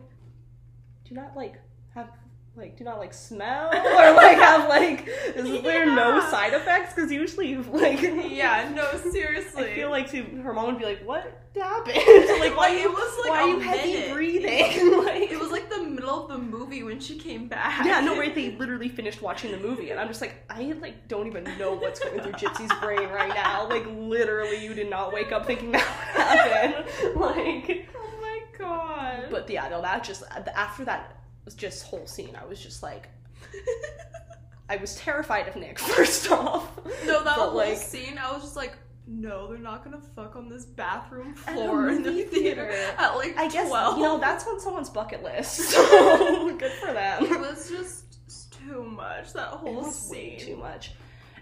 do 1.08 1.14
not 1.14 1.36
like 1.36 1.62
have 1.94 2.10
like 2.56 2.78
do 2.78 2.84
not 2.84 2.98
like 2.98 3.14
smell 3.14 3.68
or 3.74 4.14
like 4.14 4.38
have 4.38 4.68
like 4.68 5.08
is 5.36 5.62
there 5.62 5.86
no 5.86 6.20
side 6.30 6.54
effects? 6.54 6.94
Because 6.94 7.12
usually 7.12 7.58
like 7.58 8.02
yeah, 8.02 8.72
no, 8.74 8.92
seriously. 9.12 9.66
I 9.72 9.76
feel 9.76 9.92
like 9.92 10.08
she, 10.08 10.22
her 10.22 10.52
mom 10.52 10.66
would 10.66 10.80
be 10.80 10.86
like, 10.86 11.06
"What 11.06 11.42
happened? 11.56 11.96
like, 12.40 12.58
why 12.58 12.70
Like, 12.70 12.80
you 12.80 12.90
it 12.90 12.92
was, 12.92 13.20
like, 13.22 13.30
why 13.30 13.46
you 13.46 13.60
heavy 13.60 14.12
breathing? 14.12 15.04
like, 15.06 15.32
it 15.32 15.40
was 15.40 15.52
like 15.52 15.70
the 15.70 15.84
middle 16.02 16.24
of 16.24 16.28
the 16.30 16.38
movie 16.38 16.84
when 16.84 17.00
she 17.00 17.18
came 17.18 17.48
back. 17.48 17.86
yeah, 17.86 18.00
no, 18.02 18.18
right? 18.20 18.34
They 18.34 18.52
literally 18.58 18.90
finished 18.90 19.22
watching 19.22 19.52
the 19.52 19.58
movie, 19.58 19.92
and 19.92 20.00
I'm 20.00 20.08
just 20.08 20.22
like, 20.22 20.36
I 20.50 20.74
like 20.82 21.08
don't 21.08 21.28
even 21.28 21.44
know 21.58 21.74
what's 21.74 22.00
going 22.00 22.20
through 22.22 22.34
Gypsy's 22.34 22.72
brain 22.82 23.10
right 23.10 23.34
now. 23.34 23.68
Like, 23.70 23.86
literally, 23.88 24.64
you 24.64 24.74
did 24.74 24.90
not 24.90 25.14
wake 25.14 25.32
up 25.32 25.46
thinking 25.46 25.72
that 25.72 25.86
would 26.16 26.26
happen. 26.26 27.16
like, 27.20 27.88
Oh 27.96 28.20
my 28.22 28.42
god. 28.58 29.28
but 29.30 29.50
yeah, 29.50 29.68
no, 29.70 29.82
that 29.82 30.04
just 30.04 30.24
uh, 30.24 30.42
after 30.56 30.84
that 30.86 31.18
was 31.46 31.54
just 31.54 31.84
whole 31.84 32.08
scene, 32.08 32.36
I 32.42 32.46
was 32.46 32.60
just 32.62 32.84
like, 32.84 33.10
I 34.70 34.78
was 34.78 34.96
terrified 34.96 35.48
of 35.48 35.56
Nick 35.56 35.80
first 35.80 36.32
off. 36.32 36.70
no, 37.06 37.24
that 37.24 37.24
but, 37.24 37.34
whole 37.34 37.54
like- 37.56 37.78
scene, 37.78 38.18
I 38.18 38.32
was 38.32 38.42
just 38.44 38.56
like, 38.56 38.74
no, 39.14 39.48
they're 39.48 39.58
not 39.58 39.84
gonna 39.84 40.00
fuck 40.16 40.38
on 40.38 40.48
this 40.48 40.64
bathroom 40.66 41.34
floor 41.36 41.90
in 41.90 42.02
the 42.02 42.12
theater 42.24 42.30
theater. 42.70 42.70
at 42.98 43.16
like 43.16 43.38
I 43.38 43.50
guess 43.50 43.68
12. 43.68 43.98
you 43.98 44.04
know 44.04 44.18
that's 44.20 44.48
on 44.48 44.60
someone's 44.60 44.90
bucket 44.90 45.22
list. 45.22 45.60
So 45.72 46.56
good 46.58 46.72
for 46.74 46.94
them. 46.94 47.26
it 47.26 47.40
was 47.40 47.70
just 47.70 48.52
too 48.52 48.84
much. 48.84 49.34
That 49.34 49.50
whole 49.50 49.76
was 49.82 49.96
scene. 49.96 50.12
way 50.12 50.38
too 50.38 50.56
much. 50.56 50.94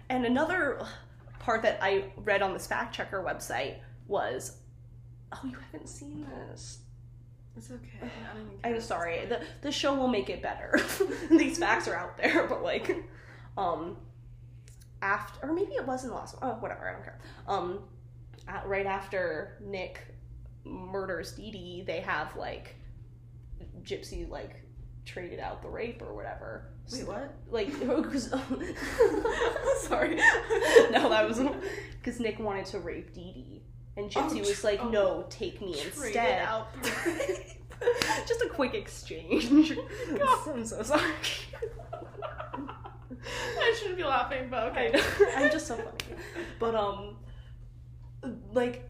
And 0.10 0.26
another 0.26 0.82
part 1.38 1.62
that 1.62 1.78
I 1.82 2.06
read 2.18 2.42
on 2.42 2.54
this 2.54 2.66
fact 2.66 2.96
checker 2.96 3.24
website 3.24 3.76
was, 4.08 4.58
oh, 5.32 5.40
you 5.44 5.56
haven't 5.72 5.88
seen 5.88 6.26
this. 6.48 6.80
It's 7.56 7.70
okay. 7.70 8.00
I 8.02 8.34
don't 8.34 8.48
even 8.48 8.58
care 8.64 8.74
I'm 8.74 8.82
sorry. 8.82 9.26
The 9.26 9.42
the 9.62 9.72
show 9.72 9.94
will 9.94 10.08
make 10.08 10.30
it 10.30 10.42
better. 10.42 10.80
These 11.30 11.60
facts 11.60 11.88
are 11.88 11.96
out 11.96 12.18
there, 12.18 12.48
but 12.48 12.64
like, 12.64 13.04
um, 13.58 13.98
after 15.02 15.48
or 15.48 15.54
maybe 15.54 15.74
it 15.74 15.86
was 15.86 16.04
in 16.04 16.10
the 16.10 16.16
last 16.16 16.40
one. 16.42 16.52
Oh, 16.52 16.56
whatever. 16.56 16.88
I 16.88 16.94
don't 16.94 17.04
care. 17.04 17.20
Um, 17.48 17.80
at, 18.48 18.68
right 18.68 18.86
after 18.86 19.58
Nick 19.62 20.02
murders 20.64 21.32
Dee 21.34 21.52
Dee, 21.52 21.84
they 21.86 22.00
have 22.02 22.36
like 22.36 22.76
Gypsy 23.84 24.30
like 24.30 24.62
traded 25.06 25.40
out 25.40 25.62
the 25.62 25.70
rape 25.70 26.02
or 26.02 26.14
whatever. 26.14 26.70
Wait, 26.92 27.08
what? 27.08 27.34
Like, 27.50 27.68
because 27.80 28.30
Sorry. 29.82 30.16
no, 30.92 31.10
that 31.10 31.28
was 31.28 31.40
because 32.02 32.20
Nick 32.20 32.40
wanted 32.40 32.66
to 32.68 32.80
rape 32.80 33.14
Dee 33.14 33.32
Dee, 33.34 33.64
and 33.98 34.10
Gypsy 34.10 34.38
Oh, 34.38 34.40
was 34.40 34.64
like, 34.64 34.80
oh. 34.82 34.90
"No, 34.90 35.26
take 35.30 35.62
me 35.62 35.80
instead." 35.80 36.42
out 36.42 36.68
Just 38.28 38.42
a 38.42 38.50
quick 38.50 38.74
exchange. 38.74 39.74
I'm 40.48 40.66
so 40.66 40.84
sorry. 40.84 41.14
I 43.60 43.76
shouldn't 43.78 43.98
be 43.98 44.04
laughing, 44.04 44.48
but 44.50 44.72
okay. 44.72 44.94
I'm 45.36 45.50
just 45.52 45.68
so 45.68 45.76
funny. 45.76 46.20
But 46.60 46.76
um, 46.76 47.18
like 48.54 48.90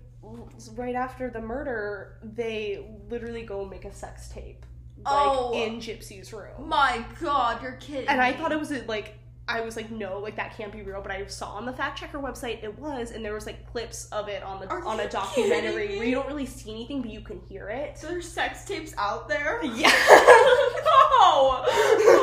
right 0.75 0.95
after 0.95 1.29
the 1.29 1.41
murder, 1.41 2.17
they 2.23 2.85
literally 3.09 3.43
go 3.43 3.65
make 3.65 3.85
a 3.85 3.93
sex 3.93 4.29
tape, 4.29 4.65
like 5.05 5.13
Oh. 5.15 5.53
in 5.53 5.79
Gypsy's 5.79 6.33
room. 6.33 6.67
My 6.67 7.03
god, 7.21 7.61
you're 7.61 7.73
kidding. 7.73 8.07
And 8.07 8.21
I 8.21 8.31
me. 8.31 8.37
thought 8.37 8.51
it 8.51 8.59
was 8.59 8.71
like 8.87 9.15
I 9.49 9.61
was 9.61 9.75
like, 9.75 9.89
no, 9.89 10.19
like 10.19 10.35
that 10.35 10.55
can't 10.55 10.71
be 10.71 10.83
real. 10.83 11.01
But 11.01 11.11
I 11.11 11.25
saw 11.25 11.53
on 11.53 11.65
the 11.65 11.73
fact 11.73 11.99
checker 11.99 12.19
website 12.19 12.63
it 12.63 12.77
was, 12.77 13.11
and 13.11 13.25
there 13.25 13.33
was 13.33 13.47
like 13.47 13.69
clips 13.71 14.05
of 14.11 14.29
it 14.29 14.43
on 14.43 14.59
the 14.59 14.67
Are 14.67 14.85
on 14.85 14.99
a 14.99 15.09
documentary 15.09 15.87
kidding 15.87 15.97
where 15.97 16.07
you 16.07 16.13
don't 16.13 16.27
really 16.27 16.45
see 16.45 16.69
anything, 16.69 17.01
but 17.01 17.09
you 17.09 17.21
can 17.21 17.41
hear 17.49 17.67
it. 17.69 17.97
So 17.97 18.07
there's 18.07 18.27
sex 18.27 18.63
tapes 18.63 18.93
out 18.97 19.27
there? 19.27 19.59
Yeah. 19.79 19.89
no! 19.89 21.65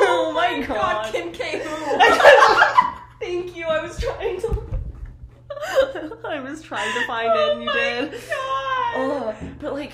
Oh 0.09 0.31
my 0.33 0.61
God. 0.67 1.11
Kim 1.11 1.31
K. 1.31 1.61
Thank 3.19 3.55
you. 3.55 3.65
I 3.65 3.81
was 3.81 3.99
trying 3.99 4.39
to. 4.41 4.63
I 6.25 6.39
was 6.39 6.61
trying 6.61 6.93
to 6.93 7.07
find 7.07 7.31
it, 7.33 7.51
and 7.53 7.63
you 7.63 7.69
oh 7.69 7.73
did. 7.73 8.21
Oh. 8.95 9.35
But 9.59 9.73
like, 9.73 9.93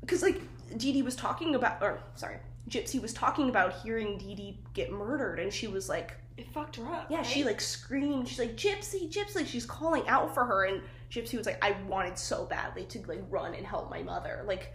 because 0.00 0.22
like 0.22 0.40
Dee 0.76 0.92
Dee 0.92 1.02
was 1.02 1.16
talking 1.16 1.54
about, 1.54 1.82
or 1.82 2.00
sorry, 2.16 2.38
Gypsy 2.68 3.00
was 3.00 3.12
talking 3.12 3.48
about 3.48 3.80
hearing 3.82 4.18
Dee 4.18 4.34
Dee 4.34 4.60
get 4.72 4.90
murdered, 4.90 5.38
and 5.38 5.52
she 5.52 5.68
was 5.68 5.88
like, 5.88 6.16
It 6.36 6.50
fucked 6.52 6.76
her 6.76 6.86
up. 6.86 7.06
yeah, 7.10 7.22
she 7.22 7.44
like 7.44 7.60
screamed. 7.60 8.28
She's 8.28 8.38
like, 8.40 8.56
Gypsy, 8.56 9.10
Gypsy. 9.10 9.46
She's 9.46 9.64
calling 9.66 10.06
out 10.08 10.34
for 10.34 10.44
her, 10.44 10.64
and 10.64 10.82
Gypsy 11.10 11.36
was 11.38 11.46
like, 11.46 11.64
I 11.64 11.76
wanted 11.88 12.18
so 12.18 12.44
badly 12.46 12.84
to 12.86 13.02
like 13.06 13.22
run 13.30 13.54
and 13.54 13.64
help 13.64 13.88
my 13.90 14.02
mother. 14.02 14.42
Like, 14.46 14.74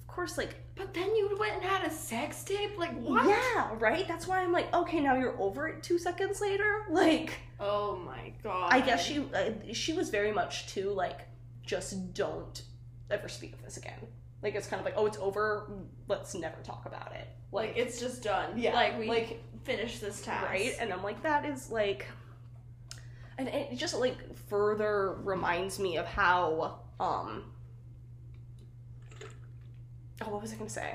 of 0.00 0.06
course, 0.14 0.38
like 0.38 0.56
But 0.76 0.94
then 0.94 1.14
you 1.14 1.36
went 1.38 1.54
and 1.56 1.62
had 1.62 1.84
a 1.86 1.90
sex 1.90 2.42
tape? 2.44 2.78
Like, 2.78 2.96
what? 2.98 3.26
yeah, 3.28 3.70
right. 3.78 4.08
That's 4.08 4.26
why 4.26 4.40
I'm 4.42 4.52
like, 4.52 4.72
okay, 4.74 5.00
now 5.00 5.14
you're 5.16 5.38
over 5.38 5.68
it 5.68 5.82
two 5.82 5.98
seconds 5.98 6.40
later. 6.40 6.86
Like, 6.90 7.38
Oh 7.60 7.96
my 7.96 8.32
god. 8.42 8.68
I 8.72 8.80
guess 8.80 9.04
she 9.04 9.18
uh, 9.34 9.50
she 9.72 9.92
was 9.92 10.08
very 10.10 10.32
much 10.32 10.68
too 10.68 10.90
like 10.90 11.20
just 11.66 12.14
don't 12.14 12.62
ever 13.10 13.28
speak 13.28 13.52
of 13.52 13.62
this 13.62 13.76
again. 13.76 13.98
Like 14.42 14.54
it's 14.54 14.66
kind 14.66 14.80
of 14.80 14.84
like 14.86 14.94
oh 14.96 15.04
it's 15.06 15.18
over, 15.18 15.70
let's 16.08 16.34
never 16.34 16.56
talk 16.62 16.86
about 16.86 17.12
it. 17.14 17.28
like 17.52 17.68
Like, 17.68 17.76
it's 17.78 18.00
just 18.00 18.22
done. 18.22 18.56
Yeah, 18.58 18.72
Like 18.74 18.98
we 18.98 19.06
like- 19.08 19.42
finish 19.64 19.98
this 19.98 20.22
task. 20.22 20.46
right, 20.48 20.74
and 20.80 20.92
I'm 20.92 21.02
like 21.02 21.22
that 21.22 21.44
is 21.44 21.70
like, 21.70 22.06
and 23.38 23.48
it 23.48 23.76
just 23.76 23.98
like 23.98 24.36
further 24.48 25.14
reminds 25.22 25.78
me 25.78 25.96
of 25.96 26.06
how 26.06 26.78
um. 27.00 27.44
Oh, 30.22 30.30
what 30.30 30.42
was 30.42 30.52
I 30.52 30.56
gonna 30.56 30.70
say? 30.70 30.94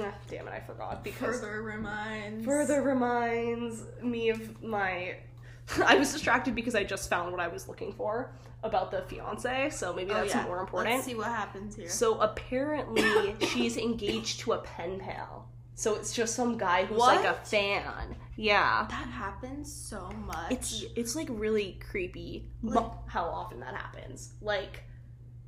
Ah, 0.00 0.12
damn 0.28 0.48
it, 0.48 0.52
I 0.52 0.60
forgot 0.60 1.04
because 1.04 1.40
Further 1.40 1.62
reminds. 1.62 2.44
further 2.44 2.82
reminds 2.82 3.84
me 4.02 4.28
of 4.30 4.62
my 4.62 5.14
I 5.86 5.94
was 5.96 6.12
distracted 6.12 6.54
because 6.54 6.74
I 6.74 6.82
just 6.84 7.08
found 7.08 7.30
what 7.30 7.40
I 7.40 7.46
was 7.48 7.68
looking 7.68 7.92
for 7.92 8.32
about 8.64 8.90
the 8.90 9.02
fiance, 9.02 9.70
so 9.70 9.92
maybe 9.92 10.10
Oh, 10.10 10.14
that's 10.14 10.34
yeah. 10.34 10.42
more 10.44 10.60
important. 10.60 10.94
Let's 10.94 11.06
see 11.06 11.14
what 11.14 11.28
happens 11.28 11.76
here. 11.76 11.88
So 11.88 12.18
apparently 12.20 13.36
she's 13.46 13.76
engaged 13.76 14.40
to 14.40 14.54
a 14.54 14.58
pen 14.58 14.98
pal. 14.98 15.48
So 15.74 15.94
it's 15.96 16.12
just 16.12 16.34
some 16.34 16.56
guy 16.56 16.84
who's 16.84 16.98
like 16.98 17.24
a 17.24 17.34
fan. 17.34 18.14
Yeah. 18.36 18.86
that 18.90 19.08
happens 19.08 19.72
so 19.72 20.08
much. 20.26 20.50
It's 20.52 20.84
it's 20.96 21.14
like 21.16 21.28
really 21.30 21.78
creepy 21.90 22.48
Like- 22.62 22.84
mu- 22.84 22.90
how 23.06 23.24
often 23.24 23.60
that 23.60 23.74
happens. 23.74 24.32
Like 24.40 24.84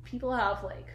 people 0.03 0.33
have 0.35 0.63
like 0.63 0.87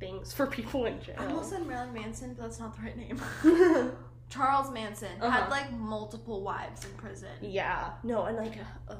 things 0.00 0.32
for 0.32 0.46
people 0.58 0.84
in 0.86 1.00
jail. 1.02 1.16
I 1.18 1.26
almost 1.26 1.50
said 1.50 1.66
Marilyn 1.66 1.94
Manson, 1.94 2.34
but 2.34 2.42
that's 2.44 2.58
not 2.60 2.76
the 2.76 2.82
right 2.82 2.96
name. 2.96 3.20
Charles 4.28 4.70
Manson 4.72 5.08
Uh-huh. 5.20 5.30
had 5.30 5.50
like 5.50 5.72
multiple 5.72 6.42
wives 6.42 6.84
in 6.84 6.90
prison. 6.92 7.28
Yeah. 7.40 7.90
No, 8.02 8.24
and 8.24 8.36
like, 8.36 8.58
uh, 8.88 8.94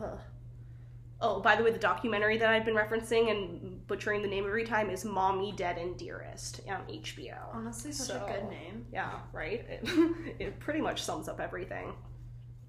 oh, 1.20 1.40
by 1.40 1.56
the 1.56 1.62
way, 1.64 1.70
the 1.70 1.78
documentary 1.78 2.36
that 2.38 2.48
I've 2.50 2.64
been 2.64 2.74
referencing 2.74 3.30
and 3.30 3.86
butchering 3.86 4.22
the 4.22 4.28
name 4.28 4.44
every 4.46 4.64
time 4.64 4.90
is 4.90 5.04
"Mommy 5.04 5.52
Dead 5.52 5.78
and 5.78 5.96
Dearest" 5.96 6.60
on 6.68 6.82
HBO. 6.88 7.36
Honestly, 7.54 7.92
such 7.92 8.08
So- 8.08 8.24
a 8.24 8.32
good 8.32 8.48
name. 8.50 8.86
Yeah, 8.92 9.12
right. 9.32 9.64
It, 9.68 9.80
it 10.38 10.60
pretty 10.60 10.80
much 10.80 11.02
sums 11.02 11.28
up 11.28 11.40
everything. 11.40 11.92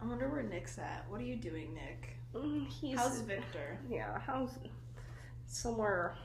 I 0.02 0.06
wonder 0.06 0.30
where 0.30 0.44
Nick's 0.44 0.78
at. 0.78 1.06
What 1.10 1.20
are 1.22 1.26
you 1.26 1.36
doing, 1.38 1.74
Nick? 1.74 2.18
Mm, 2.34 2.68
He's 2.68 2.98
How's 3.00 3.20
Victor? 3.22 3.80
yeah, 3.90 4.20
how's 4.20 4.52
somewhere 5.48 6.16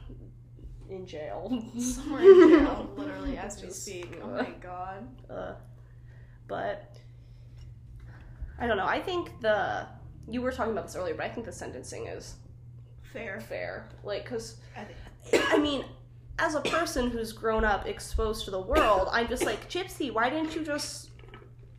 in 0.90 1.06
jail. 1.06 1.48
Somewhere 1.78 2.20
in 2.22 2.48
jail, 2.50 2.90
literally 2.96 3.38
as 3.38 3.62
we 3.62 3.70
speak. 3.70 4.18
Oh 4.22 4.28
uh, 4.34 4.42
my 4.42 4.50
god. 4.60 5.08
uh, 5.30 5.54
but 6.48 6.96
I 8.58 8.66
don't 8.66 8.76
know. 8.76 8.86
I 8.86 9.00
think 9.00 9.40
the 9.40 9.86
you 10.28 10.40
were 10.42 10.52
talking 10.52 10.72
about 10.72 10.86
this 10.86 10.96
earlier, 10.96 11.14
but 11.14 11.26
I 11.26 11.28
think 11.28 11.46
the 11.46 11.52
sentencing 11.52 12.06
is 12.06 12.34
Fair. 13.12 13.40
fair. 13.40 13.88
Like, 14.02 14.24
because 14.24 14.56
I. 14.76 14.86
I 15.54 15.58
mean, 15.58 15.84
as 16.38 16.54
a 16.54 16.60
person 16.62 17.10
who's 17.10 17.32
grown 17.32 17.64
up 17.64 17.86
exposed 17.86 18.44
to 18.46 18.50
the 18.50 18.60
world, 18.60 19.08
I'm 19.12 19.28
just 19.28 19.44
like, 19.44 19.68
Gypsy, 19.68 20.12
why 20.12 20.30
didn't 20.30 20.54
you 20.54 20.64
just 20.64 21.10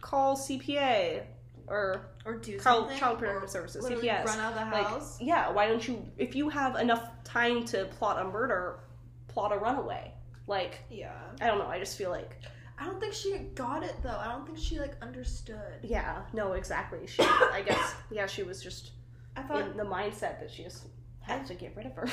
call 0.01 0.37
CPA 0.37 1.23
or 1.67 2.05
Or 2.25 2.35
do 2.35 2.59
Child-. 2.59 2.95
Child 2.95 3.19
Protective 3.19 3.49
Services, 3.49 3.85
CPS. 3.85 4.25
Run 4.25 4.39
out 4.39 4.53
of 4.53 4.69
the 4.69 4.75
like, 4.75 5.01
yeah, 5.19 5.51
why 5.51 5.67
don't 5.67 5.85
you? 5.87 6.05
If 6.17 6.35
you 6.35 6.49
have 6.49 6.75
enough 6.75 7.09
time 7.23 7.65
to 7.65 7.85
plot 7.85 8.23
a 8.23 8.29
murder, 8.29 8.79
plot 9.27 9.51
a 9.51 9.57
runaway. 9.57 10.13
Like, 10.45 10.81
yeah. 10.89 11.13
I 11.41 11.47
don't 11.47 11.57
know. 11.57 11.67
I 11.67 11.79
just 11.79 11.97
feel 11.97 12.09
like, 12.09 12.37
I 12.83 12.87
don't 12.87 12.99
think 12.99 13.13
she 13.13 13.37
got 13.55 13.81
it 13.81 13.95
though. 14.03 14.17
I 14.19 14.33
don't 14.33 14.45
think 14.45 14.57
she 14.57 14.77
like 14.77 14.95
understood. 15.01 15.79
yeah, 15.83 16.23
no, 16.33 16.51
exactly. 16.51 17.07
She, 17.07 17.23
I 17.23 17.63
guess, 17.65 17.95
yeah, 18.11 18.27
she 18.27 18.43
was 18.43 18.61
just 18.61 18.91
I 19.37 19.41
thought 19.41 19.61
in 19.61 19.77
the 19.77 19.85
mindset 19.85 20.41
that 20.41 20.51
she 20.51 20.63
just 20.63 20.87
had 21.21 21.45
to 21.47 21.53
get 21.53 21.77
rid 21.77 21.85
of 21.85 21.93
her. 21.93 22.09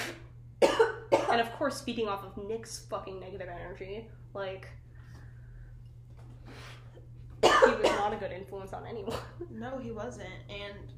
and 1.32 1.40
of 1.40 1.52
course, 1.54 1.80
feeding 1.80 2.06
off 2.06 2.22
of 2.24 2.36
Nick's 2.46 2.86
fucking 2.88 3.18
negative 3.18 3.48
energy, 3.48 4.06
like. 4.32 4.68
he 7.42 7.48
was 7.48 7.82
not 7.82 8.12
a 8.12 8.16
good 8.16 8.30
influence 8.30 8.72
on 8.72 8.86
anyone. 8.86 9.18
no, 9.50 9.78
he 9.78 9.90
wasn't, 9.90 10.28
and 10.48 10.92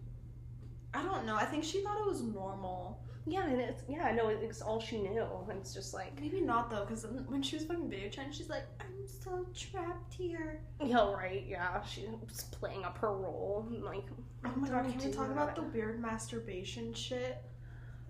I 0.93 1.03
don't 1.03 1.25
know. 1.25 1.37
I 1.37 1.47
think 1.47 1.65
she 1.65 1.83
thought 1.83 1.99
it 1.99 2.07
was 2.07 2.21
normal. 2.21 3.01
Yeah, 3.27 3.47
and 3.47 3.61
it's 3.61 3.83
yeah, 3.89 4.13
no, 4.13 4.29
it's 4.29 4.61
all 4.63 4.81
she 4.81 4.99
knew. 5.01 5.25
And 5.49 5.59
it's 5.61 5.73
just 5.73 5.95
like, 5.95 6.21
Maybe 6.21 6.41
not 6.41 6.71
though, 6.71 6.85
because 6.85 7.07
when 7.27 7.43
she 7.43 7.57
was 7.57 7.65
fucking 7.65 7.89
video 7.89 8.09
chatting, 8.09 8.33
she's 8.33 8.51
like, 8.51 8.65
"I'm 8.81 9.07
so 9.07 9.47
trapped 9.55 10.13
here." 10.15 10.61
yeah, 10.85 11.13
right, 11.13 11.45
yeah, 11.49 11.83
she 11.85 12.07
was 12.29 12.45
playing 12.51 12.85
up 12.85 12.99
her 12.99 13.13
role. 13.17 13.67
and, 13.71 13.83
Like, 13.85 14.05
Oh 14.45 14.53
my 14.57 14.69
god, 14.69 14.91
can 14.91 14.99
we 14.99 15.13
talk 15.13 15.31
about 15.31 15.55
the 15.55 15.63
weird 15.63 16.01
masturbation 16.01 16.93
shit? 16.95 17.39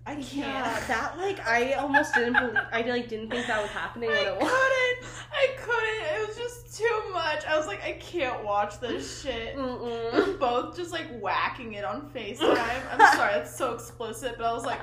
I 0.05 0.15
can't. 0.15 0.35
Yeah, 0.35 0.83
that 0.87 1.17
like 1.17 1.45
I 1.47 1.73
almost 1.73 2.13
didn't 2.13 2.33
believe. 2.33 2.57
I 2.71 2.81
like 2.81 3.07
didn't 3.07 3.29
think 3.29 3.47
that 3.47 3.61
was 3.61 3.71
happening 3.71 4.09
when 4.09 4.17
I 4.17 4.31
couldn't. 4.31 5.13
I 5.31 5.47
couldn't. 5.57 6.21
It 6.21 6.27
was 6.27 6.37
just 6.37 6.77
too 6.77 7.01
much. 7.13 7.45
I 7.45 7.57
was 7.57 7.67
like, 7.67 7.81
I 7.83 7.93
can't 7.93 8.43
watch 8.43 8.79
this 8.81 9.21
shit. 9.21 9.55
Mm-mm. 9.55 10.13
We're 10.13 10.37
both 10.37 10.75
just 10.75 10.91
like 10.91 11.07
whacking 11.21 11.73
it 11.73 11.85
on 11.85 12.09
FaceTime. 12.13 12.81
I'm 12.91 13.15
sorry, 13.15 13.33
that's 13.35 13.55
so 13.55 13.73
explicit, 13.73 14.35
but 14.37 14.45
I 14.45 14.53
was 14.53 14.65
like, 14.65 14.79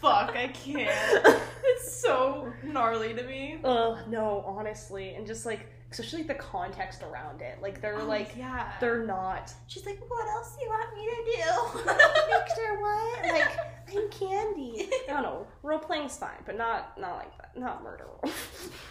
fuck, 0.00 0.34
I 0.36 0.48
can't. 0.48 1.40
It's 1.66 2.00
so 2.00 2.52
gnarly 2.62 3.14
to 3.14 3.22
me. 3.22 3.58
Ugh, 3.64 3.98
no, 4.08 4.44
honestly, 4.46 5.14
and 5.14 5.26
just 5.26 5.46
like 5.46 5.66
especially 5.98 6.24
like, 6.24 6.28
the 6.38 6.42
context 6.42 7.02
around 7.02 7.40
it. 7.40 7.60
Like 7.62 7.80
they're 7.80 8.00
Oh, 8.00 8.04
like 8.06 8.34
yeah. 8.36 8.72
they're 8.80 9.04
not. 9.04 9.52
She's 9.66 9.86
like, 9.86 9.98
what 10.08 10.26
else 10.28 10.56
do 10.56 10.64
you 10.64 10.68
want 10.70 10.94
me 10.94 11.08
to 11.08 11.24
do? 11.36 11.78
Victor, 12.30 12.80
what? 12.80 13.28
Like 13.32 13.56
I'm 13.96 14.10
Candy. 14.10 14.88
I 15.08 15.12
don't 15.12 15.22
know. 15.22 15.46
Role 15.62 15.78
playing's 15.78 16.16
fine, 16.16 16.42
but 16.46 16.56
not 16.56 16.98
not 17.00 17.16
like 17.16 17.36
that. 17.38 17.56
Not 17.58 17.82
murder 17.82 18.06
role. 18.06 18.32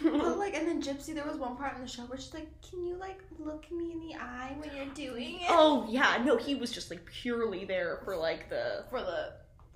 But 0.02 0.38
like, 0.38 0.54
and 0.54 0.66
then 0.68 0.82
Gypsy, 0.82 1.14
there 1.14 1.24
was 1.24 1.36
one 1.36 1.56
part 1.56 1.74
in 1.76 1.82
the 1.82 1.88
show 1.88 2.02
where 2.02 2.18
she's 2.18 2.34
like, 2.34 2.48
"Can 2.68 2.84
you 2.84 2.96
like 2.96 3.18
look 3.38 3.70
me 3.72 3.92
in 3.92 4.00
the 4.00 4.14
eye 4.14 4.54
when 4.58 4.70
you're 4.76 4.92
doing 4.94 5.36
it?" 5.40 5.46
oh 5.48 5.86
yeah, 5.88 6.22
no, 6.24 6.36
he 6.36 6.54
was 6.54 6.70
just 6.70 6.90
like 6.90 7.04
purely 7.06 7.64
there 7.64 8.00
for 8.04 8.16
like 8.16 8.48
the 8.50 8.84
for 8.90 9.00
the 9.00 9.32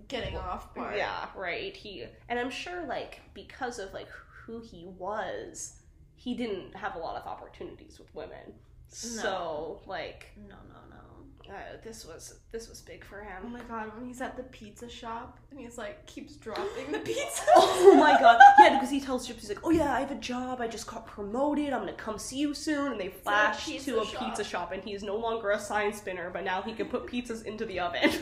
getting 0.08 0.36
off 0.36 0.74
part. 0.74 0.96
Yeah, 0.96 1.26
right. 1.36 1.74
He 1.76 2.04
and 2.28 2.38
I'm 2.38 2.50
sure 2.50 2.86
like 2.86 3.20
because 3.34 3.78
of 3.78 3.92
like 3.94 4.08
who 4.44 4.60
he 4.60 4.86
was, 4.98 5.74
he 6.18 6.34
didn't 6.34 6.74
have 6.76 6.96
a 6.96 6.98
lot 6.98 7.16
of 7.16 7.26
opportunities 7.26 7.98
with 7.98 8.12
women. 8.14 8.52
So 8.88 9.80
like 9.86 10.26
No, 10.36 10.56
no, 10.68 10.80
no. 10.90 11.02
Uh, 11.50 11.76
this 11.82 12.04
was 12.04 12.40
this 12.52 12.68
was 12.68 12.80
big 12.80 13.04
for 13.04 13.20
him. 13.20 13.42
Oh 13.44 13.48
my 13.48 13.60
god, 13.62 13.90
when 13.96 14.06
he's 14.06 14.20
at 14.20 14.36
the 14.36 14.42
pizza 14.44 14.88
shop 14.88 15.38
and 15.50 15.58
he's 15.58 15.78
like 15.78 16.04
keeps 16.06 16.36
dropping 16.36 16.92
the 16.92 16.98
pizza. 17.04 17.42
Oh 17.56 17.94
my 17.98 18.18
god! 18.20 18.38
Yeah, 18.58 18.74
because 18.74 18.90
he 18.90 19.00
tells 19.00 19.26
Gypsy 19.28 19.48
like, 19.48 19.64
"Oh 19.64 19.70
yeah, 19.70 19.94
I 19.94 20.00
have 20.00 20.10
a 20.10 20.16
job. 20.16 20.60
I 20.60 20.68
just 20.68 20.86
got 20.86 21.06
promoted. 21.06 21.72
I'm 21.72 21.80
gonna 21.80 21.92
come 21.94 22.18
see 22.18 22.38
you 22.38 22.54
soon." 22.54 22.92
And 22.92 23.00
they 23.00 23.08
flash 23.08 23.66
to 23.66 24.00
a 24.00 24.04
shop. 24.06 24.24
pizza 24.24 24.44
shop, 24.44 24.72
and 24.72 24.82
he's 24.82 25.02
no 25.02 25.16
longer 25.16 25.50
a 25.52 25.58
sign 25.60 25.92
spinner, 25.92 26.28
but 26.30 26.44
now 26.44 26.60
he 26.62 26.72
can 26.72 26.86
put 26.88 27.06
pizzas 27.06 27.44
into 27.44 27.64
the 27.64 27.80
oven. 27.80 28.10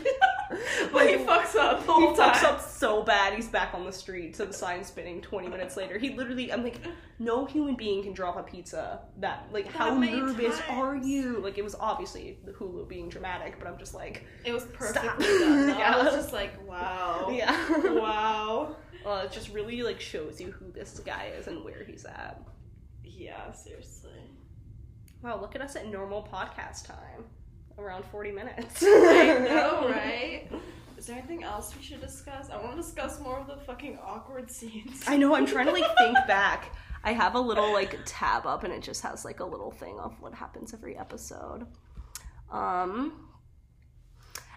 But 0.93 1.09
he 1.09 1.17
fucks 1.17 1.57
up 1.57 1.85
the 1.85 1.93
He 1.95 2.07
fucks 2.07 2.41
time. 2.41 2.55
up 2.55 2.61
so 2.61 3.03
bad. 3.03 3.35
He's 3.35 3.49
back 3.49 3.75
on 3.75 3.85
the 3.85 3.93
street 3.93 4.35
to 4.35 4.47
the 4.47 4.53
sign 4.53 4.85
spinning. 4.85 5.21
Twenty 5.21 5.49
minutes 5.49 5.77
later, 5.77 5.99
he 5.99 6.11
literally. 6.15 6.53
I'm 6.53 6.63
like, 6.63 6.79
no 7.19 7.45
human 7.47 7.75
being 7.75 8.05
can 8.05 8.13
drop 8.13 8.37
a 8.39 8.45
pizza 8.45 9.01
that. 9.19 9.49
Like, 9.53 9.67
how 9.67 9.91
That 9.91 9.99
many 10.01 10.21
nervous 10.21 10.59
times. 10.61 10.71
are 10.71 10.95
you? 10.97 11.41
Like, 11.41 11.59
it 11.59 11.65
was 11.65 11.75
obviously 11.75 12.39
the 12.45 12.53
Hulu 12.53 12.89
being 12.89 13.11
dramatic, 13.17 13.59
but 13.59 13.69
I'm 13.69 13.79
just 13.79 13.95
like, 13.95 14.25
It 14.45 14.53
was 14.53 14.65
perfectly 14.65 15.27
done. 15.27 15.69
Yeah. 15.71 15.95
I 15.97 16.05
was 16.05 16.15
just 16.23 16.33
like, 16.33 16.53
wow. 16.69 17.29
yeah, 17.33 17.79
Wow. 17.93 18.77
Uh, 19.05 19.23
it 19.25 19.33
just 19.33 19.51
really 19.53 19.83
like 19.83 20.01
shows 20.01 20.41
you 20.41 20.51
who 20.51 20.71
this 20.73 20.99
guy 21.01 21.31
is 21.39 21.47
and 21.47 21.65
where 21.65 21.85
he's 21.87 22.05
at. 22.05 22.43
Yeah, 23.05 23.53
seriously. 23.53 24.11
Wow, 25.23 25.41
look 25.41 25.55
at 25.55 25.63
us 25.63 25.77
at 25.77 25.87
normal 25.87 26.29
podcast 26.31 26.87
time. 26.87 27.25
Around 27.79 28.05
40 28.07 28.33
minutes. 28.33 28.83
I 28.83 29.39
know, 29.49 29.89
right? 29.89 30.49
Is 30.97 31.07
there 31.07 31.17
anything 31.19 31.45
else 31.45 31.75
we 31.77 31.83
should 31.83 32.01
discuss? 32.01 32.49
I 32.51 32.57
want 32.57 32.77
to 32.77 32.83
discuss 32.83 33.21
more 33.21 33.39
of 33.39 33.47
the 33.47 33.57
fucking 33.59 33.99
awkward 34.03 34.51
scenes. 34.51 35.05
I 35.07 35.17
know, 35.17 35.35
I'm 35.35 35.47
trying 35.47 35.67
to 35.67 35.73
like 35.73 35.97
think 35.99 36.17
back. 36.27 36.75
I 37.05 37.13
have 37.13 37.35
a 37.37 37.41
little 37.41 37.73
like 37.73 37.97
tab 38.07 38.47
up 38.47 38.65
and 38.65 38.73
it 38.73 38.83
just 38.83 39.03
has 39.03 39.25
like 39.25 39.39
a 39.41 39.45
little 39.45 39.71
thing 39.71 39.99
of 40.01 40.21
what 40.21 40.35
happens 40.35 40.75
every 40.75 40.97
episode. 40.97 41.67
Um 42.51 43.27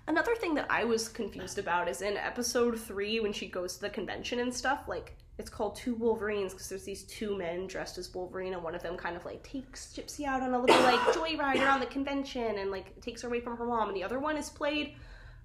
Another 0.09 0.33
thing 0.33 0.55
that 0.55 0.65
I 0.71 0.85
was 0.85 1.07
confused 1.07 1.59
about 1.59 1.87
is 1.87 2.01
in 2.01 2.17
episode 2.17 2.79
3 2.79 3.19
when 3.19 3.31
she 3.31 3.47
goes 3.47 3.75
to 3.75 3.81
the 3.81 3.91
convention 3.91 4.39
and 4.39 4.51
stuff, 4.51 4.85
like 4.87 5.15
it's 5.37 5.51
called 5.51 5.75
Two 5.75 5.93
Wolverines 5.93 6.51
because 6.51 6.67
there's 6.67 6.83
these 6.83 7.03
two 7.03 7.37
men 7.37 7.67
dressed 7.67 7.99
as 7.99 8.11
Wolverine 8.11 8.53
and 8.53 8.63
one 8.63 8.73
of 8.73 8.81
them 8.81 8.97
kind 8.97 9.15
of 9.15 9.23
like 9.23 9.43
takes 9.43 9.93
Gypsy 9.95 10.25
out 10.25 10.41
on 10.41 10.55
a 10.55 10.59
little 10.59 10.81
like 10.81 10.99
joyride 11.15 11.63
around 11.63 11.79
the 11.79 11.85
convention 11.85 12.57
and 12.57 12.71
like 12.71 12.99
takes 13.01 13.21
her 13.21 13.27
away 13.27 13.39
from 13.39 13.55
her 13.55 13.67
mom 13.67 13.89
and 13.89 13.95
the 13.95 14.03
other 14.03 14.17
one 14.19 14.35
is 14.35 14.49
played 14.49 14.95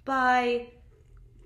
by 0.07 0.67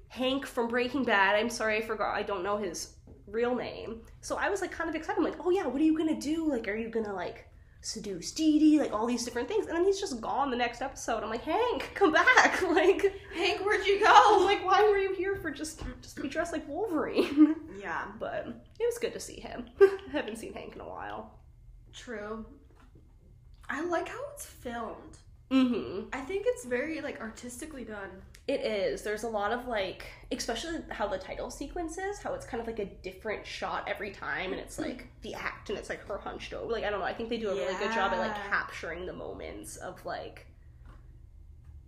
Hank 0.07 0.47
from 0.47 0.69
Breaking 0.69 1.03
Bad. 1.03 1.35
I'm 1.35 1.51
sorry, 1.51 1.79
I 1.79 1.83
forgot. 1.83 2.15
I 2.15 2.23
don't 2.23 2.45
know 2.45 2.57
his 2.57 2.95
real 3.27 3.55
name. 3.55 4.03
So 4.21 4.37
I 4.37 4.49
was 4.49 4.61
like 4.61 4.71
kind 4.71 4.89
of 4.89 4.95
excited. 4.95 5.19
I'm 5.19 5.25
like, 5.25 5.45
oh 5.45 5.51
yeah, 5.51 5.67
what 5.67 5.81
are 5.81 5.85
you 5.85 5.99
gonna 5.99 6.21
do? 6.21 6.49
Like, 6.49 6.69
are 6.69 6.77
you 6.77 6.89
gonna 6.89 7.15
like 7.15 7.49
seduce 7.81 8.33
Dee 8.33 8.59
Dee, 8.59 8.79
like 8.81 8.93
all 8.93 9.07
these 9.07 9.25
different 9.25 9.49
things, 9.49 9.67
and 9.67 9.77
then 9.77 9.85
he's 9.85 10.01
just 10.01 10.21
gone 10.21 10.51
the 10.51 10.57
next 10.57 10.83
episode. 10.83 11.23
I'm 11.23 11.31
like, 11.31 11.45
Hank, 11.45 11.91
come 11.95 12.13
back! 12.13 12.63
Like, 12.69 13.13
Hank, 13.35 13.61
where'd 13.65 13.87
you 13.87 14.03
I'm 14.07 14.39
go? 14.41 14.45
like, 14.45 14.65
why 14.65 14.83
were 14.83 14.99
you 14.99 15.15
here 15.15 15.37
for 15.37 15.51
just 15.51 15.83
just 16.03 16.17
to 16.17 16.23
be 16.23 16.29
dressed 16.29 16.53
like 16.53 16.69
Wolverine? 16.69 17.57
yeah, 17.81 18.05
but 18.19 18.47
it 18.79 18.85
was 18.87 18.99
good 18.99 19.13
to 19.15 19.21
see 19.21 19.41
him. 19.41 19.67
I 19.81 19.99
haven't 20.13 20.37
seen 20.39 20.53
Hank 20.53 20.75
in 20.75 20.81
a 20.81 20.89
while. 20.89 21.39
true. 21.93 22.45
I 23.71 23.83
like 23.85 24.09
how 24.09 24.21
it's 24.35 24.47
filmed. 24.47 25.19
Mm-hmm. 25.51 26.09
I 26.13 26.21
think 26.21 26.45
it's 26.47 26.65
very 26.65 27.01
like 27.01 27.21
artistically 27.21 27.85
done. 27.85 28.11
It 28.49 28.63
is. 28.63 29.03
There's 29.03 29.25
a 29.25 29.29
lot 29.29 29.53
of 29.53 29.69
like, 29.69 30.07
especially 30.33 30.79
how 30.89 31.07
the 31.07 31.19
title 31.19 31.51
sequence 31.51 31.99
is, 31.99 32.19
how 32.19 32.33
it's 32.33 32.47
kind 32.47 32.63
of 32.63 32.67
like 32.67 32.79
a 32.79 32.87
different 32.87 33.47
shot 33.47 33.87
every 33.87 34.11
time, 34.11 34.53
and 34.53 34.61
it's 34.61 34.77
hmm. 34.77 34.85
like 34.85 35.07
the 35.21 35.35
act, 35.35 35.69
and 35.69 35.79
it's 35.79 35.91
like 35.91 36.01
her 36.09 36.17
hunched 36.17 36.55
over. 36.55 36.73
Like 36.73 36.83
I 36.83 36.89
don't 36.89 36.99
know. 37.01 37.05
I 37.05 37.13
think 37.13 37.29
they 37.29 37.37
do 37.37 37.51
a 37.51 37.55
really 37.55 37.75
good 37.75 37.93
job 37.93 38.13
at 38.13 38.19
like 38.19 38.35
Yeah. 38.35 38.49
capturing 38.49 39.05
the 39.05 39.13
moments 39.13 39.77
of 39.77 40.03
like, 40.07 40.47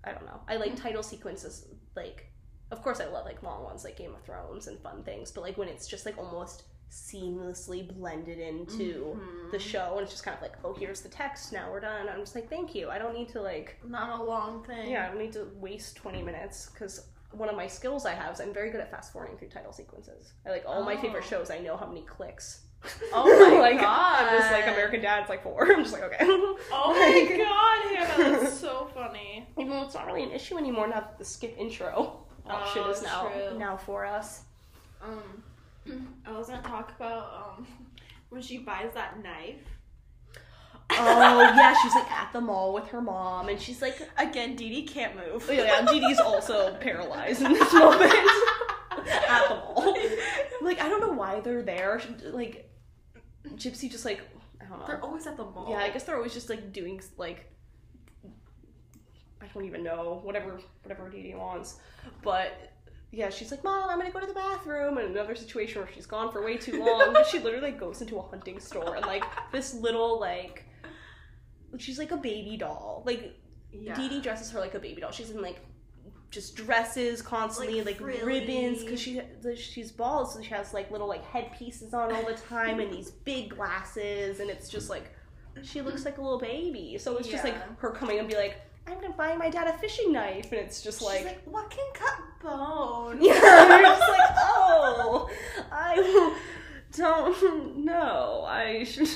I 0.05 0.13
don't 0.13 0.27
know. 0.27 0.43
I 0.49 0.57
like 0.57 0.73
hmm. 0.73 0.83
title 0.83 1.03
sequences. 1.03 1.67
Like, 1.97 2.31
of 2.71 2.83
course, 2.83 3.01
I 3.01 3.07
love 3.07 3.25
like 3.25 3.43
long 3.43 3.65
ones 3.65 3.83
like 3.83 3.97
Game 3.97 4.15
of 4.15 4.23
Thrones 4.23 4.67
and 4.67 4.79
fun 4.81 5.03
things, 5.03 5.33
but 5.33 5.41
like 5.41 5.57
when 5.57 5.69
it's 5.69 5.89
just 5.89 6.05
like 6.05 6.19
almost 6.19 6.65
seamlessly 6.91 7.87
blended 7.97 8.39
into 8.39 9.17
Mhm. 9.19 9.51
the 9.53 9.59
show, 9.59 9.93
and 9.95 10.01
it's 10.03 10.11
just 10.11 10.25
kind 10.25 10.37
of 10.37 10.43
like, 10.43 10.55
oh, 10.65 10.73
here's 10.75 11.01
the 11.01 11.09
text. 11.09 11.53
Now 11.53 11.71
we're 11.71 11.81
done. 11.81 12.09
I'm 12.09 12.21
just 12.21 12.35
like, 12.35 12.49
thank 12.51 12.75
you. 12.75 12.91
I 12.91 12.99
don't 12.99 13.15
need 13.15 13.29
to 13.31 13.41
like. 13.41 13.77
Not 13.87 14.19
a 14.19 14.23
long 14.23 14.65
thing. 14.65 14.91
Yeah, 14.91 15.05
I 15.05 15.09
don't 15.09 15.19
need 15.19 15.33
to 15.35 15.49
waste 15.57 15.97
20 15.97 16.23
minutes 16.23 16.69
because 16.73 17.07
one 17.33 17.49
of 17.49 17.55
my 17.57 17.67
skills 17.69 18.07
I 18.07 18.15
have 18.15 18.35
is 18.35 18.41
I'm 18.41 18.53
very 18.53 18.71
good 18.71 18.81
at 18.81 18.91
fast 18.91 19.13
forwarding 19.13 19.39
through 19.39 19.49
title 19.51 19.73
sequences. 19.73 20.33
I 20.45 20.51
like 20.51 20.65
all 20.67 20.83
my 20.83 20.97
favorite 20.97 21.25
Oh. 21.27 21.29
shows, 21.31 21.51
I 21.51 21.59
know 21.59 21.77
how 21.77 21.87
many 21.87 22.03
clicks. 22.03 22.63
Oh 23.13 23.25
my 23.55 23.61
like, 23.61 23.81
God. 23.81 24.25
I'm 24.27 24.39
just 24.39 24.51
like 24.51 24.65
American 24.67 25.01
Dad's 25.01 25.29
like 25.29 25.43
four. 25.43 25.65
I'm 25.73 25.83
just 25.85 25.93
like, 25.93 26.03
okay. 26.03 26.17
Oh 26.29 26.57
my 26.73 27.37
god, 27.37 28.09
Hannah, 28.09 28.41
that's 28.41 28.55
so 28.59 28.91
funny. 28.95 29.47
Even 29.59 29.71
though 29.71 29.85
it's 29.85 29.95
not 29.95 30.07
really 30.07 30.23
an 30.25 30.33
issue 30.33 30.57
anymore 30.59 30.89
now 30.89 31.01
that 31.01 31.19
the 31.19 31.25
skip 31.25 31.55
intro 31.59 32.25
option 32.49 32.83
Oh, 32.85 32.91
is 32.91 33.03
now 33.03 33.29
true. 33.29 33.59
now 33.59 33.77
for 33.77 34.05
us. 34.05 34.43
Um, 35.03 35.43
I 36.27 36.33
was 36.37 36.49
gonna 36.49 36.63
talk 36.63 36.93
about 36.97 37.57
um 37.59 37.67
when 38.29 38.43
she 38.43 38.59
buys 38.59 38.93
that 38.95 39.23
knife. 39.23 39.61
Oh 40.93 41.41
yeah, 41.57 41.75
she's 41.83 41.95
like 41.95 42.11
at 42.11 42.33
the 42.33 42.41
mall 42.41 42.73
with 42.73 42.89
her 42.89 43.01
mom, 43.01 43.49
and 43.49 43.61
she's 43.61 43.81
like, 43.81 43.97
Again, 44.19 44.57
Dee 44.57 44.69
Dee 44.71 44.83
can't 44.83 45.15
move. 45.17 45.47
oh, 45.49 45.53
yeah, 45.53 45.85
Dee 45.87 46.01
Dee's 46.01 46.19
also 46.19 46.75
paralyzed 46.81 47.43
in 47.43 47.53
this 47.53 47.73
moment 47.73 48.13
at 48.93 49.49
the 49.49 49.55
mall. 49.55 49.97
Like 50.63 50.81
I 50.81 50.89
don't 50.89 51.01
know 51.01 51.13
why 51.13 51.41
they're 51.41 51.63
there. 51.63 52.01
Like 52.25 52.69
Gypsy 53.55 53.91
just 53.91 54.05
like 54.05 54.21
I 54.61 54.65
don't 54.67 54.81
know. 54.81 54.87
They're 54.87 55.03
always 55.03 55.27
at 55.27 55.37
the 55.37 55.45
mall. 55.45 55.69
Yeah, 55.71 55.79
I 55.79 55.91
guess 55.91 56.05
they're 56.05 56.17
always 56.17 56.35
just 56.35 56.51
like 56.51 56.73
doing 56.73 57.01
like 57.17 57.47
I 59.41 59.47
don't 59.55 59.65
even 59.65 59.83
know 59.83 60.21
whatever 60.23 60.61
whatever 60.83 61.09
Dee 61.09 61.23
Dee 61.23 61.35
wants, 61.35 61.77
but 62.23 62.70
yeah, 63.13 63.29
she's 63.31 63.51
like, 63.51 63.65
"Mom, 63.65 63.89
I'm 63.89 63.99
gonna 63.99 64.13
go 64.13 64.21
to 64.21 64.27
the 64.27 64.35
bathroom." 64.35 64.99
And 64.99 65.11
another 65.11 65.35
situation 65.35 65.83
where 65.83 65.91
she's 65.93 66.07
gone 66.07 66.31
for 66.31 66.45
way 66.45 66.57
too 66.57 66.85
long, 66.85 67.17
she 67.31 67.39
literally 67.39 67.73
goes 67.73 68.01
into 68.01 68.19
a 68.19 68.23
hunting 68.23 68.61
store 68.61 68.95
and 68.95 69.07
like 69.07 69.25
this 69.53 69.75
little 69.75 70.21
like 70.21 70.65
she's 71.79 71.99
like 71.99 72.13
a 72.13 72.17
baby 72.17 72.57
doll. 72.57 73.03
Like 73.05 73.37
yeah. 73.73 73.95
Dee 73.95 74.09
Dee 74.09 74.21
dresses 74.21 74.51
her 74.53 74.61
like 74.61 74.75
a 74.75 74.81
baby 74.81 75.01
doll. 75.01 75.11
She's 75.11 75.31
in 75.31 75.43
like 75.43 75.61
just 76.31 76.55
dresses 76.55 77.23
constantly, 77.23 77.83
Like, 77.83 78.01
like, 78.01 78.23
ribbons, 78.23 78.85
because 78.85 79.01
she 79.01 79.21
she's 79.57 79.91
bald, 79.91 80.31
so 80.31 80.41
she 80.41 80.51
has 80.51 80.73
like 80.73 80.91
little 80.91 81.09
like 81.09 81.25
headpieces 81.25 81.93
on 81.93 82.13
all 82.13 82.25
the 82.25 82.35
time 82.35 82.79
and 82.79 82.93
these 82.93 83.11
big 83.11 83.51
glasses, 83.51 84.39
and 84.41 84.49
it's 84.49 84.69
just 84.69 84.89
like 84.89 85.13
she 85.63 85.81
looks 85.81 86.05
like 86.05 86.19
a 86.19 86.23
little 86.23 86.39
baby. 86.39 86.97
So 86.99 87.17
it's 87.19 87.29
just 87.29 87.45
like 87.45 87.79
her 87.79 87.91
coming 87.91 88.21
and 88.21 88.29
be 88.29 88.37
like, 88.37 88.61
"I'm 88.87 89.01
gonna 89.01 89.15
buy 89.15 89.37
my 89.37 89.51
dad 89.51 89.69
a 89.69 89.79
fishing 89.79 90.13
knife," 90.13 90.51
and 90.53 90.61
it's 90.61 90.83
just 90.83 91.03
like. 91.03 91.25
like, 91.25 91.43
what 91.45 91.71
can 91.71 91.87
cut 91.95 92.19
bone? 92.43 93.19
yeah, 93.23 93.69
you're 93.69 93.83
just 93.83 94.01
like, 94.01 94.31
oh, 94.39 95.31
I 95.73 96.37
don't 96.93 97.85
know. 97.85 98.45
I 98.47 98.85
should. 98.85 99.09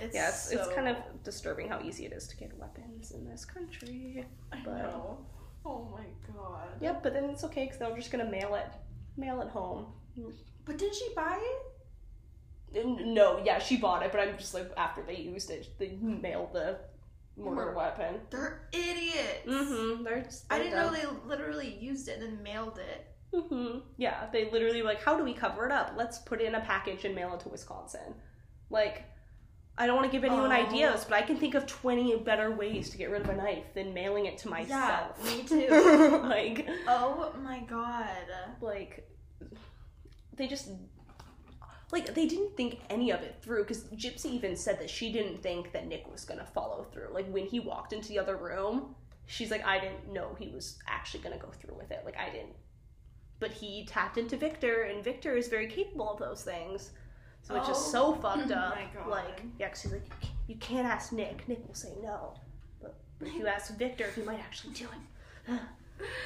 It's 0.00 0.14
yes, 0.14 0.50
it's 0.52 0.64
so- 0.66 0.74
kind 0.74 0.88
of 0.88 0.96
disturbing 1.24 1.68
how 1.68 1.80
easy 1.82 2.04
it 2.04 2.12
is 2.12 2.28
to 2.28 2.36
get 2.36 2.56
weapons 2.58 3.12
in 3.12 3.24
this 3.28 3.44
country. 3.44 4.24
I 4.52 4.58
but- 4.64 4.78
know. 4.82 5.18
Oh 5.64 5.88
my 5.92 6.04
god. 6.32 6.68
Yep, 6.80 7.02
but 7.02 7.12
then 7.12 7.24
it's 7.24 7.42
okay 7.44 7.64
because 7.64 7.78
they're 7.78 7.96
just 7.96 8.12
gonna 8.12 8.30
mail 8.30 8.54
it, 8.54 8.68
mail 9.16 9.40
it 9.40 9.48
home. 9.48 9.86
But 10.64 10.78
didn't 10.78 10.94
she 10.94 11.08
buy 11.16 11.38
it? 12.74 12.86
No, 13.06 13.40
yeah, 13.44 13.58
she 13.58 13.76
bought 13.76 14.02
it, 14.04 14.12
but 14.12 14.20
I'm 14.20 14.36
just 14.38 14.54
like 14.54 14.70
after 14.76 15.02
they 15.02 15.16
used 15.16 15.50
it, 15.50 15.68
they 15.78 15.98
mailed 16.00 16.52
the 16.52 16.78
murder 17.36 17.72
weapon. 17.74 18.20
They're 18.30 18.68
idiots. 18.72 19.46
Mm-hmm. 19.46 20.04
They're 20.04 20.22
just, 20.22 20.44
I 20.50 20.58
didn't 20.58 20.74
know 20.74 20.90
they 20.90 21.04
literally 21.28 21.76
used 21.80 22.08
it 22.08 22.20
and 22.20 22.22
then 22.22 22.42
mailed 22.42 22.78
it. 22.78 23.06
Mm-hmm. 23.34 23.80
Yeah, 23.98 24.26
they 24.32 24.50
literally 24.50 24.80
were 24.82 24.88
like, 24.88 25.02
how 25.02 25.16
do 25.16 25.24
we 25.24 25.34
cover 25.34 25.66
it 25.66 25.72
up? 25.72 25.92
Let's 25.96 26.18
put 26.18 26.40
it 26.40 26.46
in 26.46 26.54
a 26.54 26.60
package 26.60 27.04
and 27.04 27.14
mail 27.14 27.34
it 27.34 27.40
to 27.40 27.48
Wisconsin. 27.48 28.14
Like, 28.70 29.04
I 29.78 29.86
don't 29.86 29.96
want 29.96 30.10
to 30.10 30.16
give 30.16 30.24
anyone 30.24 30.50
Oh. 30.50 30.54
ideas, 30.54 31.04
but 31.04 31.14
I 31.18 31.22
can 31.22 31.36
think 31.36 31.54
of 31.54 31.66
twenty 31.66 32.16
better 32.16 32.50
ways 32.50 32.88
to 32.90 32.96
get 32.96 33.10
rid 33.10 33.20
of 33.22 33.28
a 33.28 33.36
knife 33.36 33.74
than 33.74 33.92
mailing 33.92 34.24
it 34.24 34.38
to 34.38 34.48
myself. 34.48 35.18
Yeah, 35.22 35.36
me 35.36 35.42
too. 35.42 36.20
like, 36.22 36.66
Oh 36.88 37.34
my 37.42 37.60
god. 37.60 38.08
like 38.62 39.06
they 40.34 40.46
just 40.46 40.70
like 41.96 42.14
they 42.14 42.26
didn't 42.26 42.56
think 42.56 42.80
any 42.90 43.10
of 43.10 43.20
it 43.22 43.36
through 43.42 43.62
because 43.62 43.84
gypsy 44.04 44.26
even 44.26 44.54
said 44.56 44.78
that 44.80 44.90
she 44.90 45.10
didn't 45.12 45.42
think 45.42 45.72
that 45.72 45.86
nick 45.86 46.04
was 46.10 46.24
gonna 46.24 46.46
follow 46.46 46.84
through. 46.92 47.08
Like 47.12 47.26
when 47.28 47.46
he 47.46 47.58
walked 47.60 47.92
into 47.92 48.08
the 48.08 48.18
other 48.18 48.36
room 48.36 48.94
she's 49.28 49.50
like 49.50 49.64
i 49.66 49.80
didn't 49.80 50.12
know 50.12 50.36
he 50.38 50.48
was 50.48 50.78
actually 50.86 51.20
gonna 51.24 51.38
go 51.38 51.48
through 51.58 51.74
with 51.76 51.90
it. 51.90 52.02
Like 52.04 52.16
i 52.18 52.28
didn't. 52.30 52.54
But 53.40 53.50
he 53.50 53.84
tapped 53.86 54.18
into 54.18 54.36
victor 54.36 54.82
and 54.82 55.02
victor 55.02 55.36
is 55.36 55.48
very 55.48 55.66
capable 55.68 56.10
of 56.10 56.18
those 56.18 56.42
things 56.42 56.90
so 57.42 57.54
it's 57.56 57.68
just 57.68 57.90
so 57.92 58.14
fucked 58.14 58.50
up. 58.62 58.76
Like 59.08 59.42
yeah 59.58 59.68
'cause 59.68 59.82
he's 59.82 59.92
like 59.92 60.02
"You 60.04 60.10
can't- 60.20 60.32
you 60.48 60.56
can't 60.56 60.86
ask 60.86 61.12
nick. 61.12 61.48
Nick 61.48 61.66
will 61.66 61.74
say 61.74 61.92
no. 62.02 62.34
But, 62.82 62.94
but 63.18 63.28
if 63.28 63.34
you 63.34 63.46
ask 63.46 63.76
victor 63.76 64.06
he 64.14 64.22
might 64.22 64.38
actually 64.38 64.74
do 64.74 64.86
it. 65.48 65.60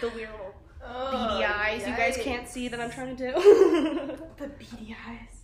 The 0.00 0.08
weird 0.10 0.30
little 0.32 0.54
oh, 0.84 1.10
beady 1.12 1.44
eyes. 1.44 1.86
You 1.86 1.94
guys 1.96 2.16
can't 2.16 2.48
see 2.48 2.68
that 2.68 2.80
I'm 2.80 2.90
trying 2.90 3.16
to 3.16 3.32
do. 3.32 3.32
The 4.36 4.48
beady 4.48 4.96
eyes. 5.08 5.39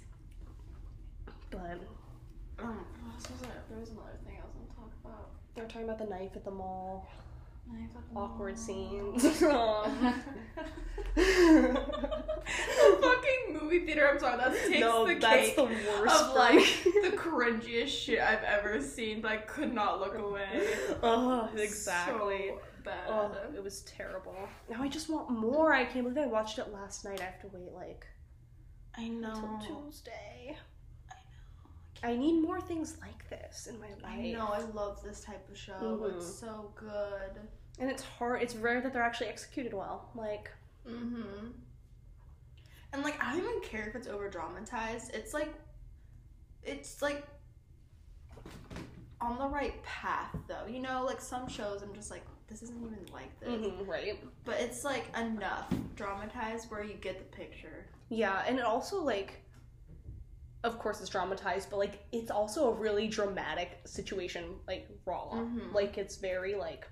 But 1.57 2.65
Um, 2.65 2.85
what 3.05 3.17
was 3.17 3.43
it? 3.43 3.49
There 3.69 3.79
was 3.79 3.91
another 3.91 4.19
thing 4.27 4.37
I 4.41 4.45
was 4.47 4.53
gonna 4.55 4.69
talk 4.75 4.93
about. 5.05 5.31
they're 5.55 5.65
talking 5.67 5.85
about 5.85 5.99
the 5.99 6.07
knife 6.07 6.33
at 6.37 6.45
the 6.45 6.51
mall. 6.51 7.07
Knife 7.71 7.91
at 7.97 8.15
the 8.15 8.19
Awkward 8.21 8.55
mall. 8.57 8.65
scenes. 8.65 9.43
Um, 9.43 10.23
the 11.17 12.99
fucking 13.03 13.59
movie 13.61 13.85
theater. 13.85 14.09
I'm 14.09 14.19
sorry, 14.19 14.37
that 14.39 14.55
takes 14.55 14.81
no, 14.81 15.07
the 15.07 15.15
that's 15.15 15.47
cake 15.49 15.57
the 15.57 15.65
worst. 15.65 16.15
of 16.25 16.35
like 16.37 16.65
the 17.03 17.17
cringiest 17.17 17.89
shit 17.89 18.21
I've 18.21 18.43
ever 18.45 18.81
seen, 18.81 19.21
but 19.21 19.33
I 19.33 19.37
could 19.39 19.73
not 19.75 20.01
look 20.01 20.17
away. 20.17 20.69
oh, 21.03 21.49
exactly. 21.57 22.51
So 22.51 22.61
bad. 22.85 23.09
Oh, 23.09 23.33
it 23.55 23.63
was 23.63 23.81
terrible. 23.83 24.37
Now 24.71 24.83
I 24.83 24.89
just 24.89 25.09
want 25.11 25.31
more. 25.31 25.73
I 25.75 25.85
can't 25.85 26.05
believe 26.05 26.19
I 26.23 26.27
watched 26.31 26.59
it 26.59 26.73
last 26.73 27.05
night. 27.05 27.21
I 27.21 27.25
have 27.25 27.41
to 27.41 27.49
wait 27.53 27.73
like 27.73 28.07
I 28.97 29.09
know. 29.09 29.33
until 29.61 29.83
Tuesday. 29.87 30.57
I 32.03 32.15
need 32.17 32.41
more 32.43 32.61
things 32.61 32.97
like 33.01 33.29
this 33.31 33.67
in 33.67 33.81
my 33.81 33.89
life. 34.03 34.19
I 34.19 34.33
know. 34.33 34.49
I 34.49 34.61
love 34.75 35.03
this 35.03 35.21
type 35.21 35.49
of 35.51 35.57
show. 35.57 35.73
Mhm. 35.75 36.17
It's 36.17 36.39
so 36.39 36.73
good. 36.77 37.41
And 37.79 37.91
it's 37.91 38.03
hard. 38.03 38.43
It's 38.43 38.55
rare 38.57 38.81
that 38.81 38.93
they're 38.93 39.03
actually 39.03 39.29
executed 39.29 39.73
well. 39.75 40.11
Like, 40.15 40.51
Mm-hmm. 40.89 41.49
And 42.93 43.03
like, 43.03 43.21
I 43.23 43.33
don't 43.37 43.43
even 43.43 43.61
care 43.63 43.89
if 43.89 43.97
it's 43.97 44.07
over 44.07 44.29
dramatized. 44.31 45.13
It's 45.15 45.35
like, 45.35 45.53
it's 46.63 47.03
like 47.03 47.27
on 49.21 49.39
the 49.39 49.49
right 49.49 49.83
path, 49.83 50.35
though. 50.47 50.67
You 50.69 50.81
know, 50.81 51.05
like 51.05 51.21
some 51.21 51.49
shows, 51.49 51.83
I'm 51.83 51.93
just 51.95 52.11
like, 52.11 52.23
this 52.49 52.63
isn't 52.63 52.81
even 52.81 52.99
like 53.13 53.39
this. 53.41 53.49
mhm, 53.49 53.87
right? 53.87 54.23
But 54.45 54.61
it's 54.61 54.85
like 54.85 55.05
enough 55.19 55.73
dramatized 55.97 56.71
where 56.71 56.85
you 56.85 56.95
get 56.95 57.19
the 57.19 57.37
picture. 57.37 57.87
Yeah, 58.09 58.45
and 58.47 58.59
it 58.59 58.65
also 58.65 59.03
like 59.03 59.43
of 60.67 60.79
course 60.79 61.01
it's 61.01 61.09
dramatized, 61.09 61.71
but 61.71 61.79
like 61.79 62.05
it's 62.12 62.31
also 62.31 62.71
a 62.71 62.75
really 62.75 63.07
dramatic 63.09 63.79
situation, 63.85 64.57
like 64.67 64.89
raw. 65.07 65.31
Mhm. 65.33 65.73
Like 65.73 65.97
it's 65.97 66.17
very 66.17 66.55
like 66.55 66.87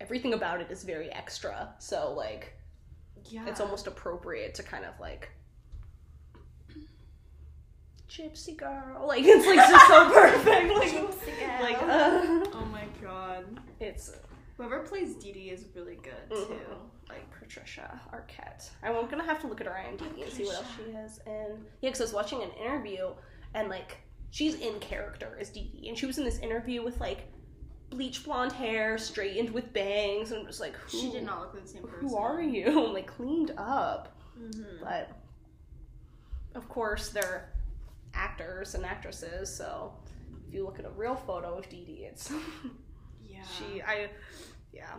everything 0.00 0.32
about 0.34 0.60
it 0.60 0.70
is 0.70 0.82
very 0.82 1.10
extra. 1.12 1.74
So 1.78 2.12
like 2.16 2.54
Yeah. 3.26 3.46
it's 3.46 3.60
almost 3.60 3.86
appropriate 3.86 4.54
to 4.56 4.62
kind 4.62 4.84
of 4.84 4.98
like 4.98 5.30
Gypsy 8.08 8.56
girl. 8.56 9.04
Like 9.06 9.22
it's 9.24 9.46
like 9.46 9.56
just 9.68 9.86
so 9.86 10.10
perfect. 10.12 10.74
Like, 10.74 11.60
like 11.60 11.82
uh, 11.82 12.44
Oh 12.54 12.68
my 12.72 12.84
god. 13.00 13.44
it's 13.78 14.12
Whoever 14.56 14.80
plays 14.80 15.14
Dee 15.14 15.32
Dee 15.32 15.50
is 15.50 15.64
really 15.74 15.96
good 15.96 16.28
too. 16.30 16.36
Mhm. 16.36 16.90
Like 17.12 17.30
Patricia 17.38 18.00
Arquette. 18.12 18.70
I'm 18.82 19.08
gonna 19.08 19.24
have 19.24 19.40
to 19.40 19.46
look 19.46 19.60
at 19.60 19.66
her 19.66 19.72
IMDb 19.72 20.22
and 20.22 20.32
see 20.32 20.44
what 20.44 20.56
else 20.56 20.66
she 20.76 20.82
is. 20.92 21.20
And 21.26 21.64
yeah, 21.80 21.90
because 21.90 22.00
I 22.00 22.04
was 22.04 22.12
watching 22.12 22.42
an 22.42 22.50
interview 22.60 23.10
and 23.54 23.68
like 23.68 23.98
she's 24.30 24.54
in 24.56 24.78
character 24.80 25.36
as 25.40 25.50
Dee 25.50 25.70
Dee, 25.74 25.88
and 25.88 25.98
she 25.98 26.06
was 26.06 26.18
in 26.18 26.24
this 26.24 26.38
interview 26.38 26.82
with 26.84 27.00
like 27.00 27.26
bleach 27.90 28.24
blonde 28.24 28.52
hair, 28.52 28.96
straightened 28.98 29.50
with 29.50 29.72
bangs, 29.72 30.30
and 30.30 30.40
I'm 30.40 30.46
just 30.46 30.60
like, 30.60 30.76
who, 30.76 30.98
She 31.00 31.10
did 31.10 31.24
not 31.24 31.40
look 31.40 31.54
like 31.54 31.62
the 31.64 31.68
same 31.68 31.82
person. 31.82 32.08
Who 32.08 32.16
are 32.16 32.40
you? 32.40 32.86
like 32.92 33.06
cleaned 33.08 33.52
up, 33.58 34.16
Mhm. 34.40 34.80
but 34.82 35.10
of 36.54 36.68
course 36.68 37.08
they're 37.10 37.52
actors 38.14 38.74
and 38.74 38.84
actresses, 38.84 39.54
so 39.54 39.92
if 40.48 40.54
you 40.54 40.64
look 40.64 40.78
at 40.78 40.84
a 40.84 40.90
real 40.90 41.14
photo 41.16 41.58
of 41.58 41.68
Dee 41.68 41.84
Dee, 41.84 42.04
it's 42.04 42.32
Yeah. 43.28 43.42
she 43.58 43.82
I 43.82 44.10
yeah 44.72 44.94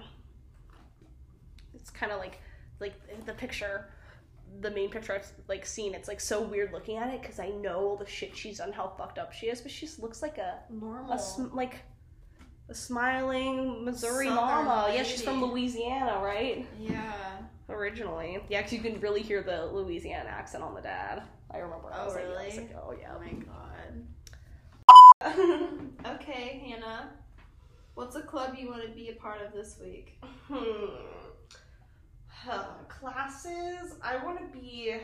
it's 1.73 1.89
kind 1.89 2.11
of 2.11 2.19
like 2.19 2.39
like 2.79 2.93
the 3.25 3.33
picture 3.33 3.87
the 4.59 4.69
main 4.71 4.89
picture 4.89 5.13
I've 5.13 5.31
like 5.47 5.65
seen 5.65 5.93
it's 5.93 6.07
like 6.07 6.19
so 6.19 6.41
weird 6.41 6.73
looking 6.73 6.97
at 6.97 7.13
it 7.13 7.21
because 7.21 7.39
I 7.39 7.49
know 7.49 7.79
all 7.79 7.95
the 7.97 8.05
shit 8.05 8.35
she's 8.35 8.57
done 8.57 8.71
how 8.73 8.89
fucked 8.97 9.17
up 9.17 9.31
she 9.33 9.47
is 9.47 9.61
but 9.61 9.71
she 9.71 9.85
just 9.85 9.99
looks 9.99 10.21
like 10.21 10.37
a 10.37 10.59
normal. 10.69 11.13
a 11.13 11.19
sm- 11.19 11.53
like 11.55 11.75
a 12.69 12.73
smiling 12.73 13.85
Missouri 13.85 14.27
Southern 14.27 14.65
mama 14.65 14.91
yeah 14.93 15.03
she's 15.03 15.21
from. 15.21 15.41
Louisiana 15.43 16.19
right 16.21 16.65
yeah. 16.79 17.13
originally 17.69 18.39
yeah 18.49 18.59
because 18.59 18.73
you 18.73 18.79
can 18.79 18.99
really 18.99 19.21
hear 19.21 19.41
the 19.41 19.65
Louisiana 19.67 20.29
accent 20.29 20.63
on 20.63 20.73
the 20.75 20.81
dad 20.81 21.23
I 21.53 21.57
remember 21.59 21.91
I 21.93 22.01
Oh, 22.01 22.05
was 22.05 22.15
like, 22.15 22.25
I 22.25 22.27
was 22.29 22.37
really? 22.55 22.67
like 22.67 22.75
oh 22.77 22.93
yeah 22.99 23.13
Oh 23.15 23.19
my 23.19 23.31
god. 23.31 24.07
okay, 26.15 26.63
Hannah. 26.65 27.09
What's 27.93 28.15
a 28.15 28.21
club 28.21 28.55
you 28.57 28.69
want 28.69 28.81
to 28.83 28.89
be 28.89 29.09
a 29.09 29.13
part 29.13 29.41
of 29.45 29.53
this 29.53 29.77
week? 29.81 30.17
Hmm. 30.47 30.95
Huh, 32.43 32.63
classes. 32.87 33.95
I 34.01 34.17
want 34.23 34.39
to 34.39 34.59
be. 34.59 34.95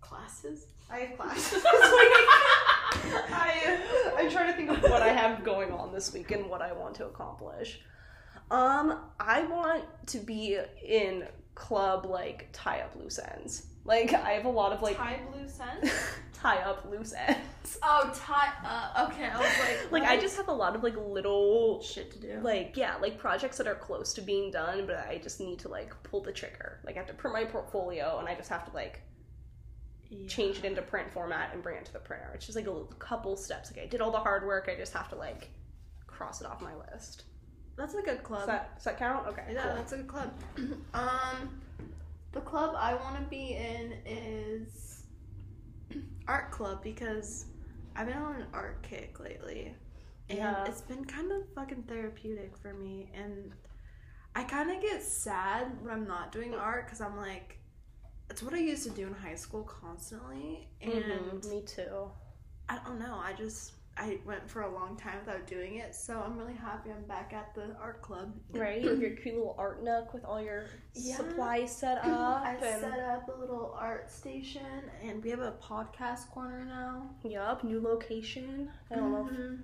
Classes. 0.00 0.66
I 0.90 1.00
have 1.00 1.16
classes. 1.16 1.62
I 1.64 3.78
I'm 4.16 4.30
trying 4.30 4.50
to 4.50 4.56
think 4.56 4.70
of 4.70 4.82
what 4.82 5.02
I 5.02 5.08
have 5.08 5.44
going 5.44 5.70
on 5.70 5.92
this 5.92 6.12
week 6.12 6.32
and 6.32 6.50
what 6.50 6.60
I 6.60 6.72
want 6.72 6.96
to 6.96 7.06
accomplish. 7.06 7.80
Um, 8.50 8.98
I 9.20 9.42
want 9.42 9.84
to 10.08 10.18
be 10.18 10.58
in 10.84 11.28
club 11.54 12.06
like 12.06 12.48
tie 12.52 12.80
up 12.80 12.96
loose 12.96 13.18
ends. 13.18 13.66
Like 13.84 14.12
I 14.12 14.32
have 14.32 14.44
a 14.44 14.50
lot 14.50 14.72
of 14.72 14.82
like 14.82 14.96
Tie 14.96 15.20
loose 15.32 15.54
scent. 15.54 15.84
tie 16.40 16.58
up 16.58 16.84
loose 16.90 17.12
ends. 17.12 17.78
oh, 17.82 18.10
tie. 18.14 18.52
up. 18.64 19.10
okay, 19.10 19.26
I 19.26 19.38
was 19.38 19.58
like, 19.58 19.92
Like 19.92 20.02
I 20.10 20.18
just 20.18 20.36
have 20.36 20.48
a 20.48 20.52
lot 20.52 20.74
of 20.74 20.82
like 20.82 20.96
little 20.96 21.82
shit 21.82 22.10
to 22.12 22.18
do. 22.18 22.40
like 22.42 22.76
yeah 22.76 22.96
like 23.00 23.18
projects 23.18 23.58
that 23.58 23.66
are 23.66 23.74
close 23.74 24.12
to 24.14 24.20
being 24.22 24.50
done 24.50 24.86
but 24.86 25.06
i 25.08 25.18
just 25.22 25.40
need 25.40 25.58
to 25.60 25.68
like 25.68 25.92
pull 26.02 26.22
the 26.22 26.32
trigger 26.32 26.80
like 26.84 26.96
i 26.96 26.98
have 26.98 27.06
to 27.08 27.14
print 27.14 27.34
my 27.34 27.44
portfolio 27.44 28.18
and 28.18 28.28
i 28.28 28.34
just 28.34 28.48
have 28.48 28.64
to 28.68 28.72
like 28.74 29.02
Yeah. 30.08 30.26
change 30.28 30.58
it 30.58 30.64
into 30.64 30.82
print 30.82 31.12
format 31.12 31.52
and 31.52 31.62
bring 31.62 31.76
it 31.76 31.84
to 31.86 31.92
the 31.92 31.98
printer 32.00 32.30
it's 32.34 32.46
just 32.46 32.56
like 32.56 32.66
a 32.66 32.84
couple 32.98 33.36
steps 33.36 33.70
like 33.72 33.84
i 33.84 33.86
did 33.88 34.00
all 34.00 34.10
the 34.10 34.18
hard 34.18 34.46
work 34.46 34.68
i 34.72 34.76
just 34.76 34.92
have 34.94 35.08
to 35.10 35.16
like 35.16 35.50
cross 36.06 36.40
it 36.40 36.46
off 36.46 36.60
my 36.60 36.74
list 36.92 37.24
That's 37.76 37.94
a 37.94 38.02
good 38.02 38.22
club. 38.22 38.40
does 38.40 38.46
that, 38.48 38.74
does 38.76 38.84
that 38.84 38.98
count 38.98 39.26
okay 39.28 39.44
Yeah, 39.52 39.62
cool. 39.64 39.74
that's 39.76 39.92
a 39.92 39.96
good 39.98 40.08
club. 40.08 40.30
um, 40.94 41.60
the 42.32 42.40
club 42.40 42.74
I 42.76 42.94
want 42.94 43.16
to 43.16 43.22
be 43.30 43.56
in 43.56 43.92
is 44.06 44.89
art 46.30 46.50
club 46.52 46.82
because 46.82 47.46
I've 47.96 48.06
been 48.06 48.16
on 48.16 48.36
an 48.36 48.46
art 48.52 48.82
kick 48.82 49.20
lately, 49.20 49.74
and 50.28 50.38
Yeah. 50.38 50.64
it's 50.66 50.82
been 50.82 51.04
kind 51.04 51.32
of 51.32 51.42
fucking 51.54 51.84
therapeutic 51.84 52.56
for 52.56 52.72
me. 52.74 53.10
And 53.14 53.52
I 54.34 54.44
kind 54.44 54.70
of 54.70 54.80
get 54.80 55.02
sad 55.02 55.66
when 55.82 55.92
I'm 55.92 56.06
not 56.06 56.32
doing 56.32 56.54
art 56.54 56.86
because 56.86 57.00
I'm 57.00 57.16
like, 57.16 57.58
it's 58.30 58.42
what 58.42 58.54
I 58.54 58.58
used 58.58 58.84
to 58.84 58.90
do 58.90 59.06
in 59.06 59.14
high 59.14 59.34
school 59.34 59.64
constantly, 59.64 60.68
and 60.80 61.42
Mhm, 61.42 61.44
me 61.50 61.62
too 61.62 62.10
I 62.68 62.78
don't 62.84 62.98
know. 63.00 63.16
I 63.16 63.32
just 63.32 63.72
I 64.02 64.18
went 64.24 64.48
for 64.48 64.62
a 64.62 64.72
long 64.72 64.96
time 64.96 65.18
without 65.24 65.46
doing 65.46 65.76
it, 65.76 65.94
so 65.94 66.22
I'm 66.24 66.38
really 66.38 66.54
happy 66.54 66.90
I'm 66.90 67.04
back 67.04 67.32
at 67.34 67.54
the 67.54 67.76
art 67.80 68.00
club. 68.00 68.32
right 68.52 68.82
have 68.82 68.98
your 69.00 69.10
cute 69.10 69.34
little 69.36 69.54
art 69.58 69.84
nook 69.84 70.14
with 70.14 70.24
all 70.24 70.40
your 70.42 70.64
Yeah. 70.94 71.16
supplies 71.16 71.70
set 71.76 71.98
up 72.04 72.42
I 72.42 72.54
and 72.54 72.80
set 72.80 72.98
up 73.00 73.28
a 73.28 73.38
little 73.38 73.76
art 73.78 74.10
station, 74.10 74.62
and 75.04 75.22
we 75.22 75.28
have 75.30 75.40
a 75.40 75.52
podcast 75.62 76.30
corner 76.30 76.64
now. 76.64 77.10
yup 77.24 77.62
new 77.62 77.80
location 77.80 78.70
i 78.90 78.94
don't 78.96 79.12
know 79.12 79.28
if. 79.30 79.58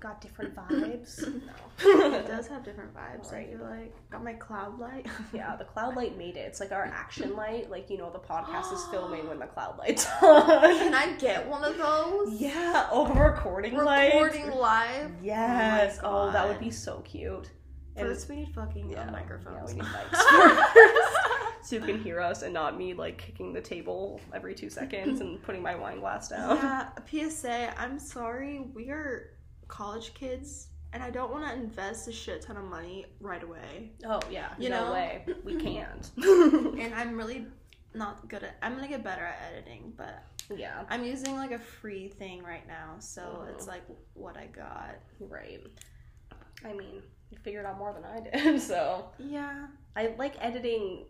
Got 0.00 0.20
different 0.20 0.54
vibes 0.54 1.22
It 1.84 2.26
does 2.26 2.46
have 2.48 2.64
different 2.64 2.92
vibes. 2.94 3.32
Right. 3.32 3.48
I 3.48 3.56
feel 3.56 3.64
like 3.66 4.10
got 4.10 4.24
my 4.24 4.32
cloud 4.34 4.78
light. 4.78 5.06
Yeah, 5.32 5.54
the 5.56 5.64
cloud 5.64 5.94
light 5.96 6.16
made 6.18 6.36
it. 6.36 6.40
It's 6.40 6.60
like 6.60 6.72
our 6.72 6.84
action 6.84 7.36
light. 7.36 7.70
Like, 7.70 7.88
you 7.90 7.98
know, 7.98 8.10
the 8.10 8.18
podcast 8.18 8.72
is 8.72 8.84
filming 8.90 9.28
when 9.28 9.38
the 9.38 9.46
cloud 9.54 9.78
light's 9.78 10.06
on. 10.22 10.46
Can 10.78 10.94
I 10.94 11.12
get 11.18 11.46
one 11.48 11.62
of 11.64 11.76
those? 11.78 12.40
Yeah, 12.40 12.88
oh, 12.90 13.06
the 13.12 13.20
recording 13.20 13.76
light. 13.76 14.14
Recording 14.14 14.50
live. 14.50 15.10
Yes. 15.22 15.98
Oh 16.02 16.28
Oh, 16.28 16.32
that 16.32 16.48
would 16.48 16.58
be 16.60 16.70
so 16.70 17.00
cute. 17.00 17.50
And- 17.96 18.06
First, 18.08 18.28
we 18.28 18.36
need 18.36 18.48
fucking 18.54 18.90
yeah, 18.90 19.08
uh, 19.08 19.12
microphones. 19.12 19.74
Yeah, 19.74 19.74
we 19.74 19.80
need 19.80 19.84
mics 19.90 20.16
first. 20.16 21.68
so 21.68 21.76
you 21.76 21.82
can 21.82 21.98
hear 22.00 22.20
us 22.20 22.42
and 22.42 22.54
not 22.54 22.76
me 22.78 22.94
like 22.94 23.18
kicking 23.18 23.52
the 23.52 23.60
table 23.60 24.20
every 24.32 24.54
two 24.54 24.70
seconds 24.70 25.20
and 25.20 25.42
putting 25.42 25.62
my 25.62 25.74
wine 25.74 25.98
glass 26.00 26.28
down. 26.28 26.56
yeah. 26.56 26.88
PSA. 27.28 27.78
I'm 27.80 27.98
sorry. 27.98 28.60
We 28.74 28.90
are 28.90 29.30
college 29.68 30.12
kids, 30.14 30.68
and 30.92 31.02
I 31.02 31.10
don't 31.10 31.30
want 31.30 31.44
to 31.46 31.52
invest 31.54 32.08
a 32.08 32.12
shit 32.12 32.42
ton 32.42 32.56
of 32.56 32.64
money 32.64 33.06
right 33.20 33.42
away. 33.42 33.92
Oh 34.06 34.20
yeah. 34.30 34.50
You 34.58 34.70
no 34.70 34.86
know? 34.86 34.92
way. 34.92 35.24
We 35.44 35.56
can't. 35.62 36.10
And 36.16 36.94
I'm 36.94 37.16
really 37.16 37.46
not 37.94 38.28
good 38.28 38.42
at. 38.42 38.56
I'm 38.62 38.74
gonna 38.74 38.88
get 38.88 39.04
better 39.04 39.24
at 39.24 39.38
editing, 39.52 39.92
but 39.96 40.22
yeah. 40.54 40.84
I'm 40.88 41.04
using 41.04 41.36
like 41.36 41.50
a 41.52 41.58
free 41.58 42.08
thing 42.08 42.42
right 42.42 42.66
now, 42.66 42.96
so 42.98 43.20
Mhm. 43.44 43.54
it's 43.54 43.66
like 43.66 43.82
what 44.14 44.36
I 44.36 44.46
got. 44.46 44.96
Right. 45.20 45.60
I 46.64 46.72
mean, 46.72 47.02
you 47.30 47.38
figured 47.42 47.66
out 47.66 47.78
more 47.78 47.92
than 47.92 48.04
I 48.04 48.20
did, 48.50 48.60
so 48.72 49.10
Yeah. 49.18 49.66
I 49.94 50.14
like 50.18 50.34
editing 50.40 51.06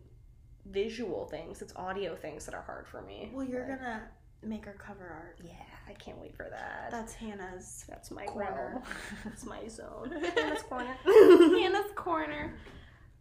visual 0.66 1.26
things. 1.26 1.62
It's 1.62 1.74
audio 1.76 2.14
things 2.16 2.44
that 2.46 2.54
are 2.54 2.62
hard 2.62 2.86
for 2.88 3.00
me. 3.02 3.30
Well, 3.32 3.46
you're 3.46 3.64
But- 3.64 3.78
gonna 3.78 4.08
make 4.42 4.66
our 4.66 4.74
cover 4.74 5.06
art. 5.08 5.40
Yeah, 5.42 5.52
I 5.88 5.92
can't 5.94 6.18
wait 6.18 6.36
for 6.36 6.46
that. 6.50 6.90
That's 6.90 7.14
Hannah's 7.14 7.84
That's 7.88 8.10
my 8.10 8.26
corner. 8.26 8.82
That's 9.24 9.44
my 9.46 9.66
zone. 9.68 10.10
Hannah's 10.36 10.62
corner. 10.62 10.96
Hannah's 11.04 11.90
corner. 11.96 12.54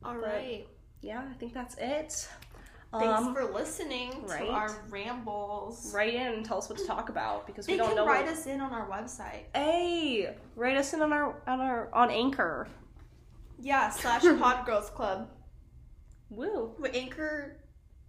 All 0.03 0.13
But- 0.15 0.23
right. 0.23 0.67
yeah, 1.01 1.23
I 1.29 1.33
think 1.35 1.53
that's 1.53 1.75
it. 1.77 2.27
Thanks 2.93 3.19
Um, 3.19 3.33
for 3.35 3.43
listening 3.45 4.25
right. 4.27 4.45
to 4.45 4.51
our 4.51 4.69
rambles. 4.89 5.93
write 5.93 6.13
in 6.13 6.21
and 6.33 6.45
tell 6.45 6.57
us 6.57 6.69
what 6.69 6.77
to 6.77 6.85
talk 6.85 7.09
about 7.09 7.45
because 7.45 7.67
we 7.67 7.75
don't 7.77 7.87
can 7.87 7.95
know. 7.97 8.05
write 8.07 8.25
what- 8.25 8.33
us 8.33 8.45
in 8.45 8.61
on 8.61 8.71
our 8.73 8.87
website. 8.89 9.43
Hey, 9.53 10.35
write 10.55 10.77
us 10.77 10.93
in 10.93 11.01
on 11.01 11.11
our 11.11 11.41
on 11.47 11.59
our 11.59 11.89
on 11.93 12.09
Anchor. 12.11 12.67
Yeah, 13.59 13.89
slash 13.89 14.21
Podgirls 14.23 14.85
Club. 14.93 15.29
Woo. 16.29 16.75
With 16.79 16.93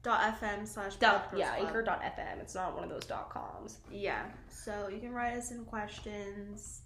anchor.fm 0.06 0.66
slash 0.66 0.96
Dot, 0.96 1.32
yeah, 1.36 1.56
Club. 1.56 1.66
anchor.fm. 1.68 2.40
It's 2.40 2.54
not 2.54 2.74
one 2.74 2.84
of 2.84 2.90
those 2.90 3.04
dot 3.04 3.30
coms. 3.30 3.78
Yeah. 3.90 4.24
So 4.48 4.88
you 4.92 4.98
can 5.00 5.12
write 5.12 5.34
us 5.36 5.50
in 5.50 5.64
questions. 5.64 6.82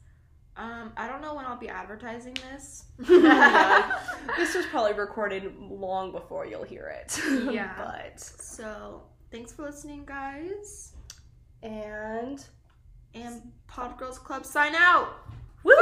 Um, 0.57 0.93
I 0.99 1.09
don't 1.09 1.23
know 1.23 1.35
when 1.35 1.47
I'll 1.47 1.57
be 1.59 1.69
advertising 1.69 2.37
this. 2.53 2.85
Yeah, 3.09 3.99
this 4.37 4.55
was 4.55 4.67
probably 4.67 4.93
recorded 4.95 5.55
long 5.59 6.13
before 6.13 6.47
you'll 6.47 6.65
hear 6.65 6.89
it. 7.01 7.19
Yeah. 7.53 7.73
but 7.79 8.21
So 8.21 9.03
thanks 9.31 9.53
for 9.53 9.63
listening, 9.63 10.05
guys. 10.05 10.93
and 11.63 12.45
And 13.15 13.53
pod 13.67 13.97
girls 13.99 14.19
Club 14.19 14.45
sign 14.45 14.75
out. 14.75 15.09
woo. 15.65 15.75